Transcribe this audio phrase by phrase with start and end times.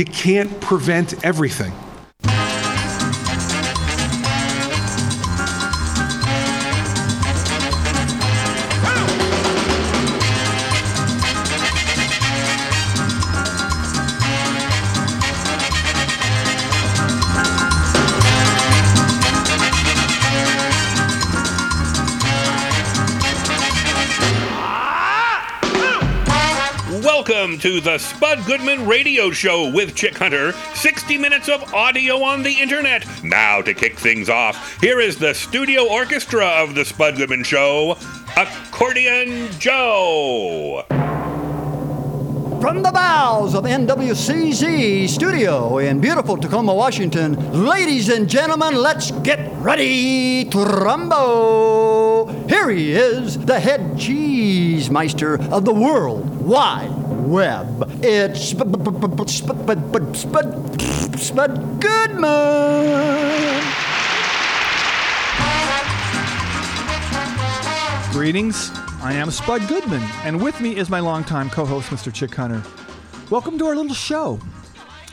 [0.00, 1.74] You can't prevent everything.
[27.70, 30.50] To the Spud Goodman Radio Show with Chick Hunter.
[30.74, 33.06] 60 minutes of audio on the internet.
[33.22, 37.96] Now, to kick things off, here is the studio orchestra of the Spud Goodman Show
[38.36, 40.99] Accordion Joe.
[42.60, 49.50] From the bowels of NWCZ Studio in beautiful Tacoma, Washington, ladies and gentlemen, let's get
[49.62, 52.28] ready to rumble.
[52.50, 56.92] Here he is, the head cheese meister of the World Wide
[57.24, 57.90] Web.
[58.04, 58.72] It's Spud
[61.80, 62.30] Goodman.
[68.12, 68.70] Greetings.
[69.02, 72.12] I am Spud Goodman, and with me is my longtime co host, Mr.
[72.12, 72.62] Chick Hunter.
[73.30, 74.38] Welcome to our little show.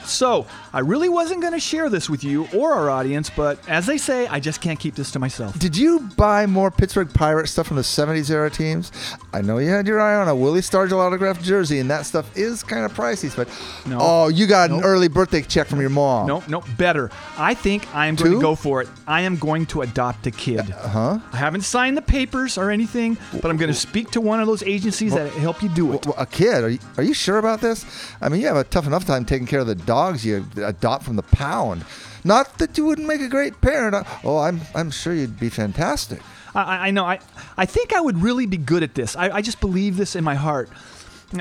[0.08, 3.86] So, I really wasn't going to share this with you or our audience, but as
[3.86, 5.58] they say, I just can't keep this to myself.
[5.60, 8.92] Did you buy more Pittsburgh Pirates stuff from the 70s era teams?
[9.34, 12.36] I know you had your eye on a Willie Stargell autographed jersey, and that stuff
[12.38, 13.48] is kind of pricey, but
[13.90, 13.98] No.
[14.02, 14.80] oh, you got Nope.
[14.80, 16.28] an early birthday check from your mom.
[16.28, 17.10] Nope, nope, better.
[17.38, 18.38] I think I am going Two?
[18.38, 18.90] to go for it.
[19.08, 20.72] I am going to adopt a kid.
[20.72, 21.20] Uh huh.
[21.34, 24.48] I haven't signed the papers or anything, but I'm going to speak to one of
[24.48, 26.06] those agencies that help you do it.
[26.18, 26.64] A kid?
[26.64, 27.86] Are you, are you sure about this?
[28.22, 31.04] I mean, you have a tough enough time taking care of the dogs you adopt
[31.04, 31.84] from the pound.
[32.24, 33.96] Not that you wouldn't make a great parent.
[33.96, 36.20] Uh, Oh, I'm I'm sure you'd be fantastic.
[36.54, 37.06] I- I, I know.
[37.06, 37.20] I,
[37.64, 39.16] I think I would really be good at this.
[39.16, 40.70] I, I just believe this in my heart.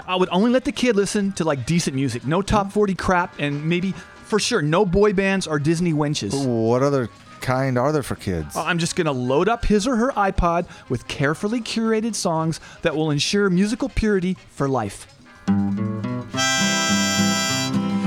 [0.07, 3.39] I would only let the kid listen to like decent music, no top 40 crap,
[3.39, 3.93] and maybe
[4.31, 6.33] for sure no boy bands or Disney wenches.
[6.47, 7.09] What other
[7.41, 8.57] kind are there for kids?
[8.57, 12.95] I'm just going to load up his or her iPod with carefully curated songs that
[12.97, 15.07] will ensure musical purity for life.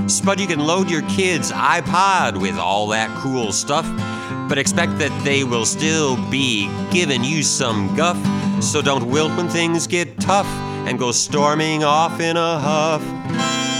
[0.10, 3.86] Spud, you can load your kids' iPod with all that cool stuff,
[4.50, 8.18] but expect that they will still be giving you some guff.
[8.64, 10.48] So don't wilt when things get tough
[10.88, 13.79] and go storming off in a huff.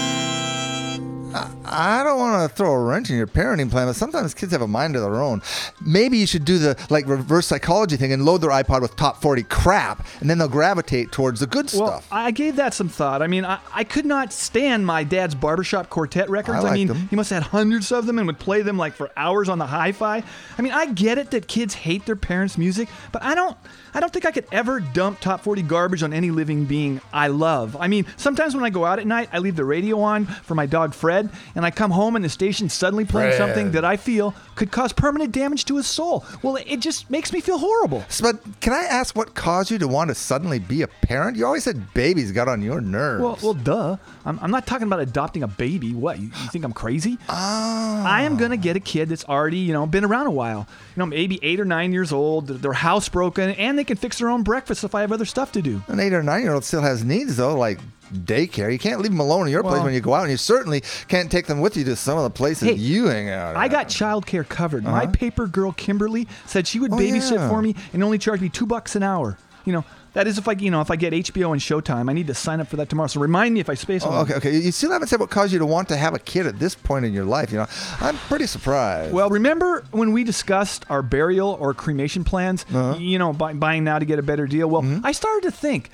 [1.34, 4.62] I don't want to throw a wrench in your parenting plan, but sometimes kids have
[4.62, 5.42] a mind of their own.
[5.86, 9.22] Maybe you should do the like reverse psychology thing and load their iPod with top
[9.22, 12.08] 40 crap, and then they'll gravitate towards the good Well, stuff.
[12.12, 13.22] I gave that some thought.
[13.22, 16.60] I mean, I, I could not stand my dad's barbershop quartet records.
[16.60, 17.08] I liked mean, them.
[17.10, 19.60] he must have had hundreds of them and would play them like for hours on
[19.60, 20.24] the hi-fi.
[20.58, 23.58] I mean, I get it that kids hate their parents' music, but I don't.
[23.94, 27.28] I don't think I could ever dump top 40 garbage on any living being I
[27.28, 27.78] love.
[27.78, 30.56] I mean, sometimes when I go out at night, I leave the radio on for
[30.56, 33.98] my dog Fred, and I come home and the station's suddenly playing something that I
[33.98, 36.26] feel could cause permanent damage to his soul.
[36.42, 38.04] Well, it just makes me feel horrible.
[38.22, 41.38] but can I ask what caused you to want to suddenly be a parent?
[41.38, 43.22] You always said babies got on your nerves.
[43.24, 43.98] Well, well, duh.
[44.26, 45.94] I'm, I'm not talking about adopting a baby.
[45.94, 46.20] What?
[46.20, 47.18] You, you think I'm crazy?
[47.28, 48.06] Ah.
[48.06, 50.68] I am gonna get a kid that's already, you know, been around a while.
[50.96, 52.48] You know, maybe eight or nine years old.
[52.48, 55.52] Their their housebroken, and they can fix their own breakfast if I have other stuff
[55.54, 55.82] to do.
[55.88, 57.80] An eight or nine year old still has needs, though, like
[58.14, 58.72] daycare.
[58.72, 60.84] You can't leave them alone in your place when you go out, and you certainly
[61.08, 63.56] can't take them with you to some of the places Hey, you hang out.
[63.56, 64.84] I got childcare covered.
[64.84, 67.02] My paper girl Kimberly said she would Uh-huh.
[67.02, 67.50] Oh, babysit yeah.
[67.50, 69.38] for me and only charge me two bucks an hour.
[69.66, 72.10] You know, that is if I, you know, if I get HBO and Showtime.
[72.10, 73.08] I need to sign up for that tomorrow.
[73.08, 74.04] So remind me if I space.
[74.06, 74.58] Oh, okay, okay.
[74.58, 76.74] You still haven't said what caused you to want to have a kid at this
[76.76, 77.52] point in your life.
[77.52, 77.68] You know,
[78.02, 79.14] I'm pretty surprised.
[79.14, 82.66] Well, remember when we discussed our burial or cremation plans?
[82.74, 82.98] Uh-huh.
[82.98, 84.68] You know, buy, buying now to get a better deal.
[84.70, 85.06] Well, Mm-hmm.
[85.06, 85.92] I started to think,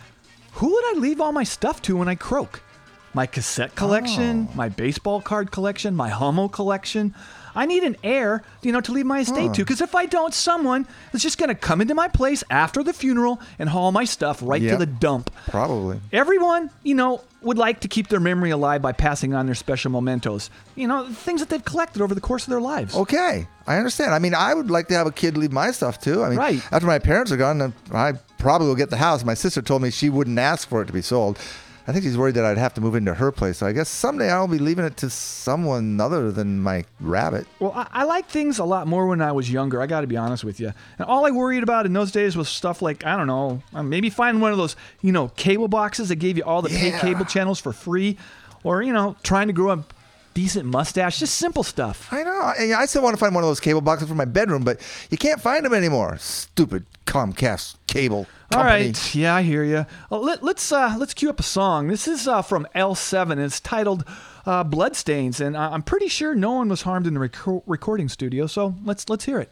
[0.53, 2.61] who would I leave all my stuff to when I croak?
[3.13, 4.55] My cassette collection, Oh.
[4.55, 7.15] my baseball card collection, my Hummel collection.
[7.55, 9.61] I need an heir, you know, to leave my estate to.
[9.63, 12.93] Because if I don't, someone is just going to come into my place after the
[12.93, 15.31] funeral and haul my stuff right to the dump.
[15.47, 15.99] Probably.
[16.11, 19.91] Everyone, you know, would like to keep their memory alive by passing on their special
[19.91, 20.50] mementos.
[20.75, 22.95] You know, things that they've collected over the course of their lives.
[22.95, 24.13] Okay, I understand.
[24.15, 26.24] I mean, I would like to have a kid leave my stuff too.
[26.24, 26.62] I mean, Right.
[26.71, 29.24] after my parents are gone, I probably will get the house.
[29.24, 31.38] My sister told me she wouldn't ask for it to be sold.
[31.87, 33.59] I think she's worried that I'd have to move into her place.
[33.59, 37.45] So I guess someday I'll be leaving it to someone other than my rabbit.
[37.59, 39.81] Well, I, I liked things a lot more when I was younger.
[39.81, 40.73] I got to be honest with you.
[40.97, 43.83] And all I worried about in those days was stuff like I don't know, uh,
[43.83, 46.93] maybe finding one of those you know cable boxes that gave you all the paid
[46.93, 46.99] Yeah.
[46.99, 48.17] cable channels for free,
[48.63, 49.83] or you know trying to grow a
[50.33, 51.19] decent mustache.
[51.19, 52.11] Just simple stuff.
[52.11, 52.31] I know.
[52.41, 54.81] I, I still want to find one of those cable boxes for my bedroom, but
[55.11, 56.17] you can't find them anymore.
[56.17, 58.25] Stupid Comcast cable
[58.56, 58.86] All company.
[58.88, 59.86] right, yeah, I hear you.
[60.10, 61.88] Well, let, let's uh, let's cue up a song.
[61.88, 63.38] This is uh, from L7.
[63.38, 64.04] It's titled
[64.46, 68.10] uh, "Bloodstains," and I- I'm pretty sure no one was harmed in the reco- recording
[68.10, 68.48] studio.
[68.48, 69.52] So let's let's hear it.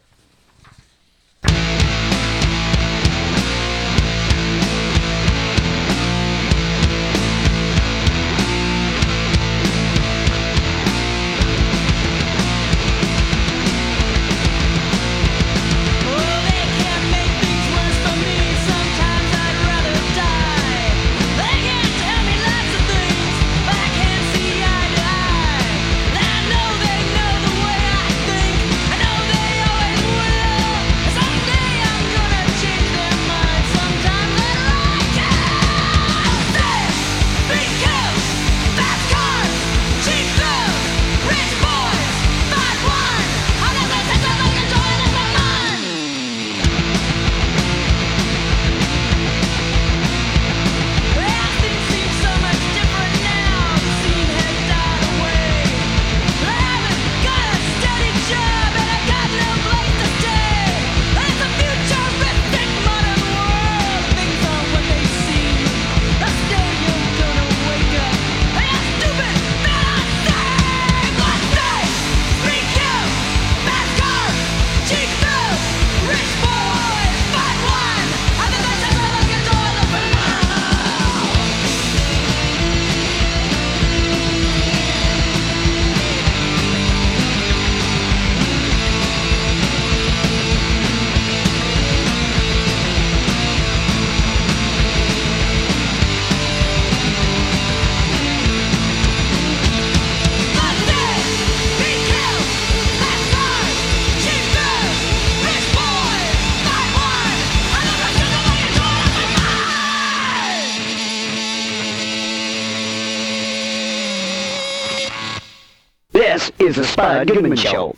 [117.29, 117.95] Is Goodman Show.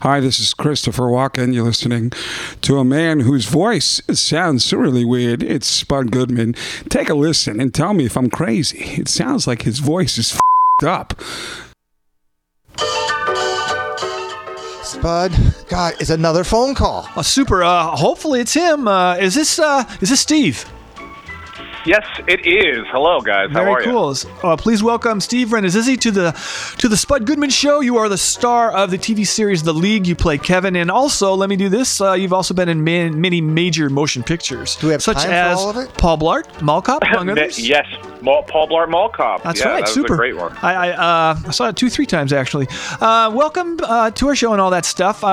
[0.00, 1.54] Hi, this is Christopher Walken.
[1.54, 2.12] You're listening
[2.62, 5.42] to a man whose voice sounds so really weird.
[5.42, 6.54] It's Spud Goodman.
[6.88, 9.00] Take a listen and tell me if I'm crazy.
[9.00, 11.20] It sounds like his voice is fed up.
[14.82, 15.32] Spud,
[15.68, 17.08] God, it's another phone call.
[17.16, 17.62] Uh, super.
[17.62, 18.86] Uh, hopefully it's him.
[18.86, 20.64] Uh, is this uh, is this Steve?
[21.84, 22.86] Yes, it is.
[22.92, 23.50] Hello, guys.
[23.50, 24.14] How Very are cool.
[24.44, 26.30] Uh, please welcome Steve Rannazzisi to the
[26.78, 27.80] to the Spud Goodman Show.
[27.80, 30.06] You are the star of the TV series The League.
[30.06, 32.00] You play Kevin, and also let me do this.
[32.00, 35.26] Uh, you've also been in man, many major motion pictures, Do we have such time
[35.26, 35.92] for as all of it?
[35.94, 37.58] Paul Blart, Mall Cop, among others.
[37.58, 37.86] yes,
[38.22, 39.42] Mal- Paul Blart Mall Cop.
[39.42, 39.74] That's yeah, right.
[39.78, 40.14] That was super.
[40.14, 40.56] a great one.
[40.62, 40.90] I I,
[41.32, 42.68] uh, I saw it two, three times actually.
[43.00, 45.24] Uh, welcome uh, to our show and all that stuff.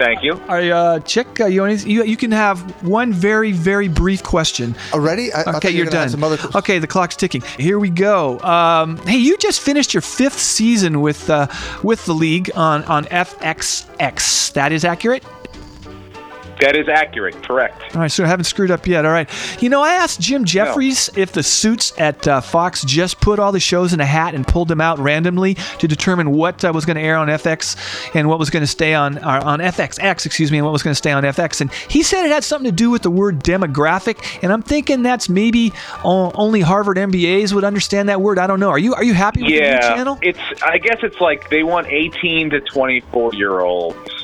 [0.00, 0.32] Thank you.
[0.32, 4.74] All right, uh, Chick, uh, you, you you can have one very very brief question.
[4.94, 5.30] Already?
[5.30, 6.08] I, I Okay, you you're were gonna done.
[6.08, 6.38] Some other...
[6.54, 7.42] Okay, the clock's ticking.
[7.58, 8.40] Here we go.
[8.40, 11.48] Um, hey, you just finished your fifth season with uh,
[11.82, 14.54] with the league on on FXX.
[14.54, 15.22] That is accurate.
[16.60, 17.42] That is accurate.
[17.42, 17.94] Correct.
[17.94, 19.04] All right, so I haven't screwed up yet.
[19.06, 19.28] All right.
[19.62, 23.52] You know, I asked Jim Jeffries if the suits at uh, Fox just put all
[23.52, 26.84] the shows in a hat and pulled them out randomly to determine what uh, was
[26.84, 27.76] going to air on FX
[28.14, 30.82] and what was going to stay on uh, on FXX, excuse me, and what was
[30.82, 31.60] going to stay on FX.
[31.60, 34.38] And he said it had something to do with the word demographic.
[34.42, 35.72] And I'm thinking that's maybe
[36.04, 38.38] only Harvard MBAs would understand that word.
[38.38, 38.70] I don't know.
[38.70, 40.18] Are you are you happy with the new Yeah, channel?
[40.22, 40.38] it's.
[40.62, 44.19] I guess it's like they want 18 to 24 year olds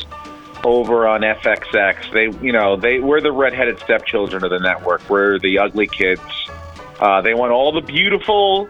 [0.67, 2.13] over on FXX.
[2.13, 5.09] They, you know, they we're the redheaded stepchildren of the network.
[5.09, 6.21] We're the ugly kids.
[6.99, 8.69] Uh, they want all the beautiful,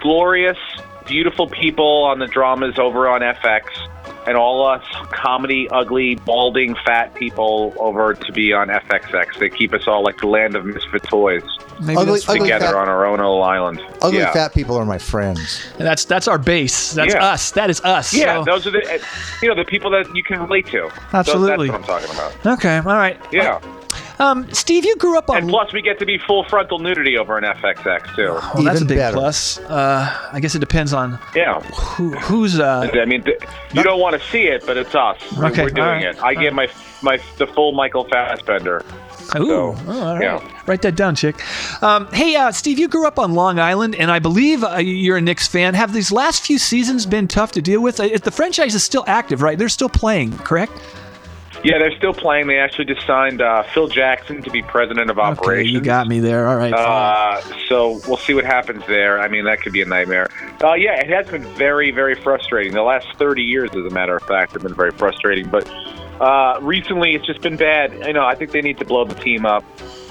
[0.00, 0.58] glorious,
[1.06, 3.62] beautiful people on the dramas over on FX,
[4.28, 9.38] and all us comedy, ugly, balding, fat people over to be on FXX.
[9.38, 11.42] They keep us all like the land of misfit toys
[11.80, 13.80] Maybe Ugly- that's, ugly together fat- on our own little island.
[14.02, 14.32] Ugly yeah.
[14.32, 15.64] fat people are my friends.
[15.78, 16.92] And that's that's our base.
[16.92, 17.24] That's Yeah.
[17.24, 17.52] us.
[17.52, 18.12] That is us.
[18.12, 18.98] Yeah, So- those are the uh,
[19.42, 20.90] you know the people that you can relate to.
[20.90, 21.68] So Absolutely.
[21.70, 22.58] that's what I'm talking about.
[22.58, 22.76] okay.
[22.78, 23.16] All right.
[23.30, 23.60] Yeah,
[24.18, 27.16] Um, Steve, you grew up on and plus we get to be full frontal nudity
[27.16, 28.24] over in FXX too.
[28.32, 29.16] Well, that's a Even big better.
[29.16, 29.58] plus.
[29.60, 32.58] Uh, I guess it depends on Yeah, who, who's.
[32.58, 33.40] Uh, I mean th-
[33.72, 35.18] you don't want to see it, but it's us.
[35.38, 36.22] We- Okay, We're doing all right, it.
[36.22, 36.68] I get my
[37.02, 38.82] my the full Michael Fassbender.
[38.84, 40.22] ooh, So, oh, all right.
[40.22, 40.62] yeah.
[40.66, 41.36] Write that down, chick.
[41.82, 45.16] Um, hey, uh, Steve, you grew up on Long Island, and I believe uh, you're
[45.16, 45.74] a Knicks fan.
[45.74, 48.00] Have these last few seasons been tough to deal with?
[48.00, 49.56] Uh, the franchise is still active, right?
[49.56, 50.72] They're still playing, correct?
[51.64, 52.46] Yeah, they're still playing.
[52.46, 55.72] They actually just signed uh, Phil Jackson to be president of Okay, operations.
[55.72, 56.46] you got me there.
[56.48, 56.72] All right.
[56.72, 59.20] Uh, so we'll see what happens there.
[59.20, 60.28] I mean, that could be a nightmare.
[60.62, 62.72] Uh, yeah, it has been very, very frustrating.
[62.74, 65.48] The last 30 years, as a matter of fact, have been very frustrating.
[65.48, 65.68] But
[66.20, 67.92] Uh, recently, it's just been bad.
[68.04, 69.62] You know, I think they need to blow the team up.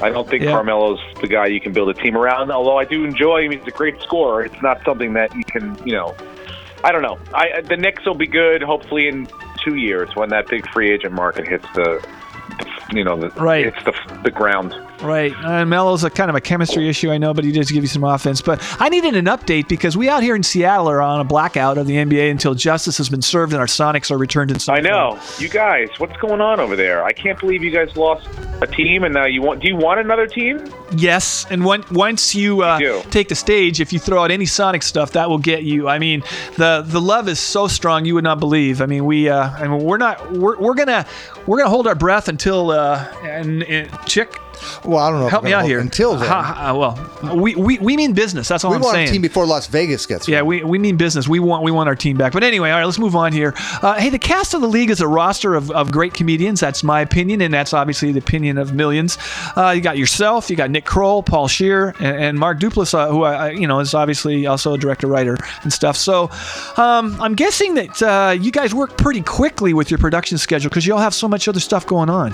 [0.01, 0.51] I don't think Yeah.
[0.51, 2.49] Carmelo's the guy you can build a team around.
[2.49, 4.45] Although I do enjoy him, he's a great scorer.
[4.45, 6.15] It's not something that you can, you know.
[6.83, 7.17] I don't know.
[7.33, 8.61] I the Knicks will be good.
[8.61, 9.27] Hopefully, in
[9.63, 12.26] two years when that big free agent market hits the, the
[12.91, 13.67] you know, the, Right.
[13.67, 14.75] It's the the ground.
[15.01, 15.33] Right.
[15.45, 17.87] And Melo's a kind of a chemistry issue, I know, but he does give you
[17.87, 18.41] some offense.
[18.41, 21.77] But I needed an update because we out here in Seattle are on a blackout
[21.77, 24.75] of the NBA until justice has been served and our Sonics are returned in some
[24.75, 25.19] I know.
[25.37, 27.03] You guys, what's going on over there?
[27.03, 28.27] I can't believe you guys lost
[28.61, 29.61] a team, and now you want.
[29.61, 30.65] Do you want another team?
[30.95, 33.03] Yes, and when, once you uh, do.
[33.11, 35.87] take the stage, if you throw out any Sonic stuff, that will get you.
[35.87, 36.23] I mean,
[36.55, 38.81] the the love is so strong you would not believe.
[38.81, 41.05] I mean, we uh, I mean, we're not we're, we're gonna
[41.45, 44.39] we're gonna hold our breath until uh, and, and chick.
[44.85, 45.27] Well, I don't know.
[45.27, 45.79] Help me out here.
[45.79, 48.47] Until then, Ha- ha- well, we, we we mean business.
[48.47, 49.09] That's all we I'm want saying.
[49.09, 50.27] a team before Las Vegas gets.
[50.27, 51.27] Yeah, we, we mean business.
[51.27, 52.33] We want we want our team back.
[52.33, 53.53] But anyway, all right, let's move on here.
[53.81, 56.59] Uh, hey, the cast of the league is a roster of, of great comedians.
[56.59, 59.17] That's my opinion, and that's obviously the opinion of millions.
[59.55, 63.07] Uh, you got yourself, you got Nick Kroll, Paul Scheer, and, and Mark Duplass, uh,
[63.09, 65.95] who I, I- you know is obviously also a director writer and stuff.
[65.97, 66.29] So
[66.77, 70.85] um, I'm guessing that uh, you guys work pretty quickly with your production schedule because
[70.85, 72.33] you all have so much other stuff going on.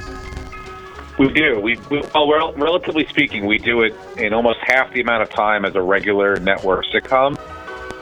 [1.17, 1.59] We do.
[1.59, 5.29] We, we well, rel- relatively speaking, we do it in almost half the amount of
[5.29, 7.37] time as a regular network sitcom.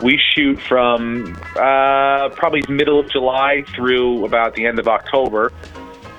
[0.02, 5.52] We shoot from uh, probably middle of July through about the end of October.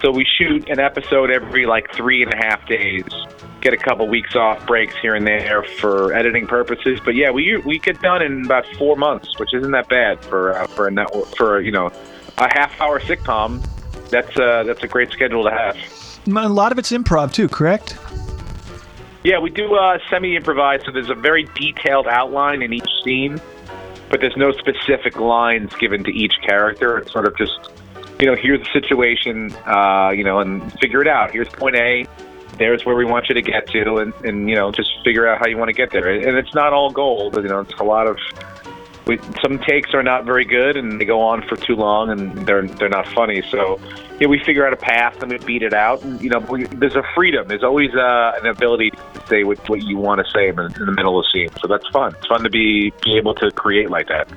[0.02, 3.04] So we shoot an episode every like three and a half days.
[3.60, 7.00] Get a couple weeks off, breaks here and there for editing purposes.
[7.04, 10.58] But yeah, we we get done in about four months, which isn't that bad for
[10.58, 11.90] uh, for a network for you know
[12.38, 13.64] a half hour sitcom.
[14.10, 16.01] That's uh, that's a great schedule to have.
[16.26, 17.98] A lot of it's improv too, correct?
[19.24, 23.40] Yeah, we do uh, semi improvise, so there's a very detailed outline in each scene,
[24.08, 26.98] but there's no specific lines given to each character.
[26.98, 27.70] It's sort of just,
[28.20, 31.30] you know, here's the situation, uh, you know, and figure it out.
[31.30, 32.06] Here's point A,
[32.58, 35.38] there's where we want you to get to, and, and you know, just figure out
[35.38, 36.08] how you want to get there.
[36.08, 38.18] And it's not all gold, you know, it's a lot of.
[39.06, 42.46] We, some takes are not very good, and they go on for too long, and
[42.46, 43.42] they're they're not funny.
[43.50, 43.80] So,
[44.20, 46.02] yeah, we figure out a path and we beat it out.
[46.02, 47.48] And you know, we, there's a freedom.
[47.48, 50.66] There's always uh, an ability to say what, what you want to say in the,
[50.66, 51.48] in the middle of the scene.
[51.60, 52.14] So that's fun.
[52.16, 54.28] It's fun to be be able to create like that.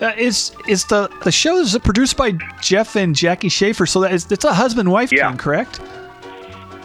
[0.00, 3.86] Uh, is is the the show is produced by Jeff and Jackie Schaffer?
[3.86, 5.28] So that is it's a husband wife Yeah.
[5.28, 5.80] team, correct?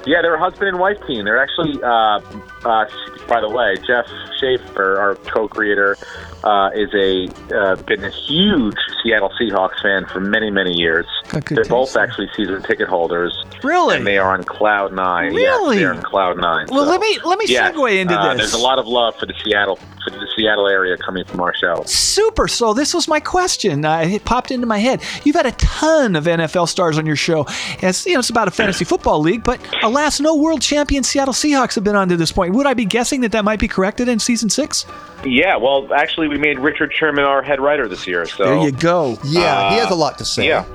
[0.08, 1.26] Yeah, they're a husband and wife team.
[1.26, 2.22] They're actually, uh,
[2.70, 2.86] uh,
[3.28, 4.08] by the way, Jeff
[4.40, 5.98] Schaffer, our co-creator,
[6.44, 11.06] uh, is a uh, been a huge Seattle Seahawks fan for many, many years.
[11.32, 12.04] They're both there.
[12.04, 13.34] actually season ticket holders.
[13.64, 13.98] Really?
[13.98, 15.34] And they are on cloud nine.
[15.34, 15.78] Really?
[15.78, 16.68] Yes, they're on cloud nine.
[16.70, 18.52] Well, So, let me let me yes, segue into uh, this.
[18.52, 21.54] There's a lot of love for the Seattle for the Seattle area coming from our
[21.54, 21.84] show.
[21.86, 22.48] Super.
[22.48, 23.84] So this was my question.
[23.84, 25.02] Uh, it popped into my head.
[25.24, 27.46] You've had a ton of NFL stars on your show.
[27.82, 31.34] As you know, it's about a fantasy football league, but alas, no world champion Seattle
[31.34, 32.54] Seahawks have been on to this point.
[32.58, 34.88] Would I be guessing that that might be corrected in season six?
[35.24, 38.26] Yeah, well, actually, we made Richard Sherman our head writer this year.
[38.26, 39.20] So There you go.
[39.24, 40.48] Yeah, he Uh, has a lot to say.
[40.48, 40.66] Yeah,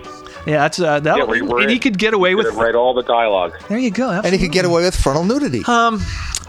[0.46, 1.16] Yeah, that's uh, that.
[1.18, 2.46] yeah, we- we're and he could get away with.
[2.46, 3.54] gonna write all the dialogue.
[3.68, 4.10] There you go.
[4.10, 5.64] And he could get away with frontal nudity.
[5.66, 6.00] Um,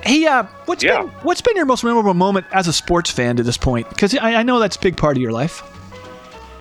[0.02, 1.02] hey, uh, what's Yeah.
[1.02, 3.90] been what's been your most memorable moment as a sports fan to this point?
[3.90, 5.64] Because I, I know that's a big part of your life.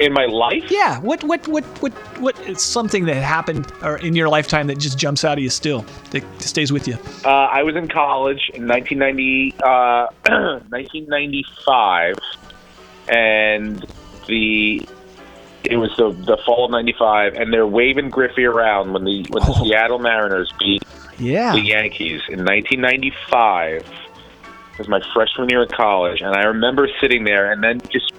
[0.02, 0.98] In my life, Yeah.
[0.98, 4.98] What what what what what is something that happened or in your lifetime that just
[4.98, 6.96] jumps out of you still that stays with you?
[7.24, 10.06] Uh, I was in college in 1990, uh,
[10.70, 12.14] 1995,
[13.08, 13.84] and
[14.26, 14.82] the
[15.62, 19.44] it was the the fall of '95, and they're waving Griffey around when the when
[19.44, 19.62] the Oh.
[19.64, 20.82] Seattle Mariners beat
[21.18, 21.52] Yeah.
[21.52, 23.82] the Yankees in 1995.
[24.72, 28.10] It was my freshman year at college, and I remember sitting there, and then just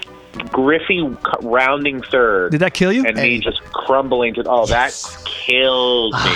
[0.52, 1.02] Griffey
[1.42, 3.06] rounding third, Did that kill you?
[3.06, 4.94] and me just crumbling to oh that
[5.26, 6.36] killed me.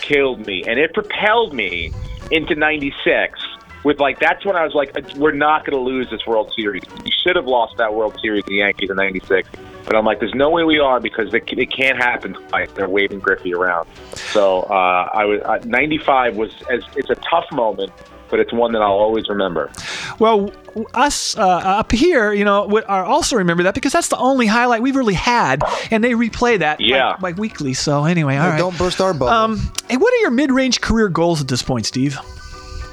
[0.00, 0.62] Killed me.
[0.66, 1.92] And it propelled me
[2.30, 3.38] into 96
[3.84, 6.82] with like that's when i was like we're not going to lose this world series.
[7.04, 9.48] We should have lost that world series the yankees in 96
[9.84, 12.68] but i'm like there's no way we are because it, it can't happen twice.
[12.74, 13.88] They're waving griffey around.
[14.14, 17.92] So uh, i was uh, 95 was as it's a tough moment
[18.30, 19.70] but it's one that i'll always remember
[20.18, 20.52] Well,
[20.94, 24.82] us uh, up here, you know, are also remember that because that's the only highlight
[24.82, 27.08] we've really had, and they replay that Yeah.
[27.12, 27.72] like, like weekly.
[27.74, 28.58] So anyway, all Hey, right.
[28.58, 29.28] Don't burst our bubble.
[29.28, 32.18] Um, hey, what are your mid-range career goals at this point, Steve?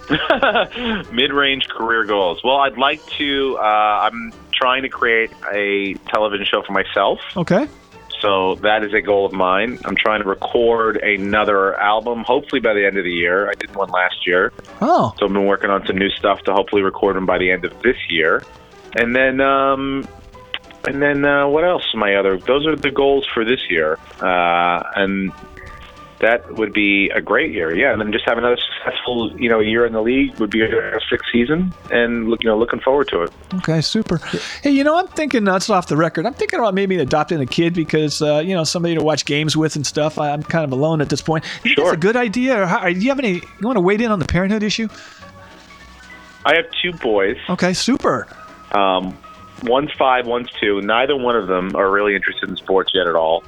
[1.11, 6.61] mid-range career goals well i'd like to uh, i'm trying to create a television show
[6.61, 7.67] for myself Okay.
[8.24, 9.77] So that is a goal of mine.
[9.84, 13.50] I'm trying to record another album, hopefully by the end of the year.
[13.50, 16.53] I did one last year, Oh, so I've been working on some new stuff to
[16.53, 18.42] hopefully record them by the end of this year.
[18.96, 20.08] And then, um,
[20.88, 21.84] and then uh, what else?
[21.96, 24.00] My other those are the goals for this year.
[24.22, 25.34] Uh, and
[26.24, 27.75] that would be a great year.
[27.75, 30.63] Yeah, and then just have another successful, you know, year in the league would be
[30.63, 33.32] a sixth season, and look, you know, looking forward to it.
[33.56, 34.18] Okay, super.
[34.62, 36.25] Hey, you know, I'm thinking that's off the record.
[36.25, 39.56] I'm thinking about maybe adopting a kid because uh, you know somebody to watch games
[39.56, 40.18] with and stuff.
[40.18, 41.46] I, I'm kind of alone at this point.
[41.63, 41.92] You think Sure.
[41.92, 42.62] That's a good idea.
[42.62, 43.34] Or how, do you have any?
[43.34, 44.88] You want to wade in on the parenthood issue?
[46.46, 47.38] I have two boys.
[47.50, 48.27] Okay, super.
[48.72, 49.18] Um,
[49.63, 50.82] one's five, one's two.
[50.82, 53.44] Neither one of them are really interested in sports yet at all.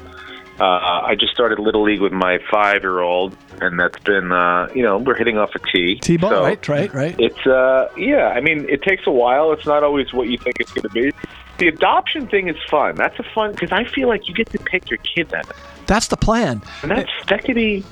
[0.59, 4.97] Uh, I just started little league with my five-year-old, and that's been, uh, you know,
[4.99, 5.95] we're hitting off a tee.
[5.99, 6.67] T-ball, So right?
[6.69, 7.15] Right, right.
[7.19, 8.29] It's, uh, yeah.
[8.29, 9.51] I mean, it takes a while.
[9.51, 11.11] It's not always what you think it's going to be.
[11.57, 12.95] The adoption thing is fun.
[12.95, 15.55] That's a fun because I feel like you get to pick your at it,
[15.87, 16.61] That's the plan.
[16.81, 17.83] and that's that could be.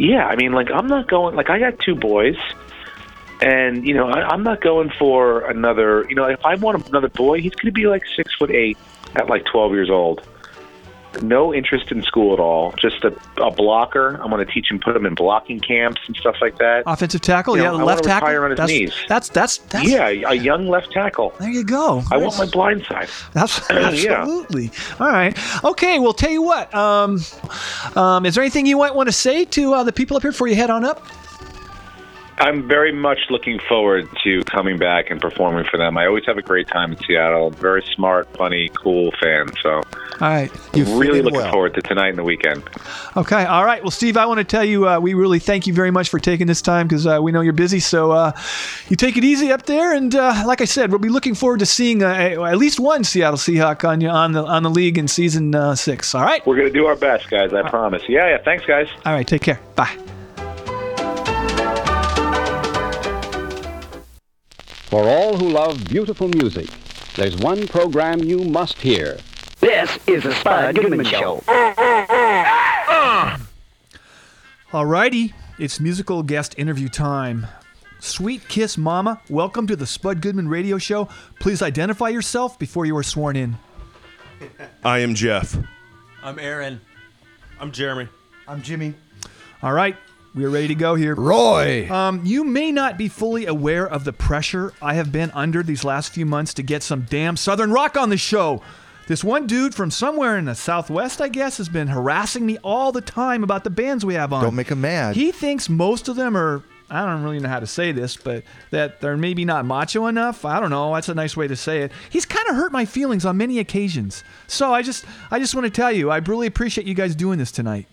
[0.00, 1.36] Yeah, I mean, like I'm not going.
[1.36, 2.34] Like I got two boys,
[3.40, 6.06] and you know, I, I'm not going for another.
[6.08, 8.76] You know, if I want another boy, he's going to be like six foot eight
[9.14, 10.26] at like 12 years old.
[11.22, 12.72] No interest in school at all.
[12.72, 14.14] Just a, a blocker.
[14.22, 16.82] I'm going to teach him, put him in blocking camps and stuff like that.
[16.86, 18.28] Offensive tackle, You yeah, know, left tackle.
[18.28, 18.94] on his that's, knees.
[19.08, 21.32] that's that's that's yeah, a young left tackle.
[21.38, 22.02] There you go.
[22.10, 23.08] I want my blind side.
[23.32, 24.22] That's Yeah.
[24.22, 24.70] absolutely.
[25.00, 25.36] All right.
[25.64, 25.98] Okay.
[25.98, 26.74] Well, tell you what.
[26.74, 27.20] Um,
[27.96, 30.32] um, is there anything you might want to say to uh, the people up here
[30.32, 31.06] before you head on up?
[32.38, 35.96] I'm very much looking forward to coming back and performing for them.
[35.96, 37.50] I always have a great time in Seattle.
[37.50, 39.46] Very smart, funny, cool fan.
[39.62, 39.82] So All
[40.20, 40.50] right.
[40.74, 42.62] you really looking forward to tonight and the weekend.
[43.16, 43.44] Okay.
[43.44, 43.82] All right.
[43.82, 46.18] Well, Steve, I want to tell you, uh, we really thank you very much for
[46.18, 47.80] taking this time because uh, we know you're busy.
[47.80, 48.32] So uh,
[48.88, 51.60] you take it easy up there, and uh, like I said, we'll be looking forward
[51.60, 54.98] to seeing uh, at least one Seattle Seahawk on you on the on the league
[54.98, 56.14] in season uh, six.
[56.14, 56.44] All right.
[56.46, 57.52] We're going to do our best, guys.
[57.52, 58.02] I promise.
[58.08, 58.38] Yeah, yeah.
[58.44, 58.88] Thanks, guys.
[59.06, 59.26] All right.
[59.26, 59.60] Take care.
[59.76, 59.96] Bye.
[64.94, 66.68] For all who love beautiful music,
[67.16, 69.18] there's one program you must hear.
[69.58, 71.42] This is the Spud Goodman Show.
[71.48, 73.44] Ah.
[74.70, 77.48] Alrighty, it's musical guest interview time.
[77.98, 81.08] Sweet Kiss Mama, welcome to the Spud Goodman Radio Show.
[81.40, 83.56] Please identify yourself before you are sworn in.
[84.84, 85.58] I am Jeff.
[86.22, 86.80] I'm Aaron.
[87.58, 88.06] I'm Jeremy.
[88.46, 88.94] I'm Jimmy.
[89.60, 89.96] All right,
[90.34, 91.14] we are ready to go here.
[91.14, 91.88] Roy.
[91.90, 95.84] Um, you may not be fully aware of the pressure I have been under these
[95.84, 98.60] last few months to get some damn Southern rock on the show.
[99.06, 102.90] This one dude from somewhere in the Southwest, I guess, has been harassing me all
[102.90, 104.42] the time about the bands we have on.
[104.42, 105.14] Don't make him mad.
[105.14, 106.62] He thinks most of them are.
[106.90, 110.44] I don't really know how to say this, but that they're maybe not macho enough.
[110.44, 110.94] I don't know.
[110.94, 111.92] That's a nice way to say it.
[112.10, 114.22] He's kind of hurt my feelings on many occasions.
[114.46, 117.38] So I just, I just want to tell you, I really appreciate you guys doing
[117.38, 117.88] this tonight.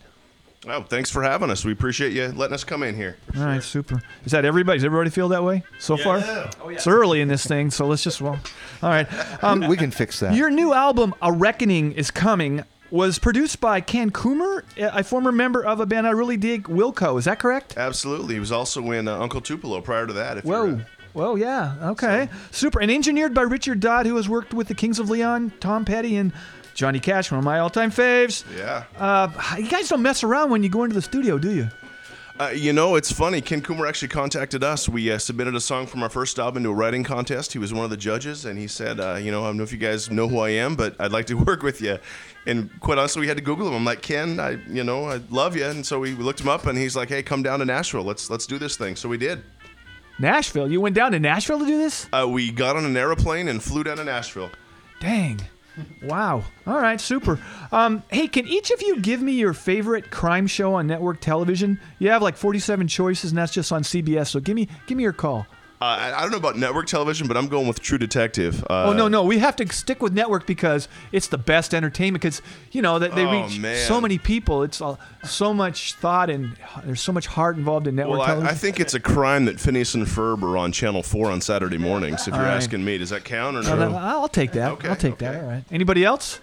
[0.68, 1.66] Oh, thanks for having us.
[1.66, 3.18] We appreciate you letting us come in here.
[3.36, 4.02] All right, super.
[4.26, 4.78] Is that everybody?
[4.78, 6.18] Does everybody feel that way so far?
[6.62, 6.76] Oh, yeah.
[6.76, 8.40] It's early in this thing, so let's just well.
[8.84, 9.08] All right.
[9.44, 10.36] Um, we can fix that.
[10.36, 12.64] Your new album, A Reckoning, is coming.
[12.92, 17.18] Was produced by Ken Coomer, a former member of a band I really dig, Wilco.
[17.18, 17.78] Is that correct?
[17.78, 18.34] Absolutely.
[18.34, 20.38] He was also in uh, Uncle Tupelo prior to that.
[20.38, 20.76] If you're, Whoa.
[20.76, 21.78] uh, Well, yeah.
[21.92, 22.28] Okay.
[22.52, 22.82] Super.
[22.82, 26.18] And engineered by Richard Dodd, who has worked with the Kings of Leon, Tom Petty,
[26.18, 26.34] and
[26.74, 28.44] Johnny Cash, one of my all-time faves.
[28.56, 28.84] Yeah.
[28.98, 31.70] Uh, you guys don't mess around when you go into the studio, do you?
[32.40, 33.40] Uh, you know, it's funny.
[33.40, 34.90] Ken Coomer actually contacted us.
[34.90, 37.54] We uh, submitted a song from our first album to a writing contest.
[37.54, 39.64] He was one of the judges, and he said, uh, "You know, I don't know
[39.64, 42.00] if you guys know who I am, but I'd like to work with you."
[42.48, 43.76] And quite honestly, we had to Google him.
[43.76, 46.66] I'm like, Ken, I, you know, I love you, and so we looked him up,
[46.66, 48.04] and he's like, "Hey, come down to Nashville.
[48.04, 49.44] Let's let's do this thing." So we did.
[50.18, 50.72] Nashville.
[50.72, 52.08] You went down to Nashville to do this?
[52.12, 54.50] Uh, we got on an aeroplane and flew down to Nashville.
[55.00, 55.42] Dang.
[56.04, 56.44] Wow.
[56.66, 57.40] All right, super.
[57.72, 61.80] Um, hey, can each of you give me your favorite crime show on network television?
[62.00, 64.28] You have like 47 choices, and that's just on CBS.
[64.28, 65.46] So give me, give me your call.
[65.82, 68.64] Uh, I, I don't know about network television, but I'm going with True Detective.
[68.70, 72.22] Uh, oh no, no, we have to stick with network because it's the best entertainment.
[72.22, 72.42] Because
[72.72, 73.88] you know that they Oh, reach man.
[73.88, 74.62] so many people.
[74.62, 78.28] It's uh, so much thought and there's so much heart involved in network Well, I,
[78.28, 78.56] television.
[78.56, 81.80] I think it's a crime that Phineas and Ferb are on Channel 4 on Saturday
[81.80, 82.56] mornings, if All you're right.
[82.58, 83.00] asking me.
[83.00, 83.96] Does that count or Uh, no?
[83.98, 84.72] I'll take that.
[84.74, 85.42] Okay, I'll take that.
[85.44, 85.64] All right.
[85.72, 86.40] Anybody else?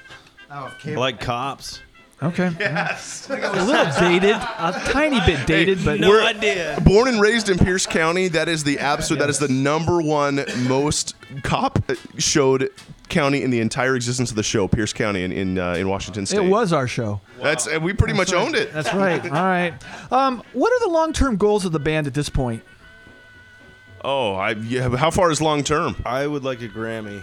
[0.85, 1.81] Like cops.
[2.21, 2.51] Okay.
[2.59, 3.31] Yes.
[3.31, 6.77] A little dated, a tiny bit dated, but no idea.
[6.85, 10.45] Born and raised in Pierce County, that is the absolute, that is the number one
[10.67, 11.79] most cop
[12.19, 12.71] showed
[13.09, 16.27] county in the entire existence of the show, Pierce County in in, uh, in Washington
[16.27, 16.45] State.
[16.45, 17.21] It was our show.
[17.41, 18.73] That's and we pretty much owned it.
[18.73, 19.23] That's right.
[19.25, 19.75] All right.
[20.13, 22.65] Um, what are the long-term goals of the band at this point?
[24.03, 25.97] Oh, I yeah, how far is long term?
[26.05, 27.23] I would like a Grammy.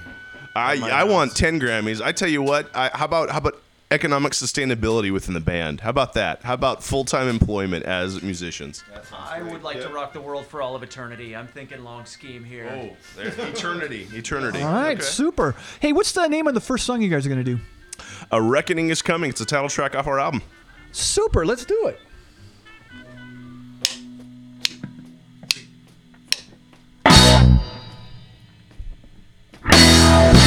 [0.55, 2.01] I I want ten Grammys.
[2.01, 2.69] I tell you what.
[2.73, 5.81] I, how about how about economic sustainability within the band.
[5.81, 6.43] How about that?
[6.43, 8.83] How about full time employment as musicians?
[9.13, 9.83] I would like yeah.
[9.87, 11.35] to rock the world for all of eternity.
[11.35, 12.69] I'm thinking long scheme here.
[12.71, 14.61] Oh, there's eternity, eternity.
[14.61, 15.01] All right, okay.
[15.01, 15.55] super.
[15.79, 17.59] Hey, what's the name of the first song you guys are gonna do?
[18.31, 19.29] A reckoning is coming.
[19.29, 20.41] It's a title track off our album.
[20.91, 21.45] Super.
[21.45, 21.99] Let's do it.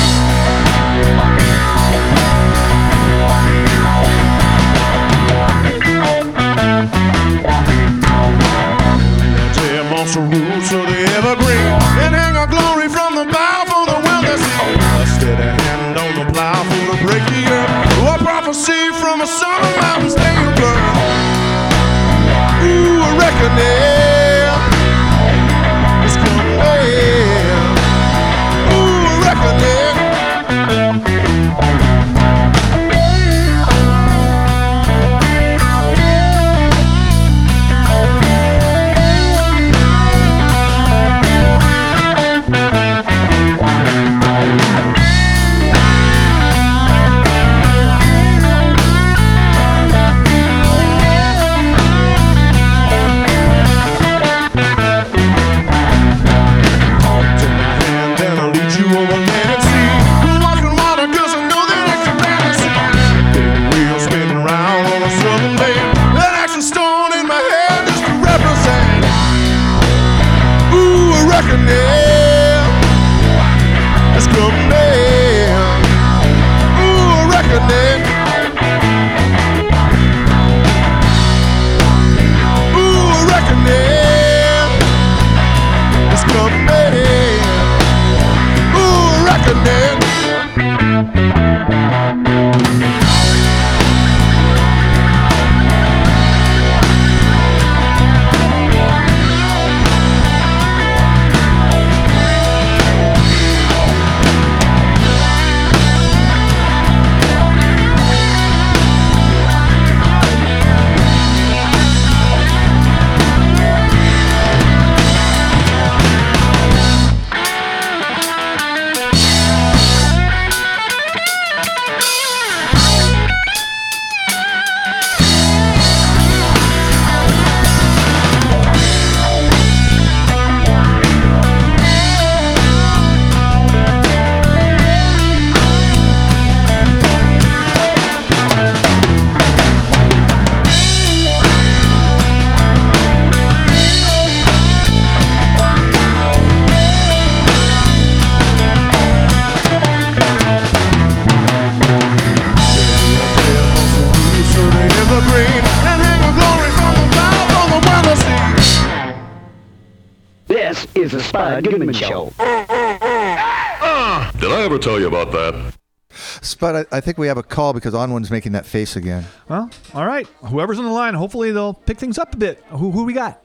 [161.57, 162.33] is Goodman Show.
[162.39, 164.31] Ah!
[164.39, 165.75] Did I ever tell you about that?
[166.11, 169.25] Spud, I, I think we have a call because Onwin's making that face again.
[169.49, 170.27] Well, all right.
[170.49, 172.63] Whoever's on the line, hopefully they'll pick things up a bit.
[172.71, 173.43] Who who we got?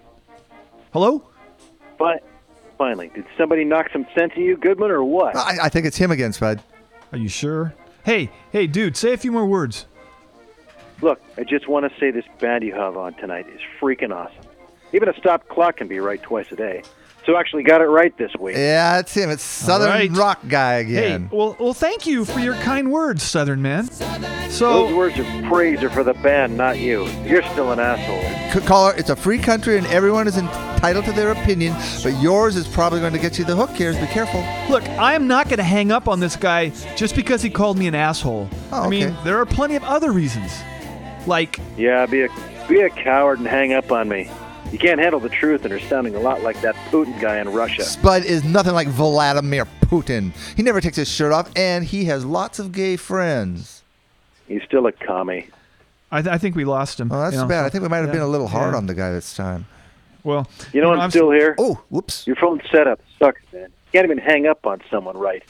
[0.92, 1.24] Hello?
[1.98, 2.24] But
[2.78, 5.36] finally, did somebody knock some sense into you, Goodman, or what?
[5.36, 6.62] I, I think it's him again, Spud.
[7.12, 7.74] Are you sure?
[8.04, 9.86] Hey, hey, dude, say a few more words.
[11.02, 14.46] Look, I just want to say this band you have on tonight is freaking awesome.
[14.94, 16.84] Even a stopped clock can be right twice a day.
[17.26, 18.56] So actually got it right this week.
[18.58, 19.30] Yeah, it's him.
[19.30, 20.12] It's Southern right.
[20.12, 21.30] Rock guy again.
[21.30, 23.90] Hey, well, well, thank you for your kind words, Southern man.
[24.50, 27.08] So those words of praise are for the band, not you.
[27.26, 28.62] You're still an asshole.
[28.68, 32.68] Caller, it's a free country and everyone is entitled to their opinion, but yours is
[32.68, 33.94] probably going to get you the hook here.
[33.94, 34.42] So be careful.
[34.70, 37.78] look, I am not going to hang up on this guy just because he called
[37.78, 38.48] me an asshole.
[38.72, 39.06] Oh, okay.
[39.06, 40.52] I mean, there are plenty of other reasons.
[41.26, 42.30] Like, Yeah, be a
[42.68, 44.30] be a coward and hang up on me.
[44.74, 47.48] You can't handle the truth and are sounding a lot like that Putin guy in
[47.48, 47.84] Russia.
[47.84, 50.34] Spud is nothing like Vladimir Putin.
[50.56, 53.84] He never takes his shirt off, and he has lots of gay friends.
[54.48, 55.48] He's still a commie.
[56.12, 57.12] I, th- I think we lost him.
[57.12, 57.66] Oh, that's you know, bad.
[57.66, 58.78] I think we might have yeah, been a little hard yeah.
[58.78, 59.68] on the guy this time.
[60.24, 61.54] Well, You know, I'm, I'm still here.
[61.60, 62.26] Oh, whoops.
[62.26, 63.66] Your phone setup sucks, man.
[63.66, 65.44] You can't even hang up on someone right.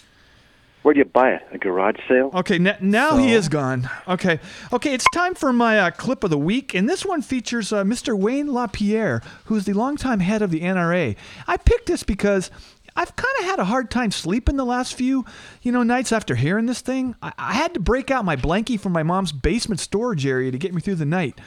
[0.84, 1.41] Where'd you buy it?
[1.54, 2.30] A garage sale?
[2.34, 3.89] Okay, n- now he is gone.
[4.06, 4.39] Okay,
[4.74, 7.86] okay, it's time for my uh, clip of the week, and this one features uh,
[7.86, 8.17] Mr.
[8.17, 11.15] Wayne LaPierre, who's the longtime head of the NRA.
[11.48, 12.52] I picked this because
[12.98, 15.26] I've kind of had a hard time sleeping the last few,
[15.62, 17.15] you know, nights after hearing this thing.
[17.22, 20.58] I, I had to break out my blankie from my mom's basement storage area to
[20.58, 21.39] get me through the night.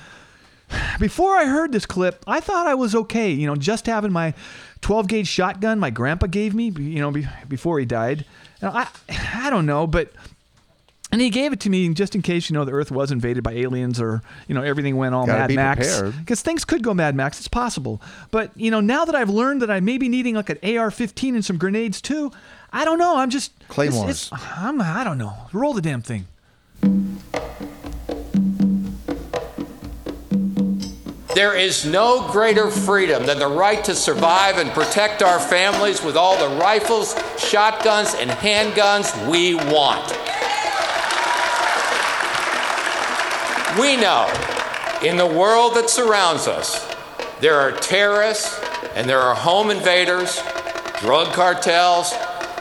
[0.99, 4.33] Before I heard this clip, I thought I was okay, you know, just having my
[4.81, 8.25] 12 gauge shotgun my grandpa gave me, you know, be, before he died.
[8.63, 8.89] Now, I,
[9.47, 10.13] I don't know, but
[11.13, 13.45] and he gave it to me just in case you know the Earth was invaded
[13.45, 16.83] by aliens or you know everything went all Gotta Mad be Max because things could
[16.83, 17.39] go Mad Max.
[17.39, 20.51] It's possible, but you know now that I've learned that I may be needing like
[20.51, 22.33] an AR-15 and some grenades too,
[22.73, 23.19] I don't know.
[23.19, 24.31] I'm just it's- Claymores.
[24.33, 25.35] It's, I'm I don't know.
[25.53, 26.27] Roll the damn thing.
[31.37, 36.17] There is no greater freedom than the right to survive and protect our families with
[36.17, 40.09] all the rifles, shotguns, and handguns we want.
[43.79, 44.33] We know
[45.05, 46.91] in the world that surrounds us,
[47.41, 48.59] there are terrorists
[48.95, 50.43] and there are home invaders,
[51.01, 52.15] drug cartels,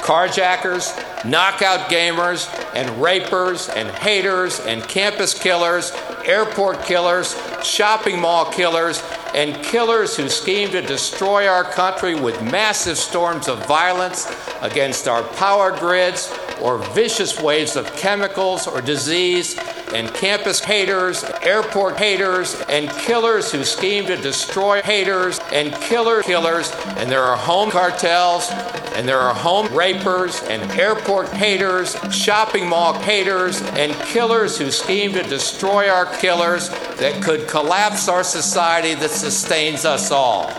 [0.04, 5.94] carjackers, knockout gamers, and rapers, and haters, and campus killers,
[6.28, 12.98] airport killers, shopping mall killers, and killers who scheme to destroy our country with massive
[12.98, 19.58] storms of violence against our power grids or vicious waves of chemicals or disease,
[19.94, 26.72] and campus haters, airport haters, and killers who scheme to destroy haters, and killer killers,
[26.98, 28.50] and there are home cartels,
[28.96, 35.14] and there are home rapers, and airport haters, shopping mall haters, and killers who scheme
[35.14, 40.50] to destroy our killers that could collapse our society that sustains us all.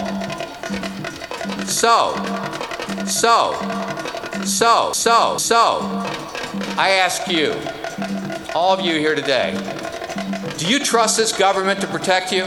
[1.67, 2.15] So,
[3.07, 3.53] so,
[4.47, 5.81] so, so, so,
[6.79, 7.53] I ask you,
[8.55, 9.53] all of you here today,
[10.57, 12.45] do you trust this government to protect you?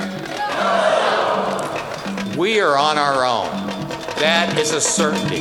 [2.37, 3.49] We are on our own.
[4.19, 5.39] That is a certainty.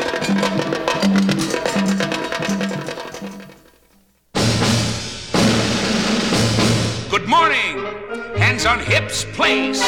[7.09, 7.85] Good morning.
[8.37, 9.81] Hands on hips, please.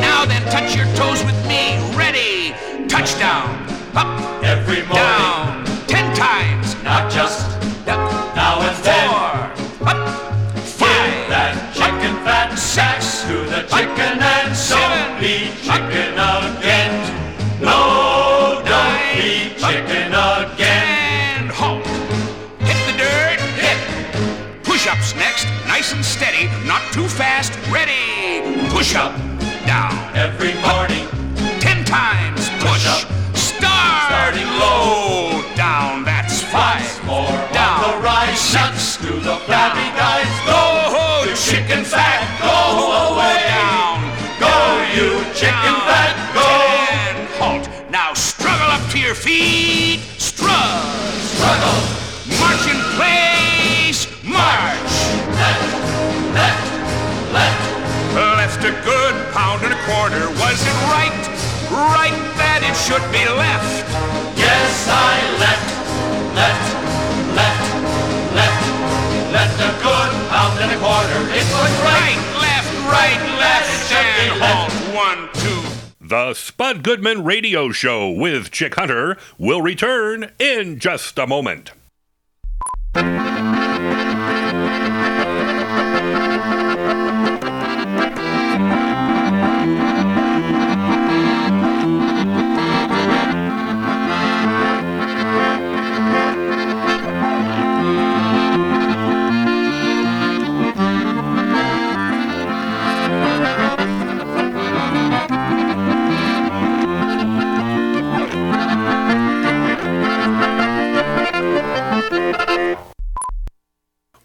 [0.00, 1.78] Now then, touch your toes with me.
[1.96, 2.54] Ready.
[2.88, 3.61] Touchdown
[3.94, 7.46] up, every morning, down, ten times, not just
[7.88, 10.08] up, now and four, then, up,
[10.56, 16.18] five, give that chicken fat, six, to the chicken up, and so seven, be chicken
[16.18, 16.92] up, again.
[17.60, 21.42] No, don't nine, be chicken up, again.
[21.42, 21.86] And halt.
[22.60, 24.64] Hit the dirt, hit.
[24.64, 28.68] Push-ups next, nice and steady, not too fast, ready.
[28.70, 29.14] Push up,
[29.66, 29.92] down.
[30.16, 31.01] Every morning.
[39.22, 40.26] Flabby guys.
[40.46, 42.26] Go, you chicken fat.
[42.42, 43.46] Go away.
[44.42, 44.50] Go,
[44.96, 46.14] you chicken fat.
[46.34, 46.48] Go.
[46.90, 47.64] And halt.
[47.90, 50.00] Now struggle up to your feet.
[50.18, 50.50] Strut.
[51.38, 51.78] Struggle.
[52.40, 54.10] March in place.
[54.24, 54.92] March.
[55.38, 55.58] Let,
[56.34, 56.58] let,
[57.32, 57.72] let.
[58.38, 60.28] Left a good pound and a quarter.
[60.42, 61.14] Was it right?
[61.70, 63.86] Right that it should be left.
[64.36, 65.71] Yes, I left, left,
[71.02, 71.28] quarter.
[71.30, 74.72] It was right, left, right, left, and halt.
[74.94, 76.06] One, two.
[76.06, 81.72] The Spud Goodman Radio Show with Chick Hunter will return in just a moment.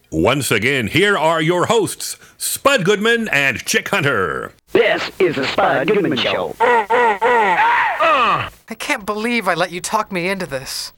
[0.10, 4.54] Once again, here are your hosts, Spud Goodman and Chick Hunter.
[4.72, 6.56] This is the Spud Goodman Show.
[6.62, 10.93] I can't believe I let you talk me into this.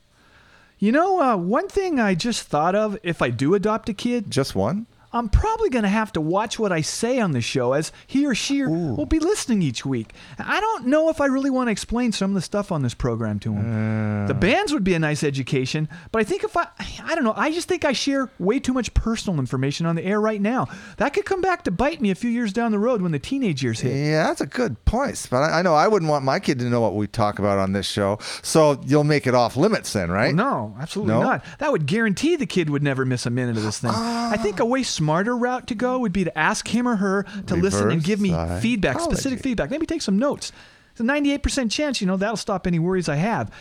[0.78, 4.30] You know, uh, one thing I just thought of if I do adopt a kid,
[4.30, 4.86] Just one?
[5.12, 8.26] I'm probably going to have to watch what I say on the show as he
[8.26, 10.14] or she will be listening each week.
[10.38, 12.94] I don't know if I really want to explain some of the stuff on this
[12.94, 14.28] program to him.
[14.28, 16.68] the bands would be a nice education, but I think if I,
[17.04, 20.04] I don't know, I just think I share way too much personal information on the
[20.04, 20.68] air right now.
[20.98, 23.20] That could come back to bite me a few years down the road when the
[23.20, 23.96] teenage years hit.
[23.96, 25.28] Yeah, that's a good point.
[25.32, 27.58] But I, I know I wouldn't want my kid to know what we talk about
[27.58, 28.20] on this show.
[28.44, 30.36] So you'll make it off limits then, right?
[30.36, 31.22] No, absolutely No?
[31.22, 31.46] not.
[31.60, 33.92] That would guarantee the kid would never miss a minute of this thing.
[33.94, 34.32] Ah.
[34.32, 37.24] I think a way smarter route to go would be to ask him or her
[37.48, 39.70] to listen and give me Reverse feedback, specific feedback.
[39.72, 40.52] Maybe take some notes.
[40.92, 43.52] It's a 98% chance, you know, that'll stop any worries I have.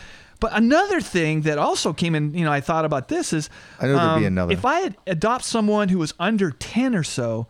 [0.41, 3.49] But another thing that also came in, you know, I thought about this is
[3.79, 4.53] um, I know there'd be another.
[4.53, 7.47] If I adopt someone who was under 10 or so,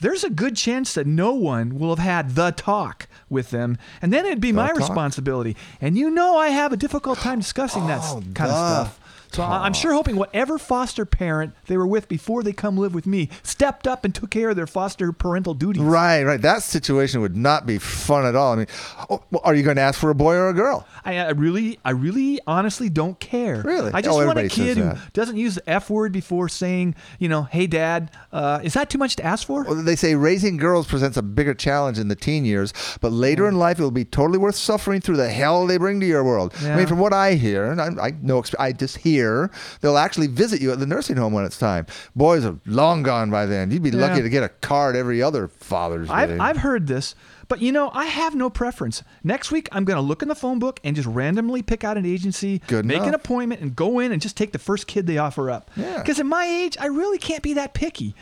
[0.00, 4.12] there's a good chance that no one will have had the talk with them, and
[4.12, 4.76] then it'd be my talk?
[4.78, 5.56] responsibility.
[5.80, 9.00] And you know, I have a difficult time discussing that Oh, kind of stuff.
[9.34, 12.94] So I- I'm sure hoping whatever foster parent they were with before they come live
[12.94, 15.82] with me stepped up and took care of their foster parental duties.
[15.82, 16.40] Right, right.
[16.40, 18.52] That situation would not be fun at all.
[18.52, 18.66] I mean,
[19.10, 20.86] oh, are you going to ask for a boy or a girl?
[21.04, 23.60] I, I really, I really, honestly don't care.
[23.62, 23.90] Really?
[23.92, 27.28] I just Oh, want a kid who doesn't use the F word before saying, you
[27.28, 29.64] know, "Hey, Dad." Uh, is that too much to ask for?
[29.64, 33.48] Well, they say raising girls presents a bigger challenge in the teen years, but later
[33.48, 36.22] in life it will be totally worth suffering through the hell they bring to your
[36.22, 36.54] world.
[36.62, 39.23] I mean, from what I hear, and I, I know, I just hear
[39.80, 41.86] they'll actually visit you at the nursing home when it's time.
[42.14, 43.70] Boys are long gone by then.
[43.70, 46.14] You'd be lucky to get a card every other Father's Day.
[46.14, 47.14] I've, I've heard this,
[47.48, 49.02] but you know, I have no preference.
[49.22, 51.96] Next week, I'm going to look in the phone book and just randomly pick out
[51.96, 55.06] an agency, Good make an appointment, and go in and just take the first kid
[55.06, 55.70] they offer up.
[55.76, 55.98] Yeah.
[55.98, 58.14] Because at my age, I really can't be that picky.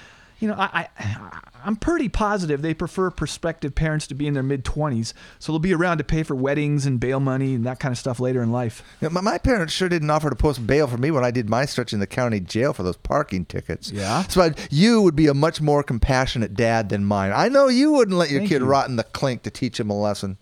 [0.42, 4.42] You know, I, I I'm pretty positive they prefer prospective parents to be in their
[4.42, 7.78] mid 20s, so they'll be around to pay for weddings and bail money and that
[7.78, 8.82] kind of stuff later in life.
[9.00, 11.48] Yeah, my, my parents sure didn't offer to post bail for me when I did
[11.48, 13.92] my stretch in the county jail for those parking tickets.
[13.92, 14.24] Yeah?
[14.24, 17.30] So I'd- you would be a much more compassionate dad than mine.
[17.32, 18.66] I know you wouldn't let your Thank kid you.
[18.66, 20.38] rot in the clink to teach him a lesson.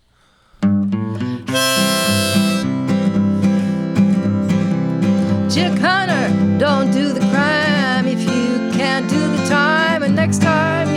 [5.51, 7.19] Chick Hunter, don't do the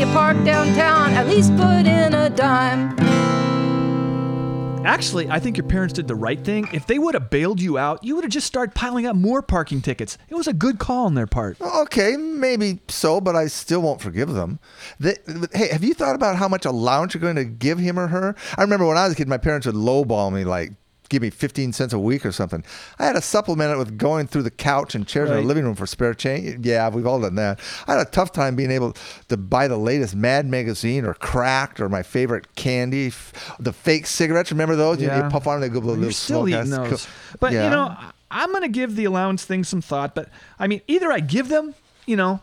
[0.04, 2.94] you park downtown, at least put in a dime.
[4.84, 6.68] Actually, I think your parents did the right thing.
[6.74, 9.40] If they would have bailed you out, you would have just started piling up more
[9.40, 10.18] parking tickets.
[10.28, 11.58] It was a good call on their part.
[11.58, 14.58] Okay, maybe so, but I still won't forgive them.
[15.00, 15.16] They,
[15.54, 18.36] hey, have you thought about how much allowance you're going to give him or her?
[18.58, 20.72] I remember when I was a kid, my parents would lowball me like
[21.14, 22.64] give me 15 cents a week or something.
[22.98, 25.40] I had to supplement it with going through the couch and chairs in Right.
[25.42, 26.66] the living room for spare change.
[26.66, 27.60] Yeah, we've all done that.
[27.86, 28.96] I had a tough time being able
[29.28, 34.06] to buy the latest Mad magazine or Cracked or my favorite candy, f- the fake
[34.06, 34.50] cigarettes.
[34.50, 35.00] Remember those?
[35.00, 36.48] You- You, puff on them, they go blow a You're little still smoke.
[36.60, 36.88] eating those.
[37.06, 37.36] cool.
[37.40, 37.64] But Yeah.
[37.64, 37.94] you know,
[38.30, 40.14] I'm going to give the allowance thing some thought.
[40.16, 41.74] But I mean, either I give them,
[42.06, 42.40] you know,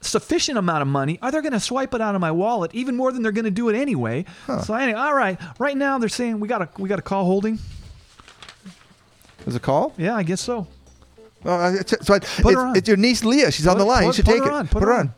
[0.00, 2.96] sufficient amount of money, are they're going to swipe it out of my wallet even
[2.96, 4.24] more than they're going to do it anyway.
[4.64, 5.38] So anyway, all right.
[5.58, 7.58] Right now they're saying we got a we got a call holding.
[9.44, 9.92] There's a call?
[9.98, 10.66] Yeah, I guess so.
[11.44, 12.76] I- it's, so I, it's, her on.
[12.76, 13.50] it's your niece Leah.
[13.50, 14.02] She's on Put- the line.
[14.04, 14.54] you put- should put take her it.
[14.54, 15.14] on, put her on.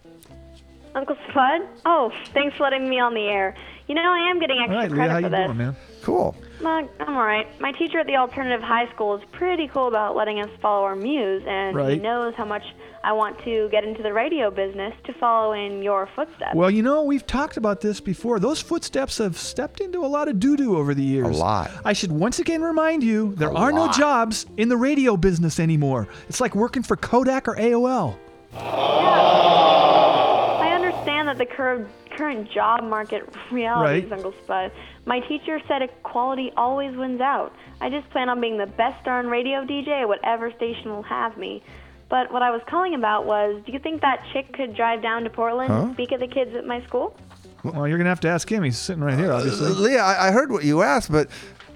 [0.94, 1.62] Uncle Spud?
[1.84, 3.54] Oh, thanks for letting me on the air.
[3.88, 5.46] You know, I am getting All extra right, Leah, credit how for you this.
[5.46, 5.76] doing, man?
[6.02, 6.36] Cool.
[6.66, 7.46] Uh, I'm alright.
[7.60, 10.96] My teacher at the alternative high school is pretty cool about letting us follow our
[10.96, 12.00] muse, and he Right.
[12.02, 12.62] knows how much
[13.02, 16.54] I want to get into the radio business to follow in your footsteps.
[16.54, 18.38] Well, you know, we've talked about this before.
[18.38, 21.36] Those footsteps have stepped into a lot of doo doo over the years.
[21.36, 21.70] A lot.
[21.84, 26.08] I should once again remind you there are no jobs in the radio business anymore.
[26.30, 28.16] It's like working for Kodak or AOL.
[28.56, 34.12] I understand that the current current job market realities, Right.
[34.12, 34.70] Uncle Spud.
[35.06, 37.54] My teacher said equality always wins out.
[37.80, 41.36] I just plan on being the best darn radio DJ at whatever station will have
[41.36, 41.62] me.
[42.08, 45.24] But what I was calling about was, do you think that chick could drive down
[45.24, 45.80] to Portland Huh?
[45.82, 47.16] and speak at the kids at my school?
[47.64, 48.62] Well, you're going to have to ask him.
[48.62, 49.68] He's sitting right here, obviously.
[49.68, 51.28] Uh, Leah, I, I heard what you asked, but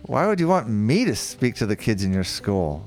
[0.02, 2.84] why would you want me to speak to the kids in your school?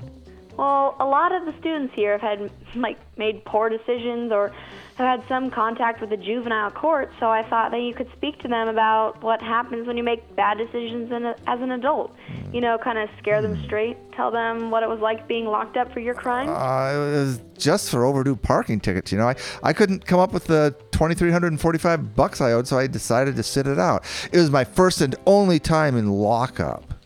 [0.61, 4.49] Well, a lot of the students here have had like made poor decisions or
[4.97, 8.37] have had some contact with the juvenile court, so I thought that you could speak
[8.43, 12.15] to them about what happens when you make bad decisions in a, as an adult.
[12.53, 15.77] You know, kind of scare them straight, tell them what it was like being locked
[15.77, 16.47] up for your crime.
[16.47, 19.11] Uh, it was just for overdue parking tickets.
[19.11, 22.85] You know, I, I couldn't come up with the 2,345 bucks I owed, so I
[22.85, 24.05] decided to sit it out.
[24.31, 27.00] It was my first and only time in lockup.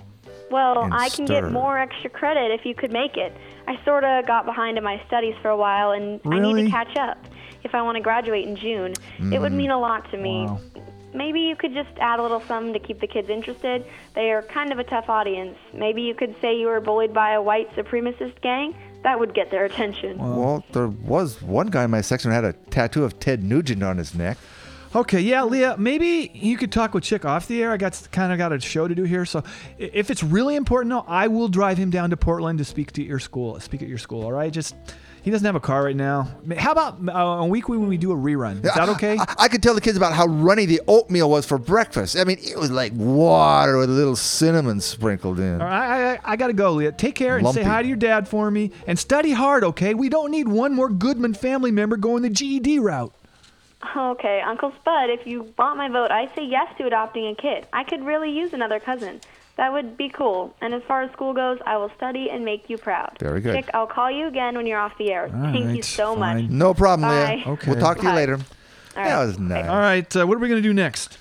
[0.56, 3.36] Well, I can get more extra credit if you could make it.
[3.68, 6.70] I sort of got behind in my studies for a while, and I need to
[6.70, 7.18] catch up
[7.63, 8.94] if I want to graduate in June.
[9.34, 9.56] It would Mm.
[9.56, 10.46] mean a lot to me.
[10.46, 10.60] Wow.
[11.13, 13.86] Maybe you could just add a little something to keep the kids interested.
[14.15, 15.58] They are kind of a tough audience.
[15.74, 18.76] Maybe you could say you were bullied by a white supremacist gang.
[19.04, 20.18] That would get their attention.
[20.18, 23.84] Well, there was one guy in my section who had a tattoo of Ted Nugent
[23.84, 24.38] on his neck.
[24.95, 27.73] Okay, yeah, Leah, maybe you could talk with Chick off the air.
[27.73, 29.43] I got kind of got a show to do here, so
[29.77, 33.03] if it's really important, though, I will drive him down to Portland to speak to
[33.03, 33.60] your school.
[33.60, 34.53] Speak at your school, all right?
[34.53, 34.73] Just
[35.21, 36.29] he doesn't have a car right now.
[36.55, 38.63] How about uh, a week when we do a rerun?
[38.63, 39.17] Is that okay?
[39.19, 42.15] I, I could tell the kids about how runny the oatmeal was for breakfast.
[42.17, 45.62] I mean, it was like water with a little cinnamon sprinkled in.
[45.62, 46.93] All right, I, I, I gotta go, Leah.
[46.93, 49.93] Take care and say hi to your dad for me, and study hard, okay?
[49.93, 53.13] We don't need one more Goodman family member going the GED route.
[53.95, 57.67] Okay, Uncle Spud, if you want my vote, I say yes to adopting a kid.
[57.74, 59.21] I could really use another cousin.
[59.58, 60.56] That would be cool.
[60.62, 63.17] And as far as school goes, I will study and make you proud.
[63.19, 63.56] Very good.
[63.56, 65.29] Chick, I'll call you again when you're off the air.
[65.29, 66.44] Thank you right, so much.
[66.50, 67.44] No problem, Bye.
[67.46, 67.58] Leah.
[67.67, 68.15] We'll talk to you Bye.
[68.15, 68.33] later.
[68.36, 69.25] All That right.
[69.25, 69.67] was nice.
[69.67, 71.17] All right, uh, what are we gonna do next?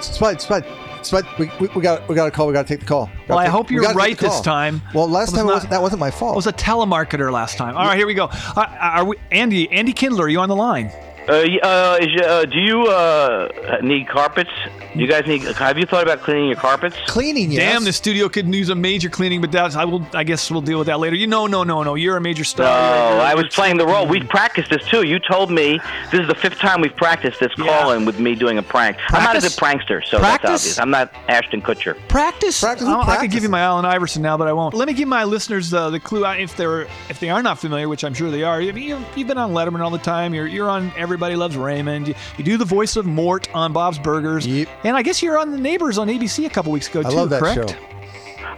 [0.00, 0.64] Spud, Spud,
[1.06, 2.46] Spud, we, we, we got we got a call.
[2.46, 3.06] We got to take the call.
[3.06, 4.82] Gotta Well, I take- hope you're right this time.
[4.94, 6.36] Well, last was time it not- was, that wasn't my I fault.
[6.36, 7.76] was a telemarketer last time.
[7.76, 8.24] All right, here we go.
[8.26, 9.70] Uh, are we, Andy?
[9.70, 10.90] Andy Kindler, are you on the line?
[11.28, 14.50] Uh, uh, is, uh, do you uh, need carpets?
[14.94, 15.42] Do you guys need?
[15.42, 16.96] Have you thought about cleaning your carpets?
[17.06, 20.06] Cleaning, Damn, the studio could use a major cleaning, but that's I will.
[20.14, 21.16] I guess we'll deal with that later.
[21.16, 21.96] You know, no, no, no.
[21.96, 22.66] You're a major star.
[22.66, 24.06] You're- you're- I was playing the role.
[24.06, 25.02] We've practiced this too.
[25.02, 28.58] You told me this is the fifth time we've practiced this call-in with me doing
[28.58, 28.96] a prank.
[29.10, 30.48] I'm not a good prankster, so Practice?
[30.50, 30.78] that's obvious.
[30.78, 31.96] I'm not Ashton Kutcher.
[32.08, 32.60] Practice.
[32.60, 32.86] Practice.
[32.86, 34.74] I, I could give you my Allen Iverson now, but I won't.
[34.74, 36.24] Let me give my listeners uh, the clue.
[36.26, 38.60] If they're if they are not familiar, which I'm sure they are.
[38.60, 40.32] You, you, you've been on Letterman all the time.
[40.32, 42.08] You're you're on Everybody Loves Raymond.
[42.08, 45.50] You, you do the voice of Mort on Bob's Burgers, and I guess you're on
[45.50, 47.16] the Neighbors on ABC a couple weeks ago I too.
[47.16, 47.70] love that correct?
[47.70, 47.76] show.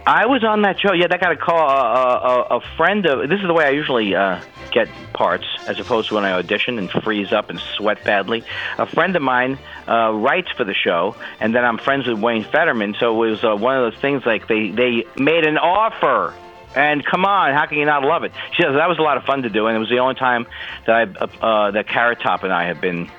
[0.05, 0.91] I was on that show.
[0.91, 1.69] Yeah, that got a call.
[1.69, 4.41] Uh, a, a friend of this is the way I usually uh,
[4.73, 8.43] get parts, as opposed to when I audition and freeze up and sweat badly.
[8.77, 9.57] A friend of mine
[9.87, 12.93] uh, writes for the show, and then I'm friends with Wayne Federman.
[12.99, 16.33] So it was uh, one of those things like they they made an offer.
[16.79, 18.31] And come on, how can you not love it?
[18.55, 20.15] She says that was a lot of fun to do, and it was the only
[20.15, 20.47] time
[20.85, 23.11] that I, uh, uh, that Carrot Top and I have been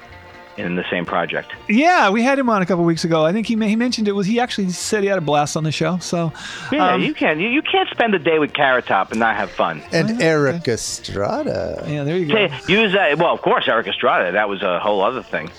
[0.57, 1.53] in the same project.
[1.69, 3.25] Yeah, we had him on a couple weeks ago.
[3.27, 5.65] I think he he mentioned it was he actually said he had a blast on
[5.65, 5.99] the show.
[5.99, 6.33] So
[6.73, 7.39] Yeah, um, you can.
[7.39, 9.83] You, you can't spend a day with Carrot Top and not have fun.
[9.93, 11.85] And Erik Estrada.
[11.87, 12.39] Yeah, there you go.
[12.39, 14.33] Okay, use uh, well, of course, Erik Estrada.
[14.33, 15.51] That was a whole other thing.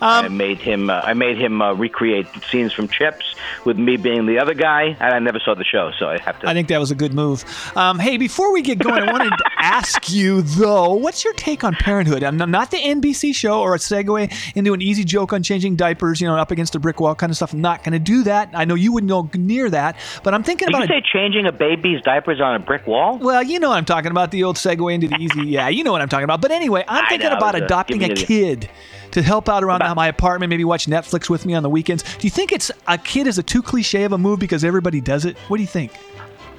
[0.00, 0.90] I made him.
[0.90, 3.34] Uh, I made him uh, recreate scenes from Chips
[3.64, 6.40] with me being the other guy, and I never saw the show, so I have
[6.40, 6.48] to.
[6.48, 7.44] I think that was a good move.
[7.76, 11.64] Um, hey, before we get going, I wanted to ask you though, what's your take
[11.64, 12.22] on Parenthood?
[12.22, 16.20] I'm not the NBC show or a segue into an easy joke on changing diapers,
[16.20, 17.52] you know, up against a brick wall kind of stuff.
[17.52, 18.50] I'm not going to do that.
[18.54, 21.46] I know you wouldn't go near that, but I'm thinking Did about you say changing
[21.46, 23.18] a baby's diapers on a brick wall?
[23.18, 24.30] Well, you know what I'm talking about.
[24.30, 25.46] The old segue into the easy.
[25.46, 26.40] Yeah, you know what I'm talking about.
[26.40, 28.68] But anyway, I'm thinking about adopting a kid
[29.12, 32.02] to help out around my apartment, maybe watch Netflix with me on the weekends.
[32.02, 35.00] Do you think it's a kid is a too cliche of a move because everybody
[35.00, 35.36] does it?
[35.48, 35.92] What do you think?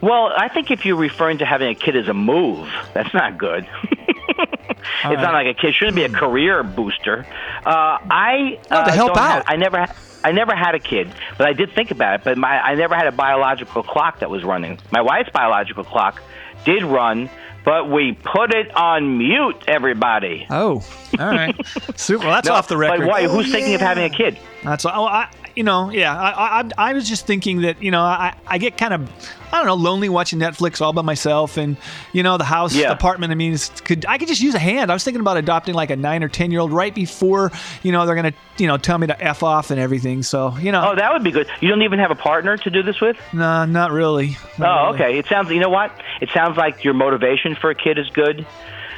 [0.01, 3.37] Well, I think if you're referring to having a kid as a move, that's not
[3.37, 3.67] good.
[4.33, 7.25] it's not like a kid shouldn't be a career booster.
[7.65, 9.31] Uh, I No, to uh, help out.
[9.31, 9.79] have- I never.
[9.79, 12.23] ha- I never had a kid, but I did think about it.
[12.23, 14.77] But my I never had a biological clock that was running.
[14.91, 16.21] My wife's biological clock
[16.63, 17.27] did run,
[17.63, 19.63] but we put it on mute.
[19.67, 20.47] Everybody.
[20.49, 20.83] Oh,
[21.19, 21.55] all right.
[21.95, 22.25] Super.
[22.25, 23.01] Well, that's No, off the record.
[23.01, 23.27] But why?
[23.27, 24.39] Who's thinking of oh, having a kid?
[24.63, 26.15] That's oh, I, you know, yeah.
[26.17, 29.09] I, I, I was just thinking that you know, I, I get kind of,
[29.51, 31.77] I don't know, lonely watching Netflix all by myself, and
[32.13, 32.91] you know, the house, Yeah.
[32.91, 33.31] apartment.
[33.31, 34.91] I mean, could I could just use a hand.
[34.91, 37.51] I was thinking about adopting like a nine or ten year old right before
[37.83, 40.23] you know they're gonna you know tell me to f off and everything.
[40.23, 41.47] So you know, Oh, that would be good.
[41.59, 43.17] You don't even have a partner to do this with?
[43.33, 44.37] no, not really.
[44.57, 44.95] Not Oh, really.
[45.03, 45.17] okay.
[45.19, 45.49] It sounds.
[45.49, 45.91] You know what?
[46.21, 48.45] It sounds like your motivation for a kid is good.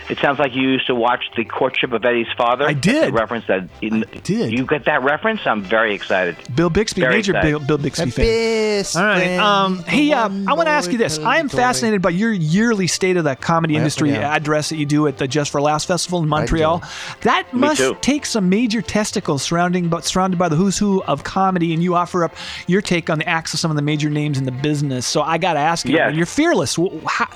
[0.09, 2.65] It sounds like you used to watch the courtship of Eddie's father.
[2.67, 3.13] I did.
[3.13, 3.69] reference that.
[3.81, 3.89] I
[4.23, 4.51] did.
[4.51, 5.39] You get that reference?
[5.45, 6.35] I'm very excited.
[6.55, 7.33] Bill Bixby, Very major.
[7.41, 8.85] Bill, Bill Bixby fan.
[8.95, 9.37] All right.
[9.37, 11.19] Um, hey, uh, I want to ask you this.
[11.19, 14.35] I am fascinated by your yearly state of the comedy industry yeah.
[14.35, 16.83] address that you do at the Just for Laughs Festival in Montreal.
[17.21, 17.97] That Me must too.
[18.01, 21.95] take some major testicles surrounding, but surrounded by the who's who of comedy, and you
[21.95, 22.33] offer up
[22.67, 25.05] your take on the acts of some of the major names in the business.
[25.05, 26.13] So I got to ask you, Yes.
[26.15, 26.75] you're fearless.
[26.75, 27.27] Wh- How,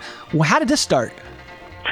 [0.43, 1.13] how did this start?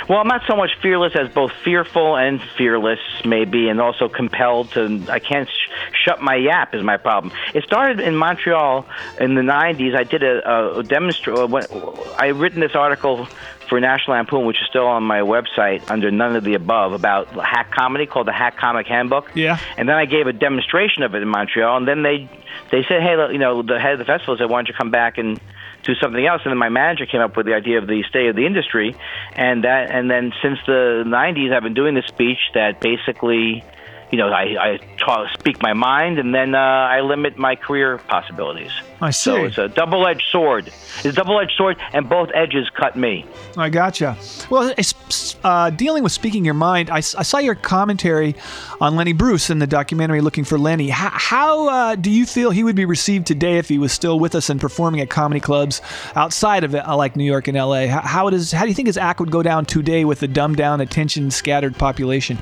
[0.08, 4.72] Well, I'm not so much fearless as both fearful and fearless, maybe, and also compelled
[4.72, 5.04] to.
[5.10, 5.70] I can't sh-
[6.04, 7.34] shut my yap is my problem.
[7.54, 8.86] It started in Montreal
[9.20, 9.96] in the '90s.
[9.96, 11.54] I did a, a demonstration.
[11.54, 13.28] Uh, I had written this article
[13.68, 17.28] for National Lampoon, which is still on my website under None of the Above, about
[17.30, 19.32] hack comedy called the Hack Comic Handbook.
[19.34, 19.58] Yeah.
[19.78, 22.30] And then I gave a demonstration of it in Montreal, and then they
[22.72, 24.74] they said, hey, look, you know, the head of the festival said, why don't you
[24.74, 25.40] come back and
[25.86, 26.42] do something else?
[26.44, 28.96] And then my manager came up with the idea of the state of the industry,
[29.36, 33.64] and that, and then since the '90s, I've been doing this speech that basically.
[34.12, 37.98] You know, I, I talk, speak my mind, and then uh, I limit my career
[37.98, 38.72] possibilities.
[39.02, 39.32] I see.
[39.32, 40.68] So it's a double-edged sword.
[40.68, 43.26] It's a double-edged sword, and both edges cut me.
[43.58, 44.18] I gotcha.
[44.50, 48.36] Well, it's, uh, dealing with speaking your mind, I saw your commentary
[48.80, 50.90] on Lenny Bruce in the documentary Looking for Lenny.
[50.90, 54.20] How, how uh, do you feel he would be received today if he was still
[54.20, 55.82] with us and performing at comedy clubs
[56.16, 57.88] outside of uh, like New York and LA?
[57.88, 60.28] How, how, is, how do you think his act would go down today with the
[60.28, 62.38] dumbed down, attention scattered population?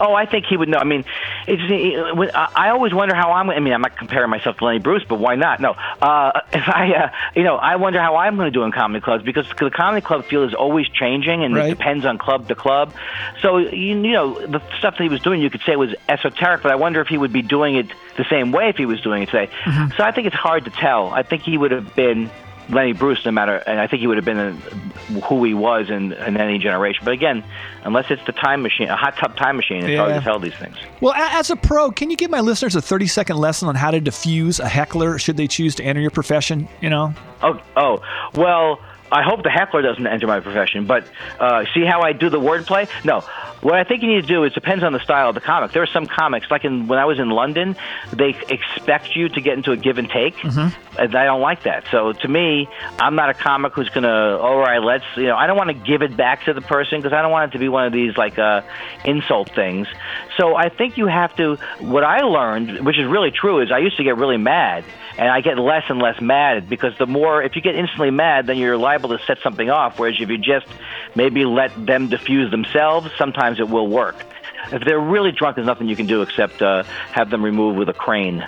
[0.00, 0.78] Oh, I think he would know.
[0.78, 1.04] I mean,
[1.46, 1.62] it's,
[2.34, 3.50] I always wonder how I'm.
[3.50, 5.60] I mean, I'm not comparing myself to Lenny Bruce, but why not?
[5.60, 8.72] No, uh, if I, uh, you know, I wonder how I'm going to do in
[8.72, 11.66] comedy clubs because the comedy club field is always changing and Right.
[11.66, 12.92] it depends on club to club.
[13.42, 13.70] So you,
[14.00, 16.76] you know, the stuff that he was doing, you could say was esoteric, but I
[16.76, 17.86] wonder if he would be doing it
[18.16, 19.50] the same way if he was doing it today.
[19.96, 21.08] So I think it's hard to tell.
[21.08, 22.30] I think he would have been.
[22.68, 24.52] Lenny Bruce, no matter, and I think he would have been a,
[25.22, 27.02] who he was in, in any generation.
[27.04, 27.42] But again,
[27.84, 30.18] unless it's the time machine, a hot tub time machine, it's hard Yeah.
[30.18, 30.76] to tell these things.
[31.00, 33.90] Well, as a pro, can you give my listeners a 30 second lesson on how
[33.90, 36.68] to diffuse a heckler should they choose to enter your profession?
[36.80, 37.14] You know?
[37.42, 38.00] Oh, oh,
[38.34, 38.80] well,
[39.10, 40.86] I hope the heckler doesn't enter my profession.
[40.86, 42.88] But uh, see how I do the wordplay?
[43.04, 43.20] No.
[43.60, 45.72] What I think you need to do is depends on the style of the comic.
[45.72, 47.74] There are some comics, like in when I was in London,
[48.12, 50.34] they expect you to get into a give and take,
[50.96, 51.84] and I don't like that.
[51.90, 52.68] So to me,
[53.00, 55.74] I'm not a comic who's gonna, all right, let's, you know, I don't want to
[55.74, 57.92] give it back to the person because I don't want it to be one of
[57.92, 58.62] these like uh,
[59.04, 59.88] insult things.
[60.36, 61.56] So I think you have to.
[61.80, 64.84] What I learned, which is really true, is I used to get really mad,
[65.18, 68.46] and I get less and less mad because the more, if you get instantly mad,
[68.46, 69.98] then you're liable to set something off.
[69.98, 70.66] Whereas if you just
[71.16, 74.24] maybe let them diffuse themselves, sometimes it will work.
[74.72, 77.88] If they're really drunk, there's nothing you can do except uh, have them removed with
[77.88, 78.46] a crane.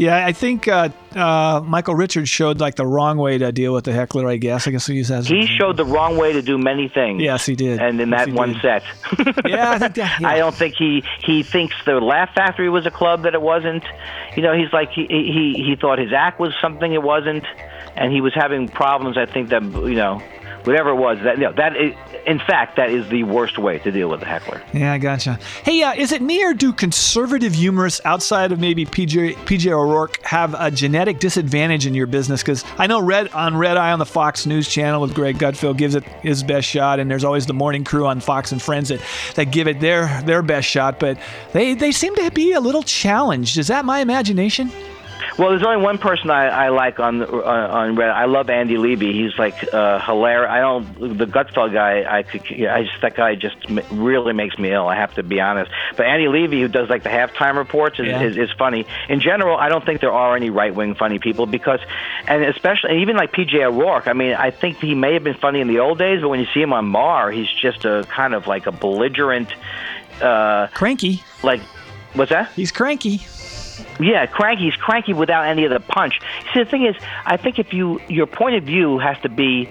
[0.00, 3.84] Yeah, I think uh, uh, Michael Richards showed like the wrong way to deal with
[3.84, 4.26] the heckler.
[4.26, 4.66] I guess.
[4.66, 5.28] I guess we he says.
[5.28, 7.22] He showed the wrong way to do many things.
[7.22, 7.80] Yes, he did.
[7.80, 8.62] And in Yes, that one did.
[8.62, 8.82] set.
[9.46, 12.90] yeah, I think that, I don't think he he thinks the Laugh Factory was a
[12.90, 13.84] club that it wasn't.
[14.36, 17.44] You know, he's like he he he thought his act was something it wasn't,
[17.94, 19.18] and he was having problems.
[19.18, 20.22] I think that you know,
[20.64, 21.94] whatever it was that you know, that is,
[22.26, 24.62] in fact that is the worst way to deal with a heckler.
[24.72, 25.38] Yeah, I gotcha.
[25.64, 30.20] Hey, uh, is it me or do conservative humorists outside of maybe PJ PJ O'Rourke
[30.22, 32.42] have a genetic disadvantage in your business?
[32.42, 35.78] Because I know Red on Red Eye on the Fox News Channel with Greg Gutfeld
[35.78, 38.90] gives it his best shot, and there's always the Morning Crew on Fox and Friends
[38.90, 39.00] that,
[39.34, 40.98] that give it their their best shot.
[40.98, 41.18] But
[41.52, 43.58] they they seem to be a little challenged.
[43.58, 44.70] Is that my imagination?
[45.38, 48.22] Well, there's only one person I, I like on uh, on Red Eye.
[48.22, 49.12] I love Andy Levy.
[49.12, 50.50] He's like uh, hilarious.
[50.50, 52.04] I don't the Gutfeld guy.
[52.08, 52.42] I could.
[52.64, 53.56] I just that guy just
[53.90, 54.88] really makes me ill.
[54.88, 55.70] I have to be honest.
[55.96, 58.22] But Andy Levy, who does like the halftime reports, is, Yeah.
[58.22, 58.86] is, is funny.
[59.08, 61.80] In general, I don't think there are any right wing funny people because,
[62.26, 64.08] and especially and even like PJ O'Rourke.
[64.08, 66.40] I mean, I think he may have been funny in the old days, but when
[66.40, 69.52] you see him on Maher, he's just a kind of like a belligerent,
[70.20, 71.22] uh, cranky.
[71.42, 71.60] Like,
[72.14, 72.50] what's that?
[72.52, 73.22] He's cranky.
[73.98, 74.64] Yeah, cranky.
[74.64, 76.20] He's cranky without any of the punch.
[76.52, 79.68] See, the thing is, I think if you your point of view has to be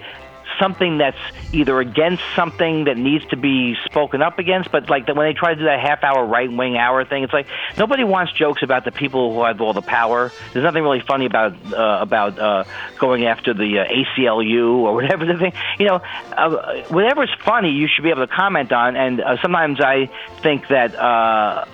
[0.59, 1.17] something that's
[1.53, 4.71] either against something that needs to be spoken up against.
[4.71, 7.23] But like the, when they try to do that half hour right wing hour thing,
[7.23, 7.47] it's like
[7.77, 10.31] nobody wants jokes about the people who have all the power.
[10.53, 12.63] There's nothing really funny about uh, about uh,
[12.99, 15.53] going after the uh, ACLU or whatever the thing.
[15.79, 16.01] You know,
[16.33, 18.95] uh, whatever's funny, you should be able to comment on.
[18.95, 20.09] And uh, sometimes I
[20.41, 20.95] think that.
[20.95, 21.65] Uh,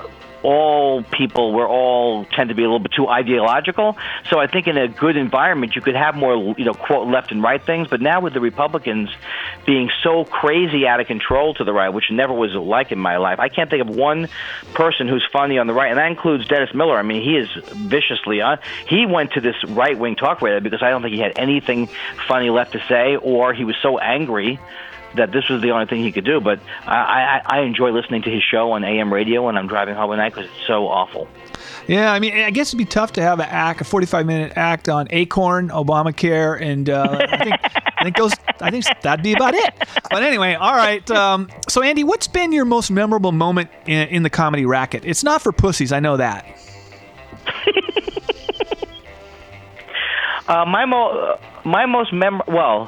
[0.45, 3.97] all people we're all tend to be a little bit too ideological.
[4.29, 7.31] So I think in a good environment you could have more you know quote left
[7.31, 7.87] and right things.
[7.87, 9.09] But now with the Republicans
[9.65, 13.17] being so crazy out of control to the right, which never was like in my
[13.17, 14.29] life, I can't think of one
[14.75, 16.95] person who's funny on the right, and that includes Dennis Miller.
[16.95, 20.83] I mean he is viciously uh, he went to this right wing talk radio because
[20.83, 21.89] I don't think he had anything
[22.27, 24.59] funny left to say, or he was so angry
[25.17, 26.39] that this was the only thing he could do.
[26.39, 29.95] But I, I, I enjoy listening to his show on AM radio when I'm driving
[29.95, 31.27] home at night because it's so awful.
[31.87, 34.53] Yeah, I mean, I guess it'd be tough to have an act, a 45 minute
[34.55, 37.55] act on Acorn, Obamacare, and uh, I think
[37.97, 39.73] I think those, I think that'd be about it.
[40.09, 41.09] But anyway, all right.
[41.11, 45.05] Um, so Andy, what's been your most memorable moment in, in the comedy racket?
[45.05, 46.45] It's not for pussies, I know that.
[50.47, 52.87] Uh, my mo- my most mem well,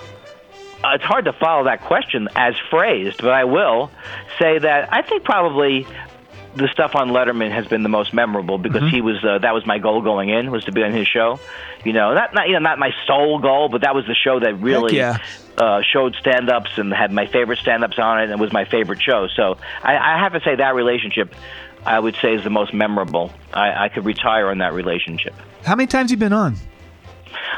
[0.84, 3.92] it's hard to follow that question as phrased, but I will
[4.40, 5.88] say that I think probably
[6.58, 9.66] the stuff on Letterman has been the most memorable because he was uh, that was
[9.66, 11.40] my goal going in was to be on his show.
[11.84, 14.40] You know, not not you know not my sole goal, but that was the show
[14.40, 15.18] that really yeah.
[15.58, 19.28] uh, showed stand-ups and had my favorite stand-ups on it and was my favorite show.
[19.36, 21.34] So I, I have to say that relationship.
[21.86, 23.32] I would say is the most memorable.
[23.54, 25.34] I, I could retire on that relationship.
[25.64, 26.58] How many times you been on?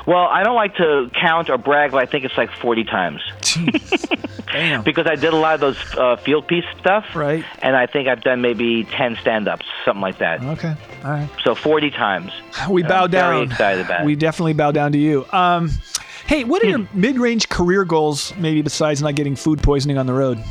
[0.07, 3.21] Well, I don't like to count or brag, but I think it's like 40 times.
[4.51, 4.83] Damn.
[4.83, 7.15] because I did a lot of those uh, field piece stuff.
[7.15, 7.45] Right.
[7.61, 10.43] And I think I've done maybe 10 stand ups, something like that.
[10.43, 10.75] Okay.
[11.03, 11.29] All right.
[11.43, 12.31] So 40 times.
[12.69, 13.33] We bow I'm down.
[13.33, 14.19] Very excited about We it.
[14.19, 15.25] definitely bow down to you.
[15.31, 15.69] Um,
[16.27, 18.35] hey, what are your mid-range career goals?
[18.37, 20.43] Maybe besides not getting food poisoning on the road.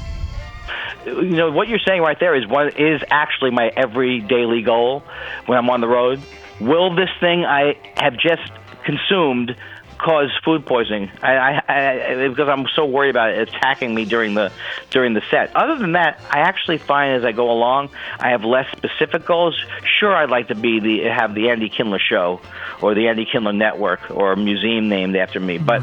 [1.06, 5.02] You know, what you're saying right there is one is actually my every daily goal
[5.46, 6.20] when I'm on the road.
[6.60, 8.42] Will this thing I have just
[8.88, 9.54] consumed
[9.98, 11.10] cause food poisoning?
[11.22, 11.32] I,
[11.68, 14.52] I, I because I'm so worried about it attacking me during the
[14.90, 15.54] during the set.
[15.56, 19.54] Other than that, I actually find as I go along, I have less specific goals.
[19.98, 22.40] Sure, I'd like to be the have the Andy Kindler show
[22.80, 25.82] or the Andy Kindler Network or a museum named after me, but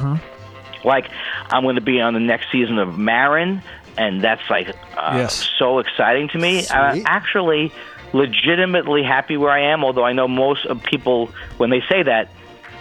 [0.85, 1.09] like
[1.49, 3.61] I'm going to be on the next season of Maron,
[3.97, 5.49] and that's like uh, Yes.
[5.59, 6.65] so exciting to me.
[6.69, 7.71] I'm actually
[8.13, 11.27] legitimately happy where I am, although I know most of people
[11.57, 12.29] when they say that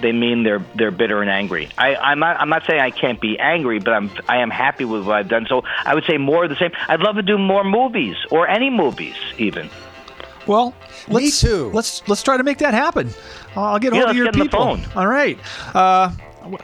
[0.01, 1.69] they mean they're they're bitter and angry.
[1.79, 4.85] I, I'm not I'm not saying I can't be angry, but I'm I am happy
[4.85, 5.47] with what I've done.
[5.49, 6.71] So I would say more of the same.
[6.89, 9.71] I'd love to do more movies or any movies even.
[10.47, 10.75] Well,
[11.09, 11.71] let's, Me too.
[11.73, 13.11] Let's let's try to make that happen.
[13.57, 14.77] I'll get Yeah, hold of your get on the people.
[14.77, 14.85] phone.
[14.97, 15.39] All right.
[15.75, 16.11] Uh,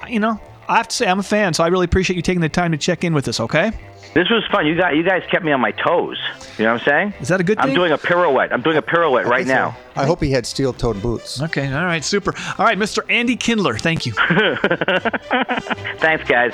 [0.08, 2.42] you know, I have to say I'm a fan, so I really appreciate you taking
[2.42, 3.40] the time to check in with us.
[3.40, 3.72] Okay.
[4.12, 4.66] This was fun.
[4.66, 6.18] You guys, you guys kept me on my toes.
[6.58, 7.14] You know what I'm saying?
[7.20, 7.68] Is that a good thing?
[7.68, 8.52] I'm doing a pirouette.
[8.52, 9.76] I'm doing a pirouette right now.
[9.94, 11.40] I hope he had steel-toed boots.
[11.40, 11.72] Okay.
[11.72, 12.02] All right.
[12.02, 12.34] Super.
[12.58, 13.04] All right, Mr.
[13.08, 13.78] Andy Kindler.
[13.78, 14.12] Thank you.
[15.98, 16.52] Thanks, guys.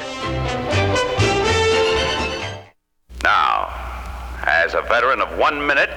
[3.23, 3.71] Now,
[4.45, 5.91] as a veteran of one minute,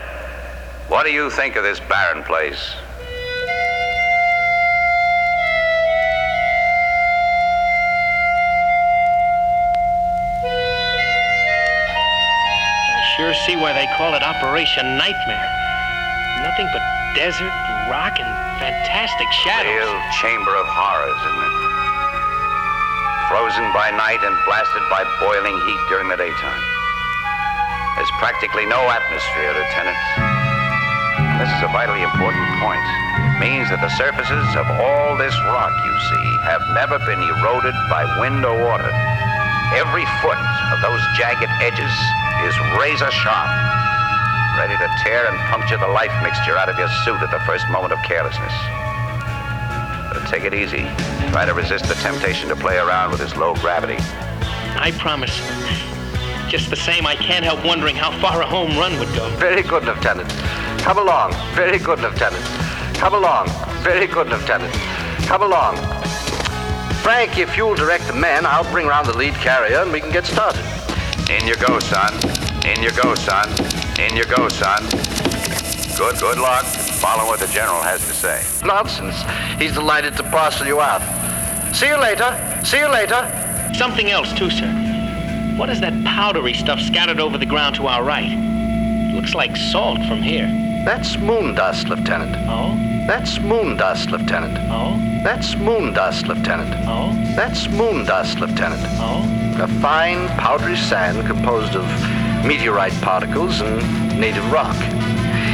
[0.87, 2.73] what do you think of this barren place?
[13.19, 15.49] Sure see why they call it Operation Nightmare.
[16.39, 16.79] Nothing but
[17.19, 17.51] desert,
[17.91, 18.31] rock, and
[18.63, 19.75] fantastic shadows.
[19.75, 21.55] Real chamber of horrors, isn't it?
[23.27, 26.63] Frozen by night and blasted by boiling heat during the daytime.
[27.99, 29.99] There's practically no atmosphere, Lieutenant.
[31.43, 32.87] This is a vitally important point.
[33.19, 37.75] It means that the surfaces of all this rock you see have never been eroded
[37.91, 38.87] by wind or water.
[39.73, 40.39] Every foot
[40.73, 41.93] of those jagged edges
[42.41, 43.49] is razor sharp,
[44.57, 47.69] ready to tear and puncture the life mixture out of your suit at the first
[47.69, 48.53] moment of carelessness.
[50.11, 50.89] But take it easy.
[51.29, 53.97] Try to resist the temptation to play around with this low gravity.
[54.75, 55.37] I promise.
[56.49, 59.29] Just the same, I can't help wondering how far a home run would go.
[59.35, 60.29] Very good, Lieutenant.
[60.81, 61.33] Come along.
[61.53, 62.43] Very good, Lieutenant.
[62.95, 63.49] Come along.
[63.83, 64.73] Very good, Lieutenant.
[65.27, 65.75] Come along.
[67.03, 70.11] Frank, if you'll direct the men, I'll bring round the lead carrier and we can
[70.11, 70.63] get started.
[71.29, 72.13] In you go, son.
[72.65, 73.49] In you go, son.
[73.99, 74.83] In you go, son.
[75.97, 76.65] Good, good luck.
[76.65, 78.43] Follow what the general has to say.
[78.65, 79.15] Nonsense.
[79.61, 81.01] He's delighted to parcel you out.
[81.75, 82.61] See you later.
[82.63, 83.21] See you later.
[83.73, 84.67] Something else, too, sir.
[85.57, 88.31] What is that powdery stuff scattered over the ground to our right?
[89.13, 90.47] Looks like salt from here.
[90.85, 92.35] That's moon dust, Lieutenant.
[92.49, 92.75] Oh?
[93.05, 94.57] That's moon dust, Lieutenant.
[94.71, 95.08] Oh?
[95.23, 96.73] That's moon dust, Lieutenant.
[96.87, 97.11] Oh?
[97.35, 98.81] That's moon dust, Lieutenant.
[98.99, 99.39] Oh?
[99.61, 101.83] a fine, powdery sand composed of
[102.45, 104.75] meteorite particles and native rock.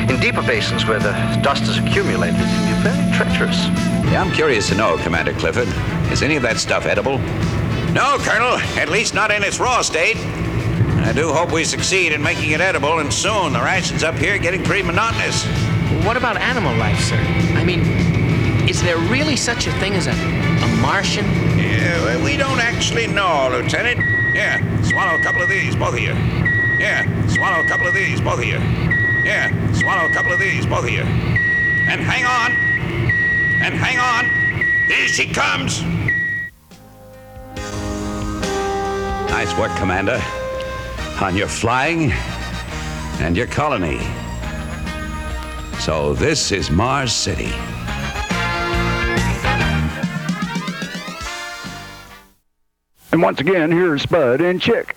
[0.10, 1.12] In deeper basins where the
[1.42, 3.66] dust is accumulated, it can be very treacherous.
[4.12, 5.68] Yeah, I'm curious to know, Commander Clifford.
[6.12, 7.18] Is any of that stuff edible?
[7.94, 8.60] No, Colonel.
[8.78, 10.18] At least not in its raw state.
[10.18, 14.36] I do hope we succeed in making it edible, and soon the rations up here
[14.36, 15.46] are getting pretty monotonous.
[16.06, 17.45] What about animal life, sir?
[18.76, 21.26] I mean, is there really such a thing as a, a Martian?
[21.58, 24.00] Yeah, well, we don't actually know, Lieutenant.
[24.36, 26.14] Yeah, swallow a couple of these, both of you.
[26.78, 28.60] Yeah, swallow a couple of these, both of you.
[29.24, 31.04] Yeah, swallow a couple of these, both of you.
[31.04, 32.52] And hang on.
[33.64, 34.26] And hang on.
[34.88, 35.82] Here she comes.
[39.30, 40.22] Nice work, Commander.
[41.22, 42.12] On your flying
[43.22, 44.00] and your colony.
[45.80, 47.54] So this is Mars City.
[53.16, 54.94] And once again, here's Spud and Chick.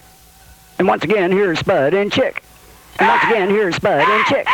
[0.81, 2.43] And once again, here's Spud and Chick.
[2.99, 4.49] And once again, here's Spud and Chick.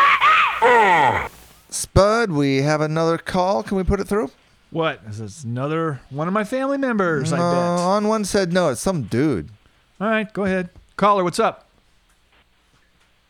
[1.71, 3.63] Spud, we have another call.
[3.63, 4.31] Can we put it through?
[4.71, 5.03] What?
[5.07, 7.81] This is another one of my family members, No, I bet.
[7.81, 8.69] on one said no.
[8.69, 9.49] It's some dude.
[9.99, 10.69] All right, go ahead.
[10.99, 11.67] Caller, what's up?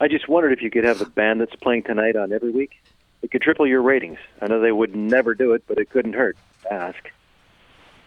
[0.01, 2.83] I just wondered if you could have the band that's playing tonight on every week.
[3.23, 4.19] It could triple your ratings.
[4.43, 6.37] I know they would never do it, but it couldn't hurt.
[6.69, 7.13] Ask.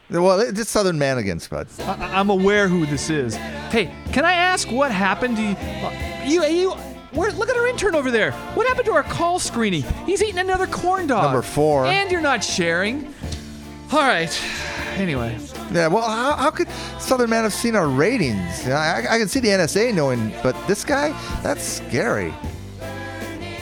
[0.09, 1.67] Well, it's Southern Man again, Spud.
[1.81, 3.35] I- I'm aware who this is.
[3.35, 5.55] Hey, can I ask what happened to you?
[5.55, 6.71] uh, You, you.
[7.11, 8.31] Where, look at our intern over there.
[8.53, 9.83] What happened to our call screening?
[10.05, 11.23] He's eating another corn dog.
[11.23, 11.85] Number four.
[11.85, 13.13] And you're not sharing.
[13.91, 14.29] All right.
[14.97, 15.37] Anyway.
[15.71, 18.67] Yeah, well, how, how could Southern Man have seen our ratings?
[18.67, 21.09] I, I, I can see the NSA knowing, but this guy,
[21.43, 22.33] that's scary.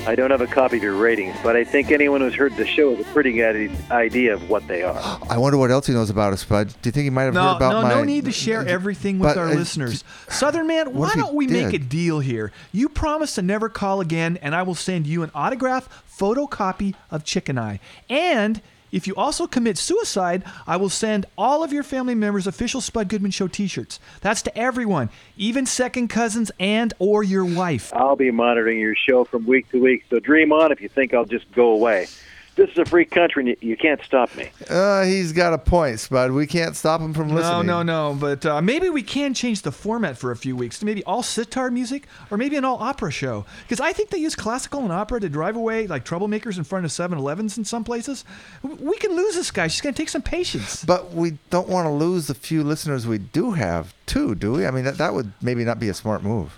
[0.08, 2.66] I don't have a copy of your ratings, but I think anyone who's heard the
[2.68, 4.96] show has a pretty good idea of what they are.
[5.30, 6.68] I wonder what else he knows about us, Bud.
[6.82, 7.90] Do you think he might have heard No, about no, my?
[7.96, 10.04] no need to share everything with But, our uh, listeners.
[10.30, 12.52] Southern Man, why don't we make a deal here?
[12.72, 17.24] You promise to never call again, and I will send you an autograph photocopy of
[17.24, 17.80] Chicken Eye.
[18.08, 18.62] And
[18.96, 23.10] if you also commit suicide, I will send all of your family members official Spud
[23.10, 24.00] Goodman Show T-shirts.
[24.22, 27.94] That's to everyone, even second cousins and or your wife.
[27.94, 31.14] I'll be monitoring your show from week to week, so dream on if you think
[31.14, 32.08] I'll just go away.
[32.56, 34.50] This is a free country, and you- you can't stop me.
[34.70, 36.32] Uh, he's got a point, Spud.
[36.32, 37.66] We can't stop him from listening.
[37.66, 38.12] no, no.
[38.14, 38.18] No.
[38.18, 41.22] But uh, maybe we can change the format for a few weeks to maybe all
[41.22, 43.46] sitar music or maybe an all opera show.
[43.64, 46.86] Because I think they use classical and opera to drive away like troublemakers in front
[46.86, 48.24] of 7 Elevens in some places.
[48.64, 49.68] We can lose this guy.
[49.68, 50.86] She's going to take some patience.
[50.86, 54.66] But we don't want to lose the few listeners we do have, too, do we?
[54.66, 56.58] I mean, that, that would maybe not be a smart move.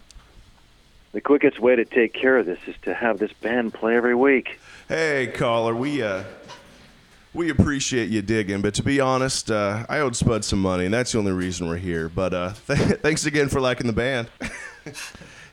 [1.14, 4.14] The quickest way to take care of this is to have this band play every
[4.14, 4.60] week.
[4.88, 6.24] Hey, caller, we uh,
[7.34, 10.94] we appreciate you digging, but to be honest, uh, I owed Spud some money, and
[10.94, 12.08] that's the only reason we're here.
[12.08, 14.30] But uh, th- thanks again for liking the band.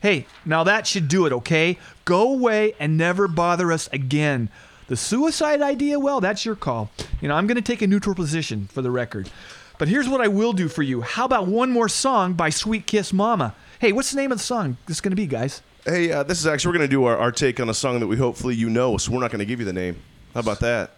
[0.05, 1.79] Hey, now that should do it, okay?
[2.05, 4.51] Go away and never bother us again.
[4.87, 6.91] The suicide idea, well, that's your call.
[7.23, 9.31] You know, I'm going to take a neutral position for the record.
[9.79, 11.01] But here's what I will do for you.
[11.01, 13.55] How about one more song by Sweet Kiss Mama?
[13.79, 15.63] Hey, what's the name of the song this is going to be, guys?
[15.85, 18.07] Hey, uh, this is actually we're gonna do our, our take on a song that
[18.07, 19.97] we hopefully you know, so we're not gonna give you the name.
[20.33, 20.93] How about that?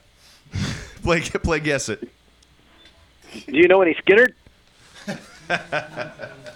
[1.03, 2.09] play play guess it.
[3.32, 4.32] Do you know any Skynyrd?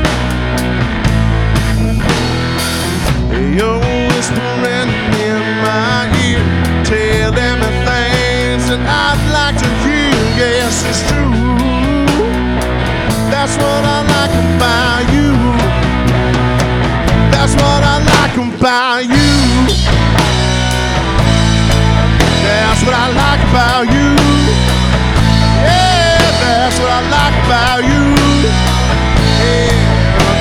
[3.57, 4.89] You're whispering
[5.25, 6.43] in my ear,
[6.83, 10.15] telling me things that I'd like to hear.
[10.37, 11.33] Yes, it's true.
[13.31, 15.31] That's what I like about you.
[17.33, 19.31] That's what I like about you.
[22.45, 24.76] That's what I like about you.
[26.77, 28.03] That's what I like about you.
[29.41, 29.73] Yeah,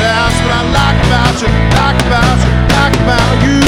[0.03, 1.49] that's what I like about you.
[1.72, 2.53] Like about you.
[2.76, 3.65] Like about you.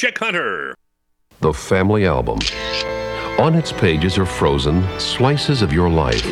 [0.00, 0.74] Chick Hunter.
[1.40, 2.38] The Family Album.
[3.38, 6.22] On its pages are frozen slices of your life,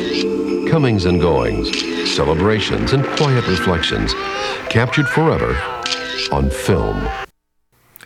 [0.71, 1.69] comings and goings,
[2.11, 4.15] celebrations and quiet reflections,
[4.71, 5.55] captured forever
[6.31, 7.07] on film.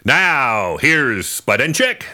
[0.04, 2.08] Now, here's Spud and Chick.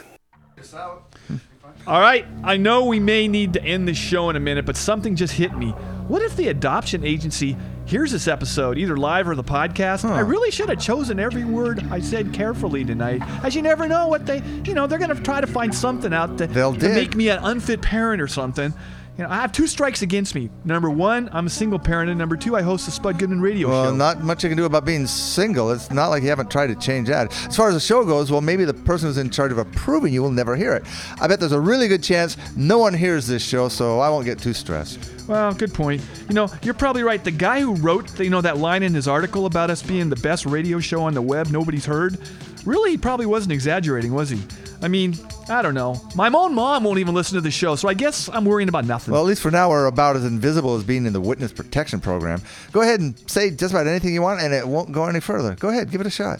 [1.87, 4.77] All right, I know we may need to end this show in a minute, but
[4.77, 5.71] something just hit me.
[6.07, 7.57] What if the adoption agency
[7.89, 10.05] hears this episode, either live or the podcast?
[10.05, 14.07] I really should have chosen every word I said carefully tonight, as you never know
[14.07, 16.79] what they, you know, they're going to try to find something out to, They'll to
[16.79, 16.93] dig.
[16.93, 18.73] make me an unfit parent or something.
[19.19, 20.49] You know, I have two strikes against me.
[20.63, 23.67] Number one, I'm a single parent, and number two, I host the Spud Goodman Radio
[23.67, 23.95] Well, Show.
[23.97, 25.71] not much you can do about being single.
[25.71, 27.33] It's not like you haven't tried to change that.
[27.45, 30.13] As far as the show goes, well, maybe the person who's in charge of approving
[30.13, 30.85] you will never hear it.
[31.19, 34.23] I bet there's a really good chance no one hears this show, so I won't
[34.23, 35.11] get too stressed.
[35.27, 36.01] Well, good point.
[36.29, 37.21] You know, you're probably right.
[37.21, 40.15] The guy who wrote, you know, that line in his article about us being the
[40.15, 42.17] best radio show on the web nobody's heard,
[42.65, 44.41] really, he probably wasn't exaggerating, was he?
[44.81, 45.15] I mean,
[45.49, 46.01] I don't know.
[46.15, 48.85] My own mom won't even listen to the show, so I guess I'm worrying about
[48.85, 49.11] nothing.
[49.11, 51.99] Well, at least for now, we're about as invisible as being in the witness protection
[51.99, 52.41] program.
[52.71, 55.55] Go ahead and say just about anything you want, and it won't go any further.
[55.55, 56.39] Go ahead, give it a shot.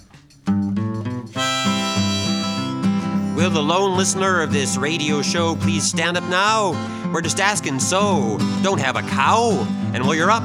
[3.36, 6.72] Will the lone listener of this radio show please stand up now?
[7.14, 8.38] We're just asking so.
[8.62, 9.66] Don't have a cow.
[9.94, 10.44] And while you're up,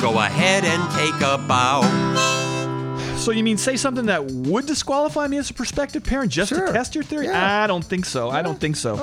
[0.00, 2.27] go ahead and take a bow.
[3.18, 6.72] So you mean say something that would disqualify me as a prospective parent just to
[6.72, 7.28] test your theory?
[7.28, 8.30] I don't think so.
[8.30, 8.94] I don't think so.